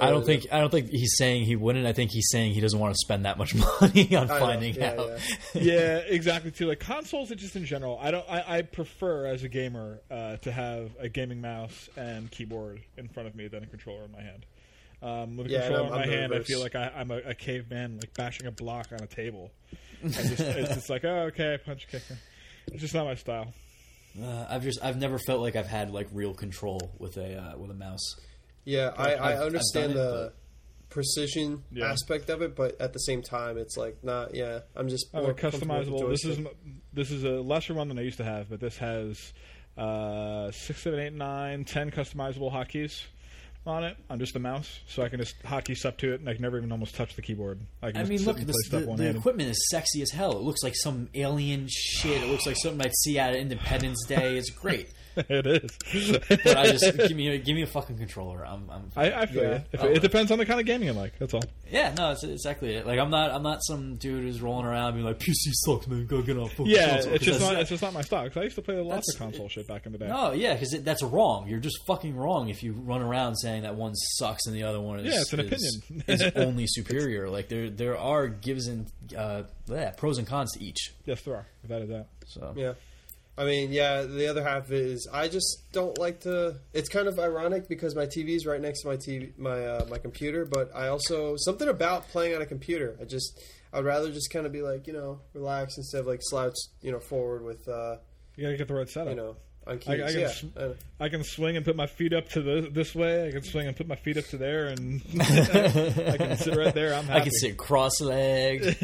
I 0.00 0.10
don't 0.10 0.24
think 0.24 0.46
I 0.52 0.60
don't 0.60 0.70
think 0.70 0.90
he's 0.90 1.16
saying 1.16 1.44
he 1.44 1.56
wouldn't. 1.56 1.86
I 1.86 1.92
think 1.92 2.10
he's 2.10 2.28
saying 2.30 2.52
he 2.54 2.60
doesn't 2.60 2.78
want 2.78 2.94
to 2.94 2.98
spend 2.98 3.24
that 3.24 3.38
much 3.38 3.54
money 3.80 4.14
on 4.16 4.30
I 4.30 4.38
finding 4.38 4.74
yeah, 4.74 4.94
out. 4.98 5.08
yeah. 5.08 5.18
yeah, 5.62 5.96
exactly. 5.98 6.50
Too 6.50 6.66
like 6.66 6.80
consoles, 6.80 7.30
are 7.30 7.34
just 7.36 7.56
in 7.56 7.64
general. 7.64 7.98
I 8.00 8.10
don't. 8.10 8.28
I, 8.28 8.58
I 8.58 8.62
prefer 8.62 9.26
as 9.26 9.42
a 9.42 9.48
gamer 9.48 10.00
uh, 10.10 10.36
to 10.38 10.52
have 10.52 10.90
a 10.98 11.08
gaming 11.08 11.40
mouse 11.40 11.88
and 11.96 12.30
keyboard 12.30 12.80
in 12.96 13.08
front 13.08 13.28
of 13.28 13.34
me 13.34 13.48
than 13.48 13.62
a 13.62 13.66
controller 13.66 14.04
in 14.04 14.12
my 14.12 14.22
hand. 14.22 14.46
Um, 15.02 15.36
with 15.36 15.46
a 15.46 15.50
Yeah, 15.50 15.60
controller 15.62 15.84
in 15.86 15.90
my 15.90 16.02
I'm 16.02 16.08
hand, 16.08 16.34
I 16.34 16.40
feel 16.40 16.60
like 16.60 16.74
I, 16.74 16.92
I'm 16.94 17.10
a, 17.10 17.18
a 17.18 17.34
caveman, 17.34 17.98
like 17.98 18.12
bashing 18.14 18.46
a 18.46 18.50
block 18.52 18.88
on 18.92 19.02
a 19.02 19.06
table. 19.06 19.50
I 20.04 20.08
just, 20.08 20.40
it's 20.40 20.74
just 20.74 20.90
like, 20.90 21.04
oh, 21.04 21.28
okay, 21.28 21.58
punch 21.64 21.86
kicker. 21.90 22.18
It's 22.68 22.80
just 22.82 22.94
not 22.94 23.06
my 23.06 23.14
style. 23.14 23.52
Uh, 24.20 24.46
I've 24.48 24.62
just 24.62 24.82
I've 24.82 24.96
never 24.98 25.18
felt 25.18 25.40
like 25.40 25.56
I've 25.56 25.68
had 25.68 25.90
like 25.90 26.08
real 26.12 26.34
control 26.34 26.92
with 26.98 27.16
a 27.16 27.36
uh, 27.36 27.56
with 27.58 27.70
a 27.70 27.74
mouse. 27.74 28.16
Yeah, 28.64 28.92
I, 28.96 29.12
I've- 29.12 29.20
I 29.20 29.32
I've 29.34 29.40
understand 29.42 29.94
done 29.94 30.02
it, 30.02 30.08
the 30.10 30.32
precision 30.88 31.62
Yeah. 31.70 31.86
aspect 31.92 32.28
of 32.30 32.42
it, 32.42 32.54
but 32.56 32.80
at 32.80 32.92
the 32.92 32.98
same 32.98 33.22
time, 33.22 33.56
it's 33.58 33.76
like 33.76 34.02
not. 34.02 34.34
Yeah, 34.34 34.60
I'm 34.76 34.88
just 34.88 35.06
Oh, 35.14 35.22
more 35.22 35.34
comfortable 35.34 35.78
with 35.78 35.88
customizable. 35.88 36.10
This 36.10 36.24
is 36.24 36.46
this 36.92 37.10
is 37.10 37.24
a 37.24 37.40
lesser 37.40 37.74
one 37.74 37.88
than 37.88 37.98
I 37.98 38.02
used 38.02 38.18
to 38.18 38.24
have, 38.24 38.48
but 38.50 38.60
this 38.60 38.76
has 38.78 39.32
uh, 39.76 40.50
six, 40.50 40.82
seven, 40.82 40.98
eight, 41.00 41.12
nine, 41.12 41.64
ten 41.64 41.90
customizable 41.90 42.52
hotkeys 42.52 43.04
on 43.66 43.84
it 43.84 43.96
I'm 44.08 44.18
just 44.18 44.34
a 44.36 44.38
mouse, 44.38 44.80
so 44.88 45.02
I 45.02 45.08
can 45.08 45.20
just 45.20 45.40
hotkey 45.42 45.76
step 45.76 45.98
to 45.98 46.14
it, 46.14 46.20
and 46.20 46.28
I 46.28 46.32
can 46.32 46.42
never 46.42 46.56
even 46.56 46.72
almost 46.72 46.94
touch 46.94 47.14
the 47.14 47.22
keyboard. 47.22 47.60
I 47.82 47.92
can 47.92 48.00
I 48.00 48.04
mean, 48.04 48.22
look, 48.24 48.38
this, 48.38 48.56
the, 48.70 48.80
the 48.80 49.10
equipment 49.10 49.50
is 49.50 49.68
sexy 49.70 50.00
as 50.02 50.10
hell. 50.10 50.32
It 50.32 50.42
looks 50.42 50.62
like 50.62 50.74
some 50.76 51.08
alien 51.14 51.66
shit. 51.70 52.22
It 52.22 52.28
looks 52.28 52.46
like 52.46 52.56
something 52.56 52.80
I'd 52.84 52.94
see 53.04 53.18
at 53.18 53.34
Independence 53.36 54.04
Day. 54.06 54.38
It's 54.38 54.50
great, 54.50 54.88
it 55.16 55.46
is. 55.46 56.18
but 56.28 56.56
I 56.56 56.70
just 56.72 56.96
give 56.96 57.16
me 57.16 57.28
a, 57.28 57.38
give 57.38 57.54
me 57.54 57.62
a 57.62 57.66
fucking 57.66 57.98
controller. 57.98 58.44
I'm, 58.46 58.70
I'm 58.70 58.90
I, 58.96 59.12
I 59.12 59.26
feel 59.26 59.42
Yeah. 59.42 59.48
you. 59.50 59.62
If 59.72 59.82
Oh. 59.82 59.86
it, 59.88 59.96
it 59.98 60.00
depends 60.02 60.30
on 60.32 60.38
the 60.38 60.46
kind 60.46 60.58
of 60.60 60.64
gaming 60.66 60.88
you 60.88 60.94
like. 60.94 61.18
That's 61.18 61.34
all. 61.34 61.42
yeah, 61.70 61.92
no, 61.96 62.12
it's 62.12 62.24
exactly 62.24 62.74
it. 62.74 62.86
Like 62.86 62.98
I'm 62.98 63.10
not 63.10 63.30
I'm 63.30 63.42
not 63.42 63.58
some 63.62 63.96
dude 63.96 64.22
who's 64.24 64.40
rolling 64.40 64.64
around 64.66 64.94
being 64.94 65.04
like 65.04 65.18
PC 65.18 65.34
sucks, 65.52 65.86
man. 65.86 66.06
Go 66.06 66.22
get 66.22 66.36
off. 66.38 66.52
Yeah, 66.60 66.94
console," 66.94 67.12
it's 67.14 67.24
just 67.24 67.40
not. 67.40 67.54
It's 67.56 67.70
just 67.70 67.82
not 67.82 67.92
my 67.92 68.02
style. 68.02 68.26
'cause 68.28 68.36
I 68.38 68.42
used 68.44 68.56
to 68.56 68.62
play 68.62 68.76
lots 68.80 69.12
of 69.12 69.18
console 69.18 69.48
shit 69.48 69.66
back 69.68 69.84
in 69.86 69.92
the 69.92 69.98
day. 69.98 70.08
No, 70.08 70.32
yeah, 70.32 70.54
because 70.54 70.70
that's 70.82 71.02
wrong. 71.02 71.46
You're 71.48 71.60
just 71.60 71.78
fucking 71.86 72.16
wrong 72.16 72.48
if 72.48 72.62
you 72.62 72.72
run 72.72 73.02
around 73.02 73.36
saying 73.36 73.49
that 73.62 73.74
one 73.74 73.94
sucks 73.94 74.46
and 74.46 74.54
the 74.56 74.62
other 74.62 74.80
one 74.80 75.00
is 75.00 75.06
Yeah, 75.14 75.20
it's 75.20 75.32
an 75.32 75.40
is, 75.40 75.76
opinion. 75.82 76.04
is 76.08 76.22
only 76.36 76.66
superior. 76.68 77.28
Like 77.28 77.48
there 77.48 77.68
there 77.70 77.98
are 77.98 78.28
gives 78.28 78.66
and 78.68 78.86
uh, 79.16 79.42
yeah, 79.66 79.90
pros 79.90 80.18
and 80.18 80.26
cons 80.26 80.52
to 80.52 80.62
each. 80.64 80.92
Yes, 81.04 81.22
there 81.22 81.34
are. 81.34 81.46
Without 81.62 81.82
a 81.82 81.86
doubt. 81.86 82.06
So 82.26 82.54
Yeah. 82.56 82.72
I 83.38 83.44
mean, 83.44 83.72
yeah, 83.72 84.02
the 84.02 84.26
other 84.28 84.42
half 84.42 84.70
is 84.70 85.08
I 85.10 85.28
just 85.28 85.62
don't 85.72 85.96
like 85.98 86.20
to. 86.20 86.56
It's 86.74 86.88
kind 86.90 87.08
of 87.08 87.18
ironic 87.18 87.68
because 87.68 87.94
my 87.96 88.04
TV 88.06 88.36
is 88.36 88.44
right 88.44 88.60
next 88.60 88.82
to 88.82 88.88
my 88.88 88.96
TV, 88.96 89.36
my 89.38 89.64
uh, 89.66 89.86
my 89.88 89.98
computer, 89.98 90.44
but 90.44 90.70
I 90.74 90.88
also 90.88 91.36
something 91.38 91.68
about 91.68 92.08
playing 92.08 92.34
on 92.36 92.42
a 92.42 92.46
computer. 92.46 92.96
I 93.00 93.04
just 93.04 93.40
I'd 93.72 93.84
rather 93.84 94.10
just 94.12 94.30
kind 94.30 94.44
of 94.46 94.52
be 94.52 94.60
like 94.62 94.86
you 94.86 94.92
know 94.92 95.20
relax 95.32 95.78
instead 95.78 96.00
of 96.02 96.06
like 96.06 96.20
slouch 96.22 96.56
you 96.82 96.92
know 96.92 97.00
forward 97.00 97.42
with 97.42 97.66
uh, 97.66 97.96
You 98.36 98.44
gotta 98.44 98.58
get 98.58 98.68
the 98.68 98.74
right 98.74 98.88
setup. 98.90 99.10
you 99.10 99.16
know 99.16 99.36
keys. 99.76 99.88
I- 99.88 99.92
I 100.06 100.12
can 100.12 100.20
yeah, 100.20 100.32
Uh, 100.56 100.68
I 100.98 101.08
can 101.08 101.22
swing 101.24 101.56
and 101.56 101.64
put 101.64 101.76
my 101.76 101.86
feet 101.86 102.12
up 102.12 102.28
to 102.30 102.42
the, 102.42 102.68
this 102.72 102.94
way. 102.94 103.28
I 103.28 103.30
can 103.30 103.42
swing 103.42 103.66
and 103.68 103.76
put 103.76 103.86
my 103.86 103.94
feet 103.96 104.16
up 104.16 104.24
to 104.26 104.36
there, 104.36 104.66
and 104.66 105.00
I 105.20 106.16
can 106.16 106.36
sit 106.36 106.56
right 106.56 106.74
there. 106.74 106.94
I'm 106.94 107.04
happy. 107.06 107.20
I 107.20 107.24
can 107.24 107.32
sit 107.32 107.56
cross 107.56 108.00
legged. 108.00 108.76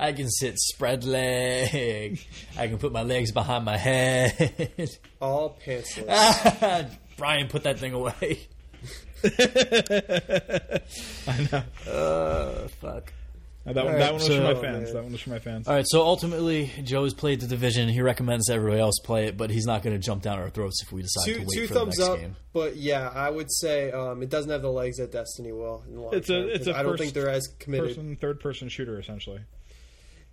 I 0.00 0.12
can 0.12 0.28
sit 0.30 0.58
spread 0.58 1.04
leg. 1.04 2.20
I 2.56 2.68
can 2.68 2.78
put 2.78 2.92
my 2.92 3.02
legs 3.02 3.32
behind 3.32 3.64
my 3.64 3.76
head. 3.76 4.88
all 5.20 5.58
pantsless. 5.64 6.90
Brian, 7.16 7.48
put 7.48 7.64
that 7.64 7.78
thing 7.78 7.92
away. 7.94 8.46
I 11.26 11.48
know. 11.52 11.62
Uh, 11.92 12.68
fuck. 12.80 13.12
That 13.74 13.84
one, 13.84 13.94
All 13.94 13.98
that 13.98 14.04
right, 14.04 14.12
one 14.12 14.14
was 14.14 14.28
for 14.28 14.40
my 14.42 14.54
so- 14.54 14.60
fans. 14.60 14.92
That 14.92 15.02
one 15.02 15.12
was 15.12 15.20
for 15.20 15.30
my 15.30 15.38
fans. 15.38 15.68
All 15.68 15.74
right, 15.74 15.84
so 15.88 16.02
ultimately, 16.02 16.70
Joe's 16.84 17.14
played 17.14 17.40
the 17.40 17.46
division. 17.46 17.88
He 17.88 18.00
recommends 18.00 18.48
everybody 18.50 18.80
else 18.80 18.98
play 19.04 19.26
it, 19.26 19.36
but 19.36 19.50
he's 19.50 19.66
not 19.66 19.82
going 19.82 19.94
to 19.94 20.00
jump 20.04 20.22
down 20.22 20.38
our 20.38 20.50
throats 20.50 20.82
if 20.82 20.92
we 20.92 21.02
decide 21.02 21.24
to 21.34 21.38
wait 21.40 21.48
two 21.52 21.66
for 21.66 21.74
thumbs 21.74 21.96
the 21.96 22.02
next 22.02 22.10
up, 22.14 22.18
game. 22.20 22.36
but 22.52 22.76
yeah, 22.76 23.08
I 23.08 23.30
would 23.30 23.50
say 23.52 23.90
um, 23.92 24.22
it 24.22 24.30
doesn't 24.30 24.50
have 24.50 24.62
the 24.62 24.70
legs 24.72 24.96
that 24.98 25.12
Destiny 25.12 25.52
will. 25.52 25.82
In 25.88 25.94
the 25.94 26.00
long 26.00 26.14
It's 26.14 26.30
a- 26.30 26.48
it's 26.48 26.66
a 26.66 26.70
'cause 26.72 26.78
I 26.80 26.82
don't 26.82 26.92
first 26.92 27.02
think 27.02 27.14
they're 27.14 27.28
as 27.30 27.46
committed. 27.58 27.88
Person, 27.88 28.16
third 28.16 28.40
person 28.40 28.68
shooter, 28.68 28.98
essentially. 28.98 29.40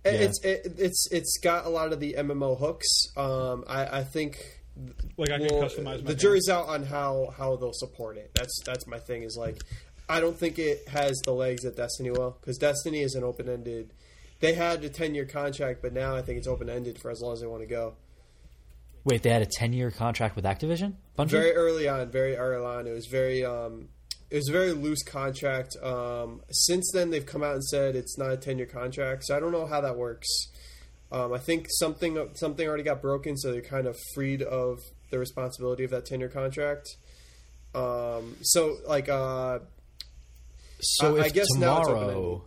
It- 0.04 0.12
Yeah. 0.14 0.20
It's 0.20 0.44
it, 0.44 0.74
it's 0.78 1.08
it's 1.10 1.38
got 1.42 1.66
a 1.66 1.68
lot 1.68 1.92
of 1.92 2.00
the 2.00 2.14
MMO 2.16 2.54
hooks. 2.58 2.86
Um, 3.16 3.64
I, 3.66 3.98
I 4.00 4.04
think 4.04 4.38
Like 5.16 5.30
I 5.30 5.38
can 5.38 5.48
well, 5.50 5.62
customize 5.68 5.84
my 5.84 5.96
the 5.96 6.02
gun. 6.04 6.16
jury's 6.18 6.48
out 6.48 6.68
on 6.68 6.84
how 6.84 7.34
how 7.36 7.56
they'll 7.56 7.72
support 7.72 8.16
it. 8.16 8.30
That's 8.34 8.60
that's 8.64 8.86
my 8.86 8.98
thing. 8.98 9.22
Is 9.24 9.36
like 9.36 9.58
I 10.08 10.20
don't 10.20 10.38
think 10.38 10.58
it 10.58 10.88
has 10.88 11.20
the 11.24 11.32
legs 11.32 11.62
that 11.62 11.76
Destiny 11.76 12.10
will 12.10 12.36
because 12.40 12.58
Destiny 12.58 13.00
is 13.00 13.14
an 13.14 13.24
open 13.24 13.48
ended. 13.48 13.92
They 14.40 14.54
had 14.54 14.84
a 14.84 14.88
ten 14.88 15.14
year 15.14 15.24
contract, 15.24 15.82
but 15.82 15.92
now 15.92 16.14
I 16.14 16.22
think 16.22 16.38
it's 16.38 16.46
open 16.46 16.68
ended 16.68 17.00
for 17.00 17.10
as 17.10 17.20
long 17.20 17.32
as 17.32 17.40
they 17.40 17.46
want 17.46 17.62
to 17.62 17.68
go. 17.68 17.94
Wait, 19.06 19.22
they 19.22 19.30
had 19.30 19.40
a 19.40 19.46
ten-year 19.46 19.92
contract 19.92 20.34
with 20.34 20.44
Activision. 20.44 20.94
Bungie? 21.16 21.30
Very 21.30 21.52
early 21.52 21.88
on, 21.88 22.10
very 22.10 22.36
early 22.36 22.66
on, 22.66 22.88
it 22.88 22.92
was 22.92 23.06
very 23.06 23.44
um, 23.44 23.88
it 24.30 24.34
was 24.34 24.48
a 24.48 24.52
very 24.52 24.72
loose 24.72 25.04
contract. 25.04 25.76
Um, 25.80 26.42
since 26.50 26.90
then, 26.92 27.10
they've 27.10 27.24
come 27.24 27.44
out 27.44 27.54
and 27.54 27.64
said 27.64 27.94
it's 27.94 28.18
not 28.18 28.32
a 28.32 28.36
ten 28.36 28.58
year 28.58 28.66
contract, 28.66 29.24
so 29.24 29.36
I 29.36 29.40
don't 29.40 29.52
know 29.52 29.66
how 29.66 29.80
that 29.80 29.96
works. 29.96 30.26
Um, 31.12 31.32
I 31.32 31.38
think 31.38 31.68
something 31.70 32.18
something 32.34 32.66
already 32.66 32.82
got 32.82 33.00
broken, 33.00 33.36
so 33.36 33.52
they're 33.52 33.62
kind 33.62 33.86
of 33.86 33.96
freed 34.12 34.42
of 34.42 34.80
the 35.12 35.20
responsibility 35.20 35.84
of 35.84 35.90
that 35.92 36.04
ten 36.04 36.18
year 36.18 36.28
contract. 36.28 36.96
Um, 37.76 38.36
so 38.42 38.78
like 38.88 39.08
uh, 39.08 39.60
So 40.80 41.16
I- 41.16 41.22
I 41.22 41.26
if 41.26 41.32
guess 41.34 41.46
now 41.56 41.82
tomorrow, 41.82 42.08
open-ended. 42.08 42.40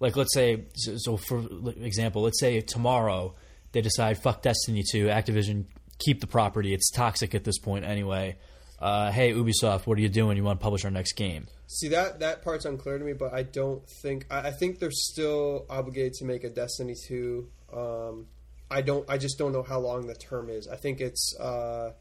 like 0.00 0.16
let's 0.16 0.34
say, 0.34 0.64
so, 0.74 0.96
so 0.96 1.16
for 1.16 1.44
example, 1.80 2.22
let's 2.22 2.40
say 2.40 2.60
tomorrow 2.60 3.34
they 3.72 3.80
decide 3.80 4.18
fuck 4.22 4.42
Destiny 4.42 4.82
two, 4.90 5.06
Activision 5.06 5.66
keep 5.98 6.20
the 6.20 6.26
property. 6.26 6.74
It's 6.74 6.90
toxic 6.90 7.34
at 7.34 7.44
this 7.44 7.58
point 7.58 7.84
anyway. 7.84 8.36
Uh, 8.78 9.10
hey 9.10 9.32
Ubisoft, 9.32 9.86
what 9.86 9.96
are 9.96 10.02
you 10.02 10.08
doing? 10.10 10.36
You 10.36 10.44
want 10.44 10.60
to 10.60 10.62
publish 10.62 10.84
our 10.84 10.90
next 10.90 11.14
game? 11.14 11.46
See 11.68 11.88
that 11.88 12.20
that 12.20 12.42
part's 12.42 12.64
unclear 12.66 12.98
to 12.98 13.04
me, 13.04 13.12
but 13.14 13.32
I 13.32 13.42
don't 13.42 13.82
think 14.02 14.26
I, 14.30 14.48
I 14.48 14.50
think 14.50 14.78
they're 14.78 14.90
still 14.90 15.64
obligated 15.70 16.12
to 16.14 16.24
make 16.24 16.44
a 16.44 16.50
Destiny 16.50 16.94
two. 17.08 17.48
Um, 17.72 18.26
I 18.70 18.82
don't. 18.82 19.08
I 19.08 19.16
just 19.16 19.38
don't 19.38 19.52
know 19.52 19.62
how 19.62 19.78
long 19.78 20.06
the 20.06 20.14
term 20.14 20.50
is. 20.50 20.68
I 20.68 20.76
think 20.76 21.00
it's 21.00 21.34
uh, 21.40 21.92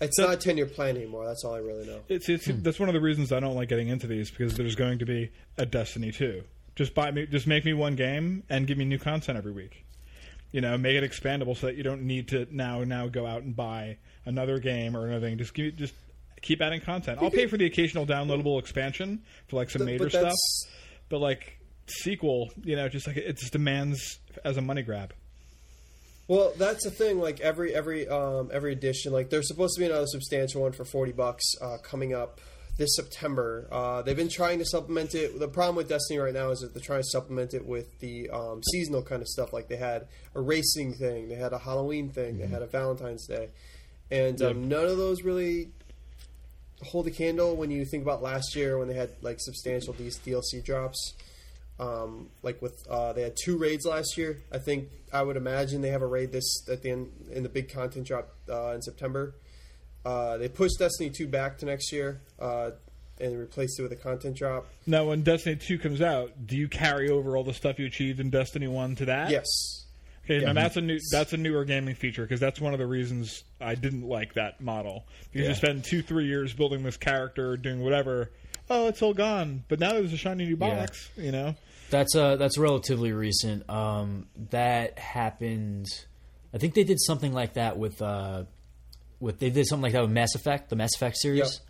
it's 0.00 0.18
not 0.18 0.32
a 0.32 0.36
ten 0.36 0.56
year 0.56 0.66
plan 0.66 0.96
anymore. 0.96 1.26
That's 1.26 1.44
all 1.44 1.54
I 1.54 1.58
really 1.58 1.86
know. 1.86 2.00
It's, 2.08 2.28
it's 2.28 2.46
hmm. 2.46 2.60
that's 2.62 2.78
one 2.78 2.88
of 2.88 2.94
the 2.94 3.00
reasons 3.00 3.32
I 3.32 3.40
don't 3.40 3.54
like 3.54 3.68
getting 3.68 3.88
into 3.88 4.06
these 4.06 4.30
because 4.30 4.56
there's 4.56 4.74
going 4.74 4.98
to 4.98 5.06
be 5.06 5.30
a 5.56 5.66
Destiny 5.66 6.12
two. 6.12 6.44
Just 6.76 6.94
buy 6.94 7.10
me, 7.10 7.26
just 7.26 7.46
make 7.46 7.64
me 7.64 7.72
one 7.72 7.94
game 7.94 8.42
and 8.48 8.66
give 8.66 8.76
me 8.78 8.84
new 8.84 8.98
content 8.98 9.38
every 9.38 9.52
week. 9.52 9.84
You 10.50 10.60
know, 10.60 10.76
make 10.78 10.96
it 10.96 11.08
expandable 11.08 11.56
so 11.56 11.66
that 11.66 11.76
you 11.76 11.82
don't 11.82 12.02
need 12.02 12.28
to 12.28 12.46
now 12.50 12.84
now 12.84 13.08
go 13.08 13.26
out 13.26 13.42
and 13.42 13.54
buy 13.54 13.98
another 14.24 14.58
game 14.58 14.96
or 14.96 15.06
another 15.06 15.26
thing. 15.26 15.38
Just 15.38 15.54
give, 15.54 15.76
just 15.76 15.94
keep 16.42 16.60
adding 16.60 16.80
content. 16.80 17.18
I'll 17.22 17.30
pay 17.30 17.46
for 17.46 17.56
the 17.56 17.66
occasional 17.66 18.06
downloadable 18.06 18.58
expansion 18.58 19.22
for 19.48 19.56
like 19.56 19.70
some 19.70 19.80
But- 19.80 19.86
major 19.86 20.04
but 20.04 20.12
stuff, 20.12 20.34
but 21.08 21.18
like 21.20 21.58
sequel, 21.86 22.50
you 22.62 22.76
know, 22.76 22.88
just 22.88 23.06
like 23.06 23.16
it 23.16 23.36
just 23.38 23.52
demands 23.52 24.18
as 24.44 24.56
a 24.56 24.62
money 24.62 24.82
grab. 24.82 25.12
Well, 26.26 26.52
that's 26.56 26.84
the 26.84 26.90
thing. 26.90 27.18
Like 27.18 27.40
every 27.40 27.74
every 27.74 28.08
um, 28.08 28.50
every 28.52 28.72
edition, 28.72 29.12
like 29.12 29.30
there's 29.30 29.48
supposed 29.48 29.74
to 29.76 29.80
be 29.80 29.86
another 29.86 30.06
substantial 30.06 30.62
one 30.62 30.72
for 30.72 30.84
forty 30.84 31.12
bucks 31.12 31.44
uh, 31.60 31.76
coming 31.82 32.14
up 32.14 32.40
this 32.78 32.96
September. 32.96 33.68
Uh, 33.70 34.02
they've 34.02 34.16
been 34.16 34.28
trying 34.28 34.58
to 34.58 34.64
supplement 34.64 35.14
it. 35.14 35.38
The 35.38 35.48
problem 35.48 35.76
with 35.76 35.88
Destiny 35.88 36.18
right 36.18 36.32
now 36.34 36.50
is 36.50 36.60
that 36.60 36.74
they're 36.74 36.82
trying 36.82 37.02
to 37.02 37.08
supplement 37.08 37.54
it 37.54 37.66
with 37.66 38.00
the 38.00 38.30
um, 38.30 38.62
seasonal 38.62 39.02
kind 39.02 39.22
of 39.22 39.28
stuff. 39.28 39.52
Like 39.52 39.68
they 39.68 39.76
had 39.76 40.08
a 40.34 40.40
racing 40.40 40.94
thing, 40.94 41.28
they 41.28 41.36
had 41.36 41.52
a 41.52 41.58
Halloween 41.58 42.08
thing, 42.08 42.38
they 42.38 42.46
had 42.46 42.62
a 42.62 42.66
Valentine's 42.66 43.26
Day, 43.26 43.50
and 44.10 44.40
um, 44.42 44.68
none 44.68 44.86
of 44.86 44.96
those 44.96 45.22
really 45.22 45.70
hold 46.82 47.06
a 47.06 47.10
candle 47.10 47.56
when 47.56 47.70
you 47.70 47.84
think 47.84 48.02
about 48.02 48.22
last 48.22 48.56
year 48.56 48.78
when 48.78 48.88
they 48.88 48.94
had 48.94 49.10
like 49.22 49.36
substantial 49.40 49.94
DLC 49.94 50.64
drops. 50.64 51.14
Um, 51.78 52.28
like 52.42 52.62
with 52.62 52.86
uh, 52.88 53.12
they 53.14 53.22
had 53.22 53.34
two 53.42 53.58
raids 53.58 53.84
last 53.84 54.16
year. 54.16 54.38
I 54.52 54.58
think 54.58 54.88
I 55.12 55.22
would 55.22 55.36
imagine 55.36 55.80
they 55.80 55.88
have 55.88 56.02
a 56.02 56.06
raid 56.06 56.30
this 56.30 56.68
at 56.68 56.82
the 56.82 56.90
end 56.90 57.10
in 57.32 57.42
the 57.42 57.48
big 57.48 57.68
content 57.72 58.06
drop 58.06 58.28
uh, 58.48 58.72
in 58.74 58.82
September. 58.82 59.34
Uh, 60.04 60.36
they 60.36 60.48
pushed 60.48 60.78
Destiny 60.78 61.10
two 61.10 61.26
back 61.26 61.58
to 61.58 61.66
next 61.66 61.90
year 61.92 62.20
uh, 62.38 62.70
and 63.20 63.36
replaced 63.38 63.80
it 63.80 63.82
with 63.82 63.90
a 63.92 63.96
content 63.96 64.36
drop. 64.36 64.66
Now, 64.86 65.06
when 65.06 65.22
Destiny 65.22 65.56
two 65.56 65.78
comes 65.78 66.00
out, 66.00 66.46
do 66.46 66.56
you 66.56 66.68
carry 66.68 67.10
over 67.10 67.36
all 67.36 67.42
the 67.44 67.54
stuff 67.54 67.78
you 67.80 67.86
achieved 67.86 68.20
in 68.20 68.30
Destiny 68.30 68.68
one 68.68 68.94
to 68.96 69.06
that? 69.06 69.30
Yes, 69.30 69.46
Okay, 70.26 70.40
Yeah. 70.40 70.52
now 70.52 70.62
that's 70.62 70.76
a 70.76 70.80
new 70.80 70.98
that's 71.10 71.32
a 71.32 71.36
newer 71.36 71.64
gaming 71.64 71.94
feature 71.96 72.22
because 72.22 72.40
that's 72.40 72.60
one 72.60 72.72
of 72.72 72.78
the 72.78 72.86
reasons 72.86 73.42
I 73.60 73.74
didn't 73.74 74.08
like 74.08 74.34
that 74.34 74.60
model 74.60 75.06
because 75.32 75.42
Yeah. 75.42 75.48
you 75.50 75.54
spend 75.56 75.84
two 75.84 76.02
three 76.02 76.26
years 76.26 76.54
building 76.54 76.82
this 76.84 76.96
character, 76.96 77.56
doing 77.56 77.80
whatever. 77.82 78.30
Oh, 78.70 78.88
it's 78.88 79.02
all 79.02 79.14
gone, 79.14 79.64
but 79.68 79.78
now 79.78 79.92
there's 79.92 80.12
a 80.12 80.16
shiny 80.16 80.44
new 80.46 80.56
Yeah. 80.60 80.76
box. 80.80 81.10
You 81.16 81.32
know, 81.32 81.54
That's 81.90 82.14
uh 82.16 82.36
that's 82.36 82.56
relatively 82.58 83.12
recent. 83.12 83.68
Um, 83.68 84.26
that 84.50 84.98
happened. 84.98 85.86
I 86.52 86.58
think 86.58 86.74
they 86.74 86.84
did 86.84 87.00
something 87.00 87.32
like 87.32 87.54
that 87.54 87.76
with 87.78 88.00
uh, 88.00 88.44
with 89.20 89.38
they 89.38 89.50
did 89.50 89.66
something 89.66 89.82
like 89.82 89.92
that 89.92 90.02
with 90.02 90.10
Mass 90.10 90.34
Effect, 90.34 90.70
the 90.70 90.76
Mass 90.76 90.94
Effect 90.96 91.16
series. 91.18 91.60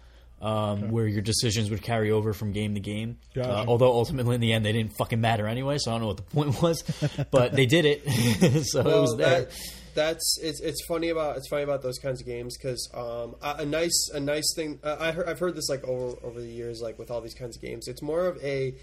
um, 0.42 0.90
where 0.90 1.06
your 1.06 1.22
decisions 1.22 1.70
would 1.70 1.80
carry 1.82 2.10
over 2.10 2.32
from 2.34 2.52
game 2.52 2.74
to 2.74 2.80
game. 2.80 3.16
Gotcha. 3.34 3.50
Uh, 3.50 3.64
although 3.66 3.92
ultimately 3.92 4.34
in 4.34 4.40
the 4.42 4.52
end 4.52 4.64
they 4.64 4.72
didn't 4.72 4.92
fucking 4.98 5.20
matter 5.20 5.46
anyway, 5.46 5.78
so 5.78 5.90
I 5.90 5.94
don't 5.94 6.02
know 6.02 6.06
what 6.08 6.16
the 6.18 6.22
point 6.34 6.60
was, 6.62 6.82
but 7.30 7.52
they 7.54 7.64
did 7.66 7.84
it, 7.86 8.64
so 8.66 8.80
it 8.80 8.84
was 9.00 9.16
there. 9.16 9.40
that, 9.44 9.50
that's 9.94 10.38
it's 10.42 10.60
it's 10.60 10.84
funny 10.86 11.08
about 11.08 11.36
it's 11.36 11.48
funny 11.48 11.62
about 11.62 11.82
those 11.82 11.98
kinds 11.98 12.20
of 12.20 12.26
games 12.26 12.56
because 12.56 12.88
um, 12.94 13.36
a, 13.42 13.62
a 13.62 13.66
nice 13.66 14.10
a 14.12 14.20
nice 14.20 14.52
thing 14.54 14.78
uh, 14.82 14.96
I 14.98 15.12
heard, 15.12 15.28
I've 15.28 15.38
heard 15.38 15.54
this 15.54 15.68
like 15.68 15.84
over 15.84 16.16
over 16.22 16.40
the 16.40 16.50
years 16.50 16.80
like 16.82 16.98
with 16.98 17.10
all 17.10 17.20
these 17.20 17.34
kinds 17.34 17.56
of 17.56 17.62
games 17.62 17.88
it's 17.88 18.02
more 18.02 18.26
of 18.26 18.42
a 18.42 18.74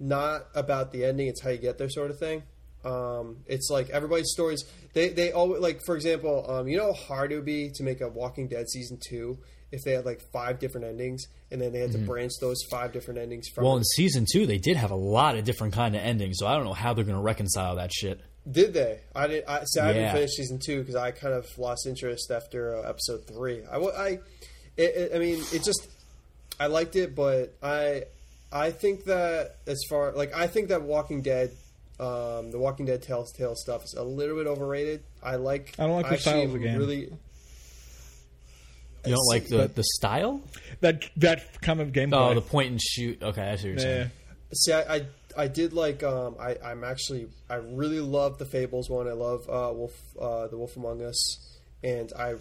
not 0.00 0.46
about 0.54 0.92
the 0.92 1.04
ending 1.04 1.28
it's 1.28 1.42
how 1.42 1.50
you 1.50 1.58
get 1.58 1.78
there 1.78 1.90
sort 1.90 2.10
of 2.10 2.18
thing. 2.18 2.42
Um, 2.84 3.38
it's 3.46 3.70
like 3.70 3.90
everybody's 3.90 4.30
stories. 4.30 4.64
They 4.92 5.08
they 5.08 5.32
always 5.32 5.60
like 5.60 5.80
for 5.84 5.96
example, 5.96 6.48
um, 6.48 6.68
you 6.68 6.76
know 6.76 6.92
how 6.92 7.14
hard 7.14 7.32
it 7.32 7.36
would 7.36 7.44
be 7.44 7.70
to 7.74 7.82
make 7.82 8.00
a 8.00 8.08
Walking 8.08 8.48
Dead 8.48 8.68
season 8.68 8.98
two 9.08 9.38
if 9.70 9.82
they 9.84 9.92
had 9.92 10.06
like 10.06 10.22
five 10.32 10.58
different 10.58 10.86
endings 10.86 11.26
and 11.50 11.60
then 11.60 11.72
they 11.72 11.80
had 11.80 11.92
to 11.92 11.98
branch 11.98 12.32
those 12.40 12.58
five 12.70 12.92
different 12.92 13.18
endings 13.18 13.48
from. 13.48 13.62
Mm-hmm. 13.62 13.68
well, 13.68 13.76
in 13.78 13.84
season 13.84 14.26
two, 14.30 14.46
they 14.46 14.58
did 14.58 14.76
have 14.76 14.90
a 14.90 14.96
lot 14.96 15.36
of 15.36 15.44
different 15.44 15.74
kind 15.74 15.94
of 15.94 16.02
endings, 16.02 16.36
so 16.38 16.46
I 16.46 16.54
don't 16.54 16.64
know 16.64 16.74
how 16.74 16.94
they're 16.94 17.04
going 17.04 17.16
to 17.16 17.22
reconcile 17.22 17.76
that 17.76 17.92
shit. 17.92 18.20
Did 18.50 18.72
they? 18.72 19.00
I 19.14 19.26
did. 19.26 19.44
I, 19.46 19.64
see, 19.64 19.80
I 19.80 19.88
Yeah. 19.88 19.92
didn't 19.94 20.12
finish 20.12 20.30
season 20.32 20.58
two 20.64 20.80
because 20.80 20.94
I 20.96 21.10
kind 21.10 21.34
of 21.34 21.46
lost 21.58 21.86
interest 21.86 22.30
after 22.30 22.76
uh, 22.76 22.88
episode 22.88 23.26
three. 23.26 23.62
I, 23.70 23.76
I, 23.76 24.08
it, 24.76 24.82
it, 24.82 25.12
I 25.14 25.18
mean, 25.18 25.40
it 25.52 25.62
just, 25.64 25.88
I 26.58 26.66
liked 26.68 26.96
it, 26.96 27.14
but 27.14 27.54
I, 27.62 28.04
I 28.50 28.70
think 28.70 29.04
that 29.04 29.56
as 29.66 29.82
far 29.90 30.12
like 30.12 30.34
I 30.34 30.46
think 30.46 30.68
that 30.68 30.82
Walking 30.82 31.20
Dead, 31.20 31.50
um, 32.00 32.50
the 32.50 32.58
Walking 32.58 32.86
Dead 32.86 33.02
Telltale 33.02 33.54
stuff 33.56 33.84
is 33.84 33.94
a 33.98 34.02
little 34.02 34.36
bit 34.36 34.46
overrated. 34.46 35.02
I 35.22 35.36
like. 35.36 35.74
I 35.78 35.86
don't 35.86 36.00
like 36.00 36.08
the 36.08 36.16
style 36.16 36.42
of 36.42 36.52
the 36.52 36.58
game. 36.58 36.78
Really, 36.78 37.10
You 39.04 39.14
don't 39.14 39.28
like 39.28 39.48
the, 39.48 39.68
the 39.68 39.84
style? 39.84 40.40
That 40.80 41.04
that 41.18 41.60
kind 41.60 41.80
of 41.80 41.88
gameplay. 41.92 42.30
Oh, 42.30 42.34
the 42.34 42.40
point 42.40 42.70
and 42.70 42.80
shoot. 42.80 43.22
Okay, 43.22 43.42
I 43.42 43.56
see 43.56 43.72
what 43.72 43.80
you're 43.82 43.90
yeah. 43.90 43.96
saying. 43.96 44.10
See, 44.54 44.72
I, 44.72 44.94
I, 44.96 45.06
I 45.38 45.46
did 45.48 45.72
like. 45.72 46.02
Um, 46.02 46.36
I, 46.40 46.56
I'm 46.64 46.84
actually. 46.84 47.28
I 47.48 47.54
really 47.56 48.00
love 48.00 48.36
the 48.38 48.44
Fables 48.44 48.90
one. 48.90 49.08
I 49.08 49.12
love 49.12 49.48
uh, 49.48 49.72
Wolf, 49.72 49.92
uh, 50.20 50.48
the 50.48 50.58
Wolf 50.58 50.76
Among 50.76 51.02
Us, 51.02 51.56
and 51.82 52.12
I 52.18 52.34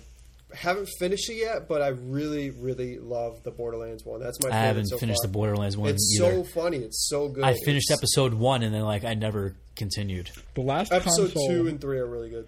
haven't 0.53 0.89
finished 0.99 1.29
it 1.29 1.35
yet. 1.35 1.67
But 1.67 1.81
I 1.81 1.89
really, 1.89 2.49
really 2.49 2.97
love 2.99 3.43
the 3.43 3.51
Borderlands 3.51 4.03
one. 4.03 4.19
That's 4.19 4.41
my. 4.43 4.49
I 4.49 4.51
favorite 4.51 4.65
haven't 4.67 4.87
so 4.87 4.97
finished 4.97 5.19
far. 5.21 5.27
the 5.27 5.33
Borderlands 5.33 5.77
one 5.77 5.89
It's 5.91 6.17
either. 6.19 6.31
so 6.37 6.43
funny. 6.43 6.77
It's 6.77 7.07
so 7.09 7.29
good. 7.29 7.43
I 7.43 7.53
finished 7.65 7.91
It's- 7.91 7.99
episode 7.99 8.33
one 8.33 8.63
and 8.63 8.73
then 8.73 8.81
like 8.83 9.03
I 9.05 9.13
never 9.13 9.55
continued. 9.75 10.31
The 10.55 10.61
last 10.61 10.91
episode 10.91 11.33
console 11.33 11.47
two 11.49 11.67
and 11.67 11.79
three 11.79 11.99
are 11.99 12.07
really 12.07 12.29
good. 12.29 12.47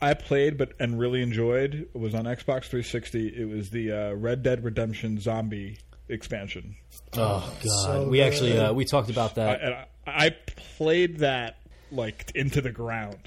I 0.00 0.14
played 0.14 0.58
but 0.58 0.72
and 0.80 0.98
really 0.98 1.22
enjoyed 1.22 1.86
it 1.94 1.96
was 1.98 2.14
on 2.14 2.24
Xbox 2.24 2.64
360. 2.64 3.28
It 3.28 3.48
was 3.48 3.70
the 3.70 3.92
uh, 3.92 4.12
Red 4.14 4.42
Dead 4.42 4.64
Redemption 4.64 5.20
Zombie 5.20 5.78
expansion. 6.08 6.76
Oh 7.14 7.52
god, 7.62 7.84
so 7.84 8.08
we 8.08 8.20
actually 8.22 8.58
uh, 8.58 8.72
we 8.72 8.84
talked 8.84 9.10
about 9.10 9.32
I, 9.32 9.34
that. 9.44 9.60
and 9.62 9.74
I, 9.74 9.86
I 10.26 10.30
played 10.76 11.18
that 11.18 11.56
like 11.90 12.32
into 12.34 12.60
the 12.60 12.70
ground. 12.72 13.18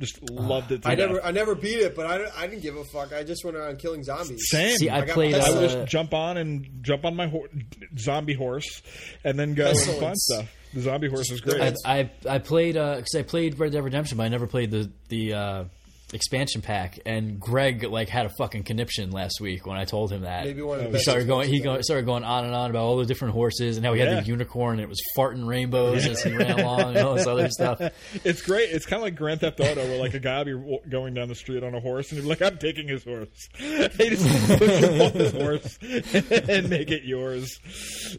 Just 0.00 0.28
loved 0.28 0.72
it. 0.72 0.82
To 0.82 0.88
I 0.88 0.96
death. 0.96 1.08
never, 1.08 1.24
I 1.24 1.30
never 1.30 1.54
beat 1.54 1.78
it, 1.78 1.94
but 1.94 2.04
I, 2.06 2.26
I 2.42 2.46
didn't 2.48 2.62
give 2.62 2.74
a 2.74 2.82
fuck. 2.84 3.12
I 3.12 3.22
just 3.22 3.44
went 3.44 3.56
around 3.56 3.78
killing 3.78 4.02
zombies. 4.02 4.48
Same. 4.50 4.76
See, 4.76 4.88
I, 4.88 4.98
I 5.02 5.04
got 5.04 5.14
played. 5.14 5.34
I 5.36 5.50
would 5.50 5.58
Uh, 5.58 5.68
just 5.68 5.88
jump 5.88 6.12
on 6.12 6.36
and 6.36 6.66
jump 6.82 7.04
on 7.04 7.14
my 7.14 7.28
hor- 7.28 7.48
zombie 7.96 8.34
horse, 8.34 8.82
and 9.22 9.38
then 9.38 9.54
go 9.54 9.68
and 9.68 9.78
find 9.78 10.16
stuff. 10.16 10.52
The 10.72 10.80
zombie 10.80 11.08
horse 11.08 11.30
is 11.30 11.40
great. 11.40 11.76
I, 11.84 12.00
I 12.00 12.10
I 12.28 12.38
played 12.38 12.74
because 12.74 13.14
I 13.16 13.22
played 13.22 13.56
Red 13.60 13.70
Dead 13.70 13.84
Redemption, 13.84 14.16
but 14.16 14.24
I 14.24 14.28
never 14.28 14.48
played 14.48 14.72
the 14.72 14.90
the 15.10 15.32
uh, 15.32 15.64
expansion 16.12 16.60
pack. 16.62 16.98
And 17.06 17.40
Greg 17.40 17.82
like 17.84 18.08
had 18.08 18.26
a 18.26 18.30
fucking 18.38 18.64
conniption 18.64 19.10
last 19.10 19.40
week 19.40 19.66
when 19.66 19.76
I 19.76 19.84
told 19.84 20.12
him 20.12 20.22
that. 20.22 20.44
Maybe 20.44 20.62
one 20.62 20.80
of 20.80 20.92
the 20.92 20.98
he 20.98 21.02
started 21.02 21.26
going. 21.26 21.48
He 21.48 21.60
go, 21.60 21.80
started 21.80 22.06
going 22.06 22.24
on 22.24 22.44
and 22.44 22.54
on 22.54 22.70
about 22.70 22.82
all 22.84 22.96
the 22.98 23.06
different 23.06 23.34
horses 23.34 23.76
and 23.76 23.84
how 23.86 23.92
he 23.94 24.00
had 24.00 24.08
Yeah. 24.10 24.20
the 24.20 24.26
unicorn 24.26 24.74
and 24.74 24.82
it 24.82 24.88
was 24.88 25.00
farting 25.16 25.46
rainbows 25.46 26.06
as 26.06 26.22
he 26.22 26.32
ran 26.36 26.60
along 26.60 26.96
and 26.96 26.98
all 27.06 27.14
this 27.14 27.26
other 27.26 27.48
stuff. 27.48 27.80
It's 28.24 28.42
great. 28.42 28.70
It's 28.70 28.86
kind 28.86 29.00
of 29.00 29.04
like 29.04 29.16
Grand 29.16 29.40
Theft 29.40 29.60
Auto, 29.60 29.84
where 29.86 29.98
like 29.98 30.14
a 30.14 30.18
guy 30.20 30.42
will 30.42 30.80
be 30.82 30.88
going 30.90 31.14
down 31.14 31.28
the 31.28 31.34
street 31.34 31.62
on 31.62 31.74
a 31.74 31.80
horse, 31.80 32.10
and 32.10 32.20
you're 32.20 32.28
like, 32.28 32.40
"I'm 32.42 32.58
taking 32.58 32.88
his 32.88 33.04
horse." 33.04 33.28
they 33.58 34.08
just 34.10 34.58
push 34.58 35.12
his 35.12 35.32
horse 35.32 35.78
and 36.48 36.70
make 36.70 36.90
it 36.90 37.02
yours. 37.04 37.58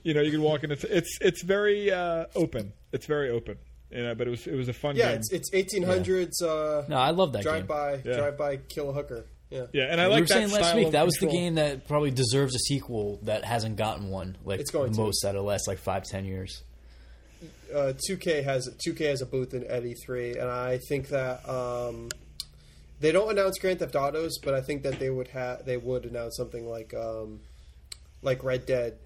You 0.04 0.14
know, 0.14 0.22
you 0.22 0.32
can 0.32 0.42
walk 0.42 0.64
in. 0.64 0.72
It's 0.72 0.84
it's 0.84 1.18
it's 1.22 1.44
very 1.44 1.92
uh, 1.92 2.26
open. 2.36 2.74
It's 2.92 3.06
very 3.06 3.30
open. 3.30 3.58
You 3.96 4.04
know, 4.04 4.16
but 4.16 4.28
it 4.28 4.30
was 4.32 4.46
it 4.48 4.56
was 4.56 4.68
a 4.68 4.74
fun 4.74 4.96
game. 4.96 5.06
Yeah, 5.06 5.12
game. 5.12 5.22
it's 5.32 5.52
it's 5.52 5.74
1800s. 5.74 6.42
Uh, 6.44 6.84
No, 6.90 6.98
I 6.98 7.12
love 7.12 7.32
that 7.34 7.44
drive 7.44 7.62
game. 7.62 7.68
by, 7.68 8.02
Yeah. 8.04 8.18
drive 8.18 8.38
by, 8.38 8.58
kill 8.58 8.90
a 8.90 8.94
hooker. 8.94 9.26
Yeah, 9.50 9.68
yeah, 9.74 9.84
and 9.92 10.02
I 10.02 10.08
we 10.08 10.14
like 10.14 10.22
were 10.24 10.28
that 10.28 10.34
saying 10.34 10.50
last 10.52 10.76
week 10.76 10.88
of 10.88 10.92
that 10.94 11.06
was 11.06 11.16
the 11.16 11.28
game 11.28 11.56
that 11.56 11.88
probably 11.88 12.12
deserves 12.12 12.56
a 12.56 12.60
sequel 12.60 13.20
that 13.24 13.46
hasn't 13.46 13.78
gotten 13.78 14.10
one. 14.10 14.36
Like 14.44 14.60
It's 14.60 14.72
going 14.72 14.92
the 14.92 14.98
to. 14.98 15.04
most 15.04 15.24
out 15.24 15.30
of 15.36 15.44
the 15.44 15.48
last 15.48 15.68
like 15.68 15.78
five 15.78 16.04
ten 16.04 16.26
years. 16.26 16.62
uh, 17.74 17.94
2K 18.10 18.44
has 18.44 18.68
2K 18.86 19.06
has 19.10 19.22
a 19.22 19.26
booth 19.26 19.54
in 19.54 19.64
at 19.66 19.84
E3, 19.84 20.42
and 20.42 20.50
I 20.50 20.80
think 20.90 21.10
that 21.10 21.48
um, 21.48 22.10
they 23.00 23.12
don't 23.12 23.30
announce 23.30 23.60
Grand 23.60 23.80
Theft 23.80 23.96
Autos, 23.96 24.40
but 24.44 24.54
I 24.56 24.62
think 24.62 24.84
that 24.84 25.00
they 25.00 25.10
would 25.12 25.28
have 25.30 25.64
they 25.66 25.78
would 25.78 26.06
announce 26.06 26.36
something 26.38 26.68
like 26.68 26.94
um, 26.94 27.40
like 28.24 28.44
Red 28.44 28.66
Dead 28.66 28.98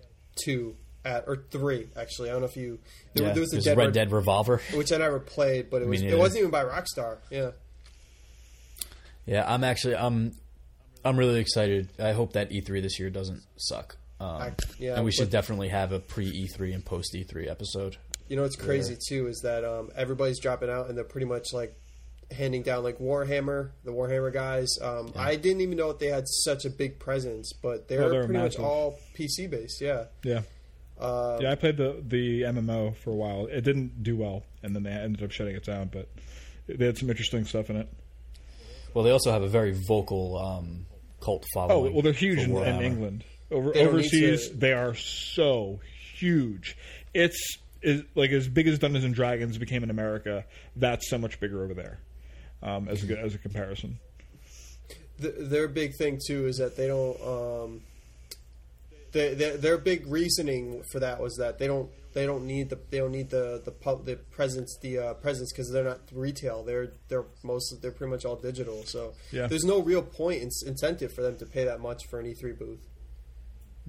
Two 0.43 0.75
at 1.05 1.25
or 1.27 1.37
three. 1.51 1.87
Actually, 1.95 2.29
I 2.29 2.33
don't 2.33 2.41
know 2.41 2.47
if 2.47 2.57
you 2.57 2.79
there, 3.13 3.27
Yeah, 3.27 3.33
there 3.33 3.41
was 3.41 3.53
a 3.53 3.55
there's 3.55 3.65
Dead 3.65 3.77
Red 3.77 3.85
Red- 3.85 3.93
Dead 3.93 4.11
Revolver. 4.11 4.61
which 4.73 4.91
I 4.91 4.97
never 4.97 5.19
played, 5.19 5.69
but 5.69 5.81
it 5.81 5.87
was 5.89 6.01
it 6.01 6.17
wasn't 6.17 6.39
even 6.39 6.51
by 6.51 6.63
Rockstar. 6.63 7.17
Yeah, 7.29 7.51
Yeah, 9.25 9.51
I'm 9.51 9.63
actually 9.63 9.95
I'm 9.95 10.33
I'm 11.05 11.17
really 11.17 11.39
excited. 11.39 11.89
I 11.99 12.11
hope 12.11 12.33
that 12.33 12.49
E3 12.51 12.81
this 12.81 12.99
year 12.99 13.09
doesn't 13.09 13.41
suck. 13.57 13.95
Um, 14.19 14.27
I- 14.29 14.51
yeah, 14.77 14.95
and 14.95 15.05
we 15.05 15.11
should 15.11 15.27
but- 15.27 15.31
definitely 15.31 15.69
have 15.69 15.91
a 15.91 15.99
pre 15.99 16.47
E3 16.47 16.73
and 16.73 16.85
post 16.85 17.13
E3 17.15 17.49
episode. 17.49 17.97
you 18.27 18.35
know 18.35 18.41
what's 18.43 18.55
crazy 18.57 18.97
too 19.07 19.27
is 19.27 19.39
that 19.43 19.63
um, 19.63 19.89
everybody's 19.95 20.39
dropping 20.39 20.69
out, 20.69 20.89
and 20.89 20.97
they're 20.97 21.03
pretty 21.05 21.25
much 21.27 21.53
like 21.53 21.75
handing 22.31 22.61
down 22.61 22.83
like 22.83 22.99
Warhammer, 22.99 23.71
the 23.85 23.91
Warhammer 23.91 24.31
guys. 24.31 24.67
Um, 24.81 25.11
I 25.15 25.35
didn't 25.35 25.61
even 25.61 25.77
know 25.77 25.87
that 25.87 25.99
they 25.99 26.07
had 26.07 26.27
such 26.27 26.63
a 26.65 26.69
big 26.69 26.99
presence, 26.99 27.53
but 27.53 27.87
they're, 27.87 28.07
they're 28.09 28.25
pretty 28.25 28.33
massive. 28.39 28.59
much 28.61 28.69
all 28.69 28.99
PC 29.17 29.49
based. 29.49 29.81
Yeah. 29.81 30.03
Yeah. 30.23 30.41
Uh, 30.99 31.37
yeah, 31.41 31.51
I 31.51 31.55
played 31.55 31.77
the 31.77 32.03
the 32.05 32.41
MMO 32.43 32.95
for 32.97 33.11
a 33.11 33.15
while. 33.15 33.45
It 33.47 33.61
didn't 33.61 34.03
do 34.03 34.15
well, 34.17 34.43
and 34.63 34.75
then 34.75 34.83
they 34.83 34.91
ended 34.91 35.23
up 35.23 35.31
shutting 35.31 35.55
it 35.55 35.63
down. 35.63 35.89
But 35.91 36.09
they 36.67 36.85
had 36.85 36.97
some 36.97 37.09
interesting 37.09 37.45
stuff 37.45 37.69
in 37.69 37.77
it. 37.77 37.87
Well, 38.93 39.03
they 39.03 39.11
also 39.11 39.31
have 39.31 39.41
a 39.43 39.47
very 39.47 39.71
vocal 39.87 40.37
um, 40.37 40.85
cult 41.21 41.43
Oh 41.43 41.67
following. 41.67 41.93
well, 41.93 42.01
they're 42.01 42.11
huge 42.13 42.39
in, 42.39 42.55
in 42.57 42.81
England. 42.81 43.23
Over, 43.51 43.71
They 43.71 43.85
overseas, 43.87 44.49
to- 44.49 44.55
they 44.57 44.73
are 44.73 44.93
so 44.95 45.79
huge. 46.15 46.75
It's 47.13 47.57
is 47.81 48.03
like 48.13 48.31
as 48.31 48.47
big 48.47 48.67
as 48.67 48.77
Dungeons 48.79 49.05
and 49.05 49.15
Dragons 49.15 49.57
became 49.57 49.83
in 49.83 49.89
America. 49.89 50.43
That's 50.75 51.09
so 51.09 51.17
much 51.17 51.39
bigger 51.39 51.63
over 51.63 51.73
there. 51.73 51.99
Um, 52.61 52.89
as 52.89 53.09
a 53.09 53.17
as 53.17 53.33
a 53.35 53.37
comparison. 53.37 53.99
th- 55.21 55.33
their 55.37 55.67
big 55.69 55.95
thing 55.95 56.19
too 56.27 56.47
is 56.47 56.57
that 56.57 56.75
they 56.75 56.87
don't. 56.87 57.21
Um, 57.21 57.81
they, 59.11 59.33
their, 59.33 59.57
their 59.57 59.77
big 59.77 60.07
reasoning 60.07 60.83
for 60.91 60.99
that 60.99 61.19
was 61.19 61.35
that 61.37 61.57
they 61.59 61.67
don't 61.67 61.89
they 62.13 62.25
don't 62.25 62.45
need 62.45 62.69
the 62.69 62.79
they 62.89 62.97
don't 62.97 63.11
need 63.11 63.29
the 63.29 63.61
the 63.63 63.71
pub, 63.71 64.05
the 64.05 64.15
presence 64.15 64.77
the 64.81 64.97
uh, 64.97 65.13
presence 65.15 65.51
because 65.53 65.71
they're 65.71 65.83
not 65.83 65.99
retail 66.11 66.63
they're 66.63 66.91
they're 67.07 67.25
most 67.43 67.81
they're 67.81 67.91
pretty 67.91 68.11
much 68.11 68.25
all 68.25 68.35
digital 68.35 68.83
so 68.85 69.13
Yeah. 69.31 69.47
there's 69.47 69.63
no 69.65 69.79
real 69.81 70.01
point 70.01 70.41
in, 70.41 70.49
incentive 70.65 71.13
for 71.13 71.21
them 71.21 71.37
to 71.37 71.45
pay 71.45 71.65
that 71.65 71.79
much 71.79 72.07
for 72.09 72.19
an 72.19 72.25
E3 72.25 72.57
booth. 72.57 72.79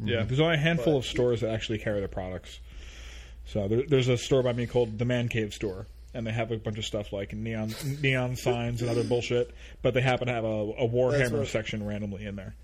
Yeah, 0.03 0.23
there's 0.25 0.41
only 0.41 0.55
a 0.55 0.59
handful 0.59 0.95
But- 0.95 0.99
of 1.01 1.07
stores 1.07 1.41
that 1.43 1.51
actually 1.51 1.79
carry 1.79 2.01
the 2.01 2.09
products. 2.09 2.59
So 3.47 3.69
there, 3.69 3.83
there's 3.89 4.09
a 4.09 4.17
store 4.17 4.43
by 4.43 4.53
me 4.53 4.67
called 4.67 4.99
the 4.99 5.05
Man 5.05 5.29
Cave 5.29 5.53
Store, 5.53 5.87
and 6.15 6.27
they 6.27 6.31
have 6.31 6.53
a 6.53 6.57
bunch 6.57 6.79
of 6.79 6.85
stuff 6.85 7.13
like 7.13 7.33
neon 7.35 7.75
neon 8.01 8.37
signs 8.37 8.81
and 8.81 8.91
other 8.91 9.03
bullshit. 9.05 9.51
But 9.83 9.93
they 9.95 10.01
happen 10.01 10.29
to 10.29 10.33
have 10.33 10.45
a, 10.45 10.49
a 10.49 10.89
Warhammer 10.89 11.39
what- 11.41 11.49
section 11.49 11.85
randomly 11.85 12.25
in 12.25 12.37
there 12.37 12.55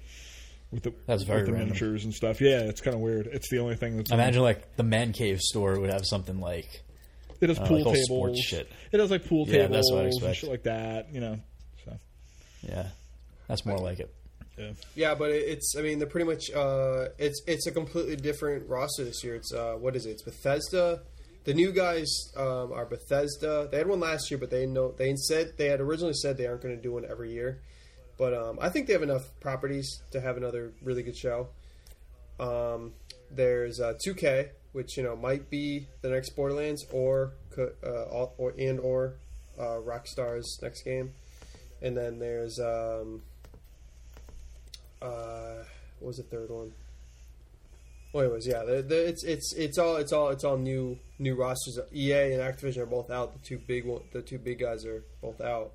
with 0.70 0.82
the 0.82 0.92
That's 1.06 1.22
very 1.22 1.40
with 1.40 1.46
the 1.46 1.52
random. 1.52 1.68
miniatures 1.70 2.04
and 2.04 2.12
stuff. 2.14 2.40
Yeah, 2.40 2.60
it's 2.60 2.80
kind 2.80 2.94
of 2.94 3.00
weird. 3.00 3.26
It's 3.28 3.48
the 3.50 3.58
only 3.60 3.76
thing 3.76 3.96
that's 3.96 4.10
Imagine 4.10 4.42
like 4.42 4.76
the 4.76 4.82
man 4.82 5.12
cave 5.12 5.40
store 5.40 5.78
would 5.80 5.90
have 5.90 6.02
something 6.04 6.40
like 6.40 6.82
it 7.40 7.46
does 7.48 7.58
uh, 7.58 7.66
pool 7.66 7.76
like 7.78 7.84
tables. 7.94 8.04
sports 8.06 8.44
shit. 8.44 8.70
It 8.92 9.00
has 9.00 9.10
like 9.10 9.26
pool 9.26 9.46
Yeah, 9.46 9.66
tables 9.68 9.72
that's 9.72 9.92
what 9.92 10.04
I 10.24 10.28
and 10.28 10.36
shit 10.36 10.50
like 10.50 10.62
that. 10.64 11.12
You 11.12 11.20
know, 11.20 11.38
so 11.84 11.98
yeah, 12.62 12.88
that's 13.48 13.64
more 13.66 13.78
like 13.78 14.00
it. 14.00 14.12
yeah. 14.58 14.72
Yeah, 14.94 15.14
but 15.14 15.30
it's 15.30 15.74
I 15.78 15.82
mean 15.82 15.98
they're 15.98 16.08
pretty 16.08 16.26
much 16.26 16.50
uh, 16.54 17.08
it's 17.18 17.42
it's 17.46 17.66
a 17.66 17.72
completely 17.72 18.16
different 18.16 18.68
roster 18.68 19.04
this 19.04 19.22
year. 19.22 19.34
It's 19.36 19.52
uh, 19.52 19.74
what 19.78 19.94
is 19.96 20.06
it? 20.06 20.10
It's 20.10 20.22
Bethesda. 20.22 21.02
The 21.44 21.54
new 21.54 21.70
guys 21.70 22.08
um, 22.36 22.72
are 22.72 22.86
Bethesda. 22.86 23.68
They 23.70 23.78
had 23.78 23.86
one 23.86 24.00
last 24.00 24.30
year, 24.32 24.38
but 24.38 24.50
they 24.50 24.66
know 24.66 24.90
they 24.90 25.14
said 25.14 25.52
they 25.58 25.66
had 25.68 25.80
originally 25.80 26.14
said 26.14 26.36
they 26.38 26.46
aren't 26.48 26.60
going 26.62 26.74
to 26.74 26.82
do 26.82 26.92
one 26.92 27.04
every 27.08 27.32
year. 27.32 27.60
But 28.18 28.34
um, 28.34 28.58
I 28.60 28.70
think 28.70 28.86
they 28.86 28.94
have 28.94 29.02
enough 29.02 29.28
properties 29.40 30.00
to 30.12 30.20
have 30.20 30.36
another 30.36 30.72
really 30.82 31.02
good 31.02 31.16
show. 31.16 31.48
Um, 32.40 32.92
there's 33.30 33.80
uh, 33.80 33.94
2K, 34.06 34.50
which 34.72 34.96
you 34.96 35.02
know 35.02 35.16
might 35.16 35.50
be 35.50 35.88
the 36.02 36.08
next 36.08 36.30
Borderlands, 36.30 36.84
or 36.92 37.32
uh, 37.58 38.28
or 38.38 38.54
and 38.58 38.80
or 38.80 39.14
uh, 39.58 39.80
Rockstar's 39.80 40.58
next 40.62 40.82
game. 40.82 41.12
And 41.82 41.96
then 41.96 42.18
there's 42.18 42.58
um, 42.58 43.22
uh, 45.02 45.64
what 46.00 46.08
was 46.08 46.16
the 46.16 46.22
third 46.22 46.50
one? 46.50 46.72
Well, 48.12 48.24
anyways, 48.24 48.46
yeah, 48.46 48.62
it's 48.66 49.24
it's 49.24 49.54
it's 49.54 49.78
all 49.78 49.96
it's 49.96 50.12
all 50.12 50.30
it's 50.30 50.44
all 50.44 50.56
new 50.56 50.98
new 51.18 51.34
rosters. 51.34 51.78
EA 51.94 52.32
and 52.32 52.40
Activision 52.40 52.78
are 52.78 52.86
both 52.86 53.10
out. 53.10 53.34
The 53.34 53.40
two 53.40 53.58
big 53.58 53.84
the 54.12 54.22
two 54.22 54.38
big 54.38 54.60
guys 54.60 54.86
are 54.86 55.04
both 55.20 55.40
out, 55.40 55.72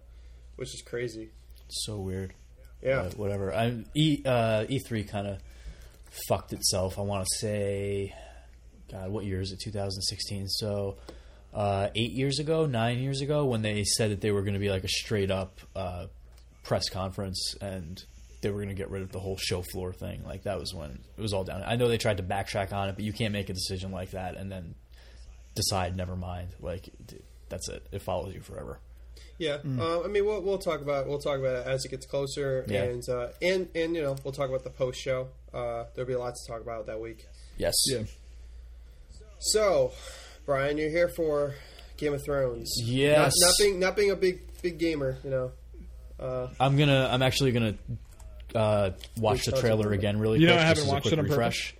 which 0.55 0.73
is 0.73 0.81
crazy. 0.81 1.29
So 1.71 1.97
weird. 1.97 2.33
Yeah, 2.81 3.03
But 3.03 3.17
whatever. 3.17 3.53
I 3.53 3.83
E 3.95 4.21
uh, 4.25 4.65
E3 4.69 5.07
kind 5.07 5.27
of 5.27 5.39
fucked 6.27 6.53
itself. 6.53 6.97
I 6.97 7.01
want 7.01 7.25
to 7.25 7.37
say, 7.37 8.13
God, 8.91 9.11
what 9.11 9.25
year 9.25 9.39
is 9.41 9.51
it? 9.51 9.59
2016. 9.63 10.47
So 10.49 10.97
uh, 11.53 11.89
eight 11.95 12.11
years 12.11 12.39
ago, 12.39 12.65
nine 12.65 12.99
years 12.99 13.21
ago, 13.21 13.45
when 13.45 13.61
they 13.61 13.83
said 13.83 14.11
that 14.11 14.21
they 14.21 14.31
were 14.31 14.41
going 14.41 14.53
to 14.53 14.59
be 14.59 14.69
like 14.69 14.83
a 14.83 14.89
straight 14.89 15.31
up 15.31 15.59
uh, 15.75 16.07
press 16.63 16.89
conference 16.89 17.55
and 17.61 18.03
they 18.41 18.49
were 18.49 18.57
going 18.57 18.69
to 18.69 18.75
get 18.75 18.89
rid 18.89 19.03
of 19.03 19.11
the 19.11 19.19
whole 19.19 19.37
show 19.37 19.61
floor 19.61 19.93
thing. 19.93 20.23
Like 20.25 20.43
that 20.43 20.59
was 20.59 20.73
when 20.73 20.99
it 21.17 21.21
was 21.21 21.33
all 21.33 21.43
down. 21.43 21.63
I 21.65 21.75
know 21.75 21.87
they 21.87 21.97
tried 21.97 22.17
to 22.17 22.23
backtrack 22.23 22.73
on 22.73 22.89
it, 22.89 22.95
but 22.95 23.03
you 23.03 23.13
can't 23.13 23.33
make 23.33 23.49
a 23.49 23.53
decision 23.53 23.91
like 23.91 24.11
that 24.11 24.35
and 24.35 24.51
then 24.51 24.75
decide 25.55 25.95
never 25.95 26.15
mind. 26.15 26.49
Like 26.59 26.89
that's 27.49 27.69
it. 27.69 27.85
It 27.91 28.01
follows 28.01 28.33
you 28.33 28.41
forever. 28.41 28.79
Yeah. 29.37 29.57
Uh, 29.79 30.03
I 30.03 30.07
mean, 30.07 30.25
we'll 30.25 30.41
we'll 30.41 30.57
talk 30.57 30.81
about 30.81 31.07
we'll 31.07 31.19
talk 31.19 31.39
about 31.39 31.55
it 31.55 31.67
as 31.67 31.83
it 31.85 31.89
gets 31.89 32.05
closer, 32.05 32.65
Yeah. 32.67 32.83
and 32.83 33.09
uh, 33.09 33.29
and 33.41 33.67
and 33.75 33.95
you 33.95 34.01
know 34.03 34.15
we'll 34.23 34.33
talk 34.33 34.49
about 34.49 34.63
the 34.63 34.69
post 34.69 34.99
show. 34.99 35.29
Uh, 35.53 35.85
there'll 35.95 36.07
be 36.07 36.13
a 36.13 36.19
lot 36.19 36.33
to 36.35 36.51
talk 36.51 36.61
about 36.61 36.85
that 36.87 36.99
week. 37.01 37.25
Yes. 37.57 37.73
Yeah. 37.89 38.03
So, 39.39 39.91
Brian, 40.45 40.77
you're 40.77 40.89
here 40.89 41.09
for 41.09 41.55
Game 41.97 42.13
of 42.13 42.23
Thrones. 42.23 42.71
Yes. 42.83 43.33
Not, 43.39 43.47
not 43.47 43.53
being 43.59 43.79
not 43.79 43.95
being 43.95 44.11
a 44.11 44.15
big 44.15 44.41
big 44.61 44.77
gamer, 44.77 45.17
you 45.23 45.29
know. 45.29 45.51
Uh, 46.19 46.47
I'm 46.59 46.77
gonna. 46.77 47.09
I'm 47.11 47.21
actually 47.23 47.51
gonna 47.51 47.75
uh, 48.53 48.91
watch 49.17 49.45
the 49.45 49.53
trailer 49.53 49.91
again 49.91 50.19
really 50.19 50.39
You 50.39 50.47
know. 50.47 50.55
I 50.55 50.61
haven't 50.61 50.87
watched 50.87 51.07
it 51.07 51.17
on 51.19 51.25
purpose. 51.27 51.73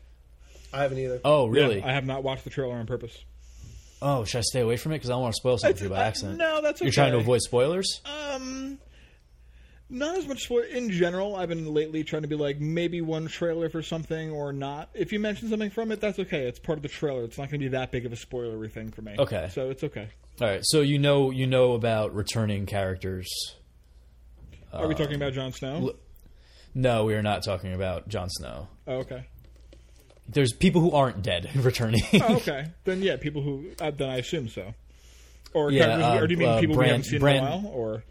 I 0.73 0.81
haven't 0.83 0.97
either. 0.99 1.19
Oh, 1.25 1.47
really? 1.47 1.79
Yeah, 1.79 1.87
I 1.87 1.93
have 1.93 2.05
not 2.05 2.23
watched 2.23 2.43
the 2.45 2.49
trailer 2.49 2.75
on 2.75 2.87
purpose. 2.87 3.17
Oh, 4.01 4.23
should 4.25 4.39
I 4.39 4.41
stay 4.41 4.61
away 4.61 4.77
from 4.77 4.91
it 4.91 4.95
because 4.95 5.09
I 5.09 5.13
don't 5.13 5.21
want 5.21 5.33
to 5.33 5.37
spoil 5.39 5.57
something 5.57 5.77
for 5.77 5.83
you 5.85 5.89
by 5.89 5.97
uh, 6.03 6.07
accident? 6.07 6.37
no, 6.37 6.61
that's 6.61 6.79
okay. 6.81 6.85
You're 6.85 6.93
trying 6.93 7.11
to 7.13 7.19
avoid 7.19 7.41
spoilers. 7.41 8.01
Um, 8.05 8.79
not 9.89 10.17
as 10.17 10.25
much 10.27 10.47
for 10.47 10.63
in 10.63 10.89
general. 10.89 11.35
I've 11.35 11.49
been 11.49 11.73
lately 11.73 12.03
trying 12.03 12.21
to 12.21 12.27
be 12.27 12.35
like 12.35 12.59
maybe 12.61 13.01
one 13.01 13.27
trailer 13.27 13.69
for 13.69 13.81
something 13.83 14.31
or 14.31 14.53
not. 14.53 14.89
If 14.93 15.11
you 15.11 15.19
mention 15.19 15.49
something 15.49 15.69
from 15.69 15.91
it, 15.91 15.99
that's 15.99 16.17
okay. 16.19 16.47
It's 16.47 16.59
part 16.59 16.77
of 16.77 16.83
the 16.83 16.87
trailer. 16.89 17.23
It's 17.25 17.37
not 17.37 17.49
going 17.49 17.59
to 17.59 17.65
be 17.65 17.67
that 17.69 17.91
big 17.91 18.05
of 18.05 18.13
a 18.13 18.15
spoilery 18.15 18.71
thing 18.71 18.91
for 18.91 19.01
me. 19.01 19.15
Okay. 19.19 19.49
so 19.53 19.69
it's 19.69 19.83
okay. 19.83 20.07
All 20.39 20.47
right. 20.47 20.61
So 20.63 20.79
you 20.81 20.97
know 20.97 21.29
you 21.31 21.45
know 21.45 21.73
about 21.73 22.15
returning 22.15 22.65
characters. 22.65 23.27
Are 24.71 24.87
we 24.87 24.95
talking 24.95 25.15
about 25.15 25.33
Jon 25.33 25.51
Snow? 25.51 25.75
l- 25.75 25.95
No, 26.73 27.03
we 27.03 27.13
are 27.15 27.21
not 27.21 27.43
talking 27.43 27.73
about 27.73 28.07
Jon 28.07 28.29
Snow. 28.29 28.69
oh, 28.87 28.99
okay. 28.99 29.25
There's 30.31 30.53
people 30.53 30.81
who 30.81 30.91
aren't 30.91 31.21
dead 31.21 31.49
returning. 31.55 32.01
Oh, 32.13 32.35
okay. 32.37 32.67
then 32.85 33.01
yeah, 33.01 33.17
people 33.17 33.41
who 33.41 33.65
uh, 33.79 33.91
then 33.91 34.09
I 34.09 34.17
assume 34.17 34.49
so. 34.49 34.73
Or, 35.53 35.71
Yeah, 35.71 35.85
characters- 35.85 36.05
uh, 36.05 36.17
or 36.23 36.27
do 36.27 36.33
you 36.33 36.37
mean 36.39 36.49
uh, 36.49 36.59
people 36.59 36.77
we 36.77 36.85
haven't 36.87 37.03
seen 37.03 37.19
Bran- 37.19 37.37
in 37.37 37.43
a 37.43 37.57
while? 37.57 37.71
Or 37.73 38.03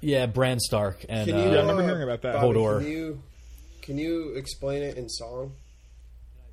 yeah, 0.00 0.26
Bran 0.26 0.60
Stark 0.60 1.04
and 1.08 1.28
Can 1.28 1.38
you? 1.38 1.44
uh, 1.44 1.52
Yeah, 1.52 1.58
I 1.58 1.60
remember 1.62 1.82
hearing 1.82 2.02
about 2.02 2.22
that. 2.22 2.34
Bobby, 2.34 2.58
Hodor. 2.58 2.78
Can 2.80 2.88
you 2.90 3.22
can 3.82 3.98
you 3.98 4.34
explain 4.36 4.82
it 4.82 4.96
in 4.96 5.08
song? 5.08 5.52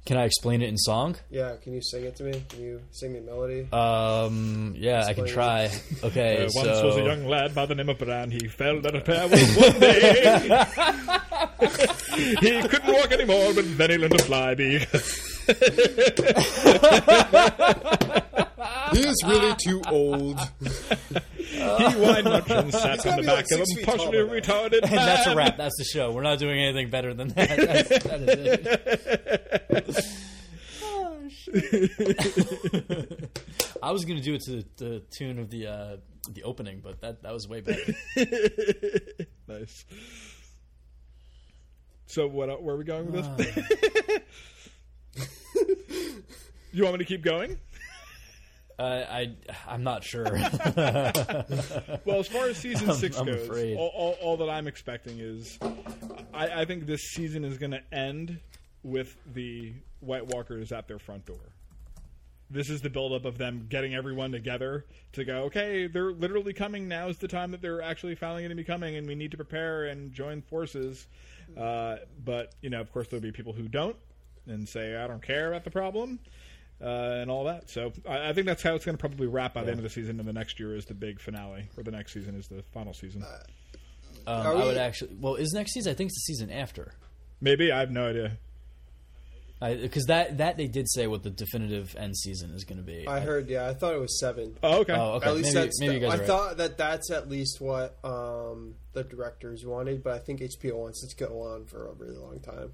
can 0.04 0.18
I 0.18 0.24
explain 0.24 0.64
it 0.64 0.68
in 0.70 0.78
song? 0.80 1.16
Yeah, 1.30 1.58
can 1.62 1.74
you 1.74 1.82
sing 1.84 2.04
it 2.06 2.16
to 2.16 2.24
me? 2.24 2.44
Can 2.50 2.60
you 2.60 2.82
sing 2.92 3.14
me 3.14 3.20
a 3.20 3.22
melody? 3.22 3.68
Um, 3.72 4.74
yeah, 4.76 5.06
I 5.06 5.14
can 5.14 5.26
Explain 5.26 5.70
try. 5.70 5.72
Okay, 6.04 6.46
uh, 6.46 6.50
so 6.50 6.60
once 6.68 6.82
was 6.84 6.98
a 6.98 7.04
young 7.04 7.28
lad 7.28 7.54
by 7.54 7.68
the 7.68 7.76
name 7.76 7.88
of 7.88 8.00
Bran. 8.00 8.32
He 8.32 8.48
fell 8.48 8.82
down 8.82 8.96
a 8.96 9.02
pair 9.02 9.28
with 9.28 9.58
one 9.58 9.80
day. 9.80 10.66
he 12.40 12.62
couldn't 12.68 12.94
walk 12.94 13.12
anymore, 13.12 13.54
but 13.54 13.78
then 13.78 13.90
he 13.90 13.98
learned 13.98 14.18
to 14.18 14.24
fly. 14.24 14.56
Be 14.56 14.80
he 18.94 19.00
is 19.08 19.16
really 19.26 19.56
too 19.64 19.82
old. 19.90 20.40
he 20.60 21.60
whined 21.60 22.26
much 22.26 22.50
and 22.50 22.72
sat 22.74 23.06
on 23.06 23.18
the 23.18 23.24
back 23.24 23.36
like 23.36 23.52
of 23.52 23.66
six 23.68 23.82
a 23.82 23.86
partially 23.86 24.12
tall 24.12 24.12
by 24.12 24.18
now. 24.18 24.34
retarded 24.42 24.82
and 24.84 24.92
that's 24.94 25.26
a 25.26 25.30
man. 25.30 25.38
wrap. 25.38 25.58
That's 25.58 25.78
the 25.78 25.84
show. 25.84 26.12
We're 26.12 26.24
not 26.24 26.40
doing 26.40 26.60
anything 26.60 26.90
better 26.90 27.14
than 27.14 27.28
that. 27.30 27.58
That's, 27.58 27.90
that 28.04 29.86
is 29.90 29.98
it. 29.98 30.06
Oh, 30.84 31.18
shit. 32.90 33.40
I 33.84 33.92
was 33.92 34.06
gonna 34.06 34.22
do 34.22 34.34
it 34.36 34.42
to 34.46 34.52
the, 34.52 34.66
the 34.78 35.00
tune 35.12 35.40
of 35.40 35.50
the 35.50 35.68
uh, 35.68 35.98
the 36.30 36.44
opening, 36.44 36.82
but 36.84 37.02
that 37.02 37.24
that 37.24 37.34
was 37.34 37.48
way 37.48 37.62
better. 37.62 37.94
Nice. 39.48 39.86
So 42.12 42.28
what? 42.28 42.62
Where 42.62 42.76
are 42.76 42.78
we 42.78 42.84
going 42.84 43.10
with 43.10 43.38
this? 43.38 44.20
you 46.74 46.84
want 46.84 46.96
me 46.96 47.00
to 47.00 47.06
keep 47.06 47.24
going? 47.24 47.58
Uh, 48.78 49.06
I 49.10 49.36
I'm 49.66 49.84
not 49.84 50.04
sure. 50.04 50.26
Well, 52.04 52.20
as 52.20 52.28
far 52.28 52.50
as 52.50 52.58
season 52.58 52.90
I'm- 52.90 53.00
6 53.00 53.18
I'm 53.18 53.26
goes, 53.28 53.50
all, 53.78 53.92
all, 53.96 54.18
all 54.22 54.38
that 54.38 54.50
I'm 54.50 54.68
expecting 54.68 55.20
is, 55.20 55.58
I, 56.34 56.62
I 56.62 56.66
think 56.66 56.86
this 56.86 57.02
season 57.12 57.46
is 57.46 57.58
going 57.58 57.72
to 57.72 57.82
end 57.94 58.40
with 58.84 59.16
the 59.34 59.74
White 60.02 60.26
Walkers 60.26 60.74
at 60.74 60.90
their 60.90 61.00
front 61.00 61.26
door. 61.26 61.54
This 62.50 62.70
is 62.70 62.82
the 62.82 62.90
buildup 62.90 63.24
of 63.24 63.38
them 63.38 63.68
getting 63.70 63.96
everyone 63.96 64.34
together 64.34 64.86
to 65.14 65.24
go. 65.24 65.44
Okay, 65.44 65.88
they're 65.88 66.12
literally 66.12 66.52
coming. 66.52 66.90
Now 66.90 67.08
is 67.08 67.18
the 67.20 67.30
time 67.30 67.52
that 67.52 67.62
they're 67.62 67.82
actually 67.82 68.16
finally 68.16 68.42
going 68.42 68.50
to 68.50 68.56
be 68.56 68.66
coming, 68.66 68.98
and 68.98 69.08
we 69.08 69.16
need 69.16 69.32
to 69.32 69.38
prepare 69.38 69.86
and 69.86 70.12
join 70.12 70.42
forces. 70.42 71.08
Uh, 71.58 71.98
but 72.24 72.54
you 72.62 72.70
know, 72.70 72.82
of 72.82 72.92
course, 72.92 73.08
there'll 73.08 73.22
be 73.22 73.32
people 73.32 73.54
who 73.54 73.68
don't 73.68 73.96
and 74.48 74.68
say, 74.68 74.96
"I 74.96 75.08
don't 75.08 75.22
care 75.22 75.48
about 75.48 75.64
the 75.64 75.72
problem." 75.72 76.20
Uh, 76.82 77.20
and 77.22 77.30
all 77.30 77.44
that. 77.44 77.70
So 77.70 77.94
I, 78.10 78.30
I 78.30 78.34
think 78.34 78.48
that's 78.48 78.64
how 78.64 78.74
it's 78.74 78.86
going 78.86 78.98
to 78.98 79.00
probably 79.00 79.28
wrap 79.28 79.54
by 79.54 79.64
the 79.64 79.70
end 79.70 79.78
of 79.78 79.84
the 79.84 79.90
season, 79.90 80.20
and 80.20 80.28
the 80.28 80.34
next 80.34 80.60
year 80.60 80.76
is 80.76 80.86
the 80.86 80.96
big 80.96 81.20
finale, 81.20 81.70
or 81.78 81.84
the 81.84 81.92
next 81.92 82.12
season 82.12 82.34
is 82.36 82.48
the 82.48 82.64
final 82.74 82.92
season. 82.92 83.24
Um, 84.26 84.48
Are 84.48 84.56
I 84.56 84.66
would 84.66 84.78
actually. 84.78 85.16
Well, 85.20 85.36
is 85.36 85.54
next 85.54 85.74
season? 85.74 85.92
I 85.92 85.96
think 85.96 86.08
it's 86.08 86.26
the 86.26 86.34
season 86.34 86.50
after. 86.52 86.94
Maybe 87.40 87.72
I 87.72 87.80
have 87.80 87.92
no 87.92 88.10
idea. 88.10 88.38
Because 89.62 90.06
that 90.06 90.40
that 90.40 90.58
they 90.58 90.68
did 90.68 90.90
say 90.90 91.06
what 91.06 91.22
the 91.22 91.30
definitive 91.30 91.96
end 91.96 92.18
season 92.18 92.50
is 92.52 92.64
going 92.64 92.80
to 92.80 92.84
be. 92.84 93.08
I 93.08 93.20
heard. 93.20 93.48
Yeah, 93.48 93.68
I 93.70 93.76
thought 93.76 93.94
it 93.94 94.00
was 94.00 94.20
seven. 94.20 94.58
Oh, 94.64 94.80
okay. 94.80 94.94
Oh, 94.94 95.14
okay. 95.14 95.28
At 95.30 95.36
least 95.36 95.54
maybe, 95.54 95.66
that's. 95.66 95.80
maybe 95.80 95.94
you 95.96 96.00
guys 96.00 96.14
I 96.14 96.18
right. 96.18 96.28
thought 96.28 96.58
that 96.58 96.78
that's 96.80 97.12
at 97.12 97.30
least 97.30 97.62
what 97.62 97.98
um, 98.04 98.74
the 98.94 99.04
directors 99.04 99.64
wanted, 99.66 100.04
but 100.04 100.14
I 100.14 100.20
think 100.20 100.42
HBO 100.42 100.76
wants 100.78 101.04
it 101.04 101.16
to 101.16 101.28
go 101.28 101.42
on 101.42 101.66
for 101.66 101.88
a 101.90 101.94
really 101.94 102.18
long 102.18 102.40
time. 102.40 102.72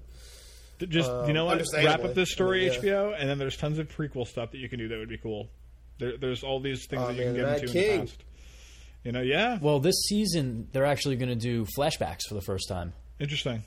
Just 0.88 1.10
um, 1.10 1.26
you 1.26 1.34
know 1.34 1.44
what? 1.44 1.60
Wrap 1.74 2.04
up 2.04 2.14
this 2.14 2.30
story, 2.32 2.70
I 2.70 2.72
mean, 2.72 2.82
HBO, 2.82 3.14
and 3.18 3.28
then 3.28 3.36
there's 3.38 3.56
tons 3.56 3.78
of 3.78 3.88
prequel 3.88 4.26
stuff 4.26 4.52
that 4.52 4.58
you 4.58 4.68
can 4.68 4.78
do 4.78 4.88
that 4.88 4.96
would 4.98 5.08
be 5.08 5.18
cool. 5.18 5.50
There, 5.98 6.16
there's 6.16 6.42
all 6.44 6.60
these 6.60 6.86
things 6.86 7.02
Oh, 7.04 7.08
that 7.08 7.16
you 7.16 7.24
man, 7.24 7.34
can 7.34 7.42
Mad 7.44 7.54
get 7.60 7.62
into 7.62 7.72
King. 7.72 7.90
in 7.90 8.00
the 8.00 8.06
past. 8.06 8.24
You 9.04 9.12
know, 9.12 9.20
yeah, 9.20 9.58
Well, 9.60 9.80
this 9.80 9.96
season 10.08 10.68
they're 10.72 10.84
actually 10.86 11.16
going 11.16 11.28
to 11.30 11.34
do 11.34 11.66
flashbacks 11.76 12.22
for 12.28 12.34
the 12.34 12.40
first 12.40 12.68
time. 12.68 12.92
interesting. 13.20 13.62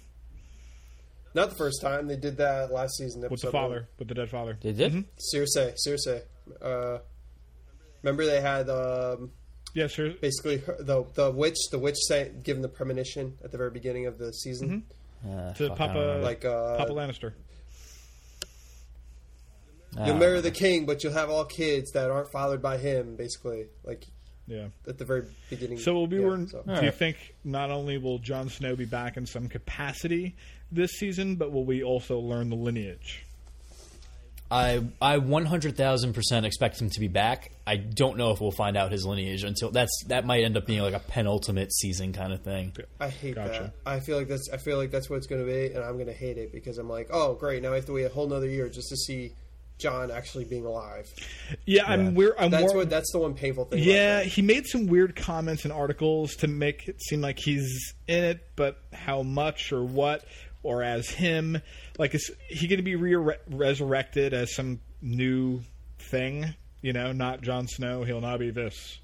Not 1.33 1.49
the 1.49 1.55
first 1.55 1.81
time 1.81 2.07
they 2.07 2.17
did 2.17 2.37
that 2.37 2.71
last 2.71 2.97
season. 2.97 3.21
With 3.29 3.41
the 3.41 3.51
father, 3.51 3.75
one. 3.75 3.87
with 3.99 4.07
the 4.09 4.13
dead 4.15 4.29
father. 4.29 4.57
They 4.61 4.73
did. 4.73 4.91
Mm-hmm. 4.93 5.35
Cersei, 5.35 5.75
Cersei. 5.87 6.21
Uh, 6.61 6.99
remember 8.03 8.25
they 8.25 8.41
had 8.41 8.69
um, 8.69 9.31
Yeah, 9.73 9.87
sure. 9.87 10.11
basically 10.21 10.57
the 10.57 11.05
the 11.13 11.31
witch. 11.31 11.57
The 11.71 11.79
witch 11.79 11.97
say, 12.07 12.31
given 12.43 12.61
the 12.61 12.67
premonition 12.69 13.37
at 13.43 13.51
the 13.51 13.57
very 13.57 13.71
beginning 13.71 14.07
of 14.07 14.17
the 14.17 14.31
season. 14.33 14.83
Uh, 15.25 15.53
To 15.53 15.69
Papa. 15.69 16.19
Like 16.23 16.43
uh, 16.45 16.77
Papa 16.77 16.91
Lannister. 16.91 17.33
Ah. 19.97 20.05
you'll 20.05 20.15
marry 20.17 20.39
the 20.41 20.51
king, 20.51 20.85
but 20.85 21.03
you'll 21.03 21.13
have 21.13 21.29
all 21.29 21.43
kids 21.45 21.91
that 21.91 22.09
aren't 22.09 22.31
fathered 22.31 22.61
by 22.61 22.77
him. 22.77 23.15
Basically, 23.15 23.65
like 23.83 24.05
Yeah. 24.47 24.67
at 24.87 24.97
the 24.97 25.05
very 25.05 25.23
beginning. 25.49 25.79
So 25.79 25.93
will 25.93 26.07
we? 26.07 26.19
yeah, 26.21 26.27
learn, 26.27 26.47
so. 26.47 26.63
do 26.63 26.71
you 26.71 26.77
Alright. 26.77 26.95
think 26.95 27.35
not 27.43 27.71
only 27.71 27.97
will 27.97 28.17
Jon 28.19 28.49
Snow 28.49 28.75
be 28.75 28.85
back 28.85 29.17
in 29.17 29.25
some 29.25 29.47
capacity 29.49 30.35
this 30.71 30.91
season, 30.93 31.35
but 31.35 31.51
will 31.51 31.65
we 31.65 31.83
also 31.83 32.19
learn 32.19 32.49
the 32.49 32.55
lineage? 32.55 33.25
I 34.49 34.83
I 35.01 35.17
one 35.17 35.45
hundred 35.45 35.77
thousand 35.77 36.13
percent 36.13 36.45
expect 36.45 36.81
him 36.81 36.89
to 36.89 36.99
be 36.99 37.07
back. 37.07 37.51
I 37.65 37.77
don't 37.77 38.17
know 38.17 38.31
if 38.31 38.41
we'll 38.41 38.51
find 38.51 38.75
out 38.75 38.91
his 38.91 39.05
lineage 39.05 39.45
until 39.45 39.71
that's 39.71 40.03
that 40.07 40.25
might 40.25 40.43
end 40.43 40.57
up 40.57 40.65
being 40.65 40.81
like 40.81 40.93
a 40.93 40.99
penultimate 40.99 41.71
season 41.73 42.11
kind 42.11 42.33
of 42.33 42.41
thing. 42.41 42.73
I 42.99 43.07
hate 43.07 43.35
Gotcha. 43.35 43.71
that. 43.73 43.73
I 43.85 44.01
feel 44.01 44.17
like 44.17 44.27
that's 44.27 44.49
I 44.51 44.57
feel 44.57 44.77
like 44.77 44.91
that's 44.91 45.09
what 45.09 45.17
it's 45.17 45.27
going 45.27 45.45
to 45.45 45.49
be, 45.49 45.67
and 45.67 45.81
I'm 45.83 45.93
going 45.93 46.07
to 46.07 46.13
hate 46.13 46.37
it 46.37 46.51
because 46.51 46.77
I'm 46.77 46.89
like, 46.89 47.07
oh 47.13 47.35
great, 47.35 47.63
now 47.63 47.71
I 47.71 47.75
have 47.75 47.85
to 47.85 47.93
wait 47.93 48.03
a 48.03 48.09
whole 48.09 48.27
nother 48.27 48.49
year 48.49 48.67
just 48.67 48.89
to 48.89 48.97
see 48.97 49.31
Jon 49.77 50.11
actually 50.11 50.43
being 50.43 50.65
alive. 50.65 51.07
Yeah, 51.65 51.85
I'm 51.87 52.13
weird. 52.13 52.33
I'm 52.37 52.51
That's 52.51 52.73
more, 52.73 52.75
what 52.75 52.89
that's 52.89 53.11
the 53.13 53.19
one 53.19 53.33
painful 53.33 53.65
thing. 53.65 53.81
Yeah, 53.81 54.21
he 54.21 54.41
made 54.41 54.67
some 54.67 54.87
weird 54.87 55.15
comments 55.15 55.63
and 55.63 55.71
articles 55.71 56.35
to 56.35 56.47
make 56.47 56.89
it 56.89 57.01
seem 57.01 57.21
like 57.21 57.39
he's 57.39 57.93
in 58.05 58.23
it, 58.23 58.49
but 58.57 58.77
how 58.91 59.23
much 59.23 59.71
or 59.71 59.83
what, 59.83 60.25
or 60.63 60.83
as 60.83 61.09
him. 61.09 61.61
Like, 61.97 62.15
is 62.15 62.31
he 62.49 62.67
going 62.67 62.77
to 62.77 62.83
be 62.83 62.95
re- 62.95 63.35
resurrected 63.49 64.33
as 64.33 64.53
some 64.53 64.79
new 65.01 65.61
thing? 65.99 66.55
You 66.81 66.93
know, 66.93 67.11
not 67.11 67.41
Jon 67.41 67.67
Snow. 67.67 68.03
He'll 68.03 68.21
now 68.21 68.37
be 68.37 68.51
this. 68.51 68.99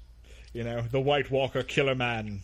You 0.52 0.64
know, 0.64 0.82
the 0.82 1.00
White 1.00 1.30
Walker 1.30 1.62
Killer 1.62 1.94
Man. 1.94 2.40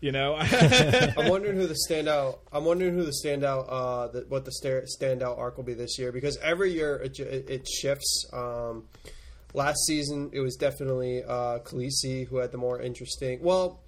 You 0.00 0.12
know, 0.12 0.36
I'm 0.40 1.28
wondering 1.28 1.56
who 1.56 1.66
the 1.66 1.76
standout. 1.88 2.38
I'm 2.52 2.64
wondering 2.64 2.94
who 2.94 3.04
the 3.04 3.12
standout. 3.24 3.66
Uh, 3.68 4.08
the, 4.08 4.24
what 4.28 4.46
the 4.46 4.52
sta- 4.52 4.86
standout 4.98 5.38
arc 5.38 5.58
will 5.58 5.64
be 5.64 5.74
this 5.74 5.98
year 5.98 6.10
because 6.10 6.38
every 6.38 6.72
year 6.72 6.96
it, 6.96 7.18
it, 7.18 7.50
it 7.50 7.68
shifts. 7.68 8.24
Um, 8.32 8.84
last 9.52 9.84
season 9.86 10.30
it 10.32 10.40
was 10.40 10.56
definitely 10.56 11.22
uh, 11.24 11.58
Khaleesi 11.58 12.26
who 12.26 12.38
had 12.38 12.50
the 12.50 12.58
more 12.58 12.80
interesting. 12.80 13.42
Well, 13.42 13.80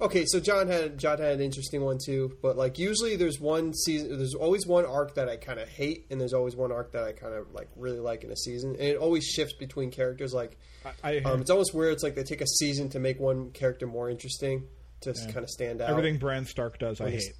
okay, 0.00 0.24
so 0.26 0.40
Jon 0.40 0.68
had 0.68 0.98
Jon 0.98 1.18
had 1.18 1.32
an 1.34 1.40
interesting 1.40 1.82
one 1.82 1.98
too, 2.04 2.36
but 2.42 2.56
like 2.56 2.78
usually 2.78 3.16
there's 3.16 3.38
one 3.40 3.74
season. 3.74 4.16
There's 4.16 4.34
always 4.34 4.66
one 4.66 4.84
arc 4.86 5.14
that 5.14 5.28
I 5.28 5.36
kind 5.36 5.58
of 5.60 5.68
hate, 5.68 6.06
and 6.10 6.20
there's 6.20 6.32
always 6.32 6.56
one 6.56 6.72
arc 6.72 6.92
that 6.92 7.04
I 7.04 7.12
kind 7.12 7.34
of 7.34 7.52
like 7.52 7.68
really 7.76 7.98
like 8.00 8.24
in 8.24 8.30
a 8.30 8.36
season, 8.36 8.70
and 8.70 8.80
it 8.82 8.96
always 8.96 9.24
shifts 9.24 9.54
between 9.54 9.90
characters. 9.90 10.32
Like 10.32 10.56
I, 11.04 11.16
I 11.16 11.18
um, 11.20 11.40
it's 11.40 11.50
almost 11.50 11.74
weird. 11.74 11.92
It's 11.94 12.02
like 12.02 12.14
they 12.14 12.22
take 12.24 12.40
a 12.40 12.46
season 12.46 12.88
to 12.90 12.98
make 12.98 13.20
one 13.20 13.50
character 13.50 13.86
more 13.86 14.10
interesting 14.10 14.64
to 15.02 15.14
kind 15.14 15.38
of 15.38 15.48
stand 15.48 15.80
out. 15.80 15.90
everything 15.90 16.18
Bran 16.18 16.44
Stark 16.44 16.78
does, 16.78 17.00
I 17.00 17.10
he's- 17.10 17.26
hate. 17.26 17.34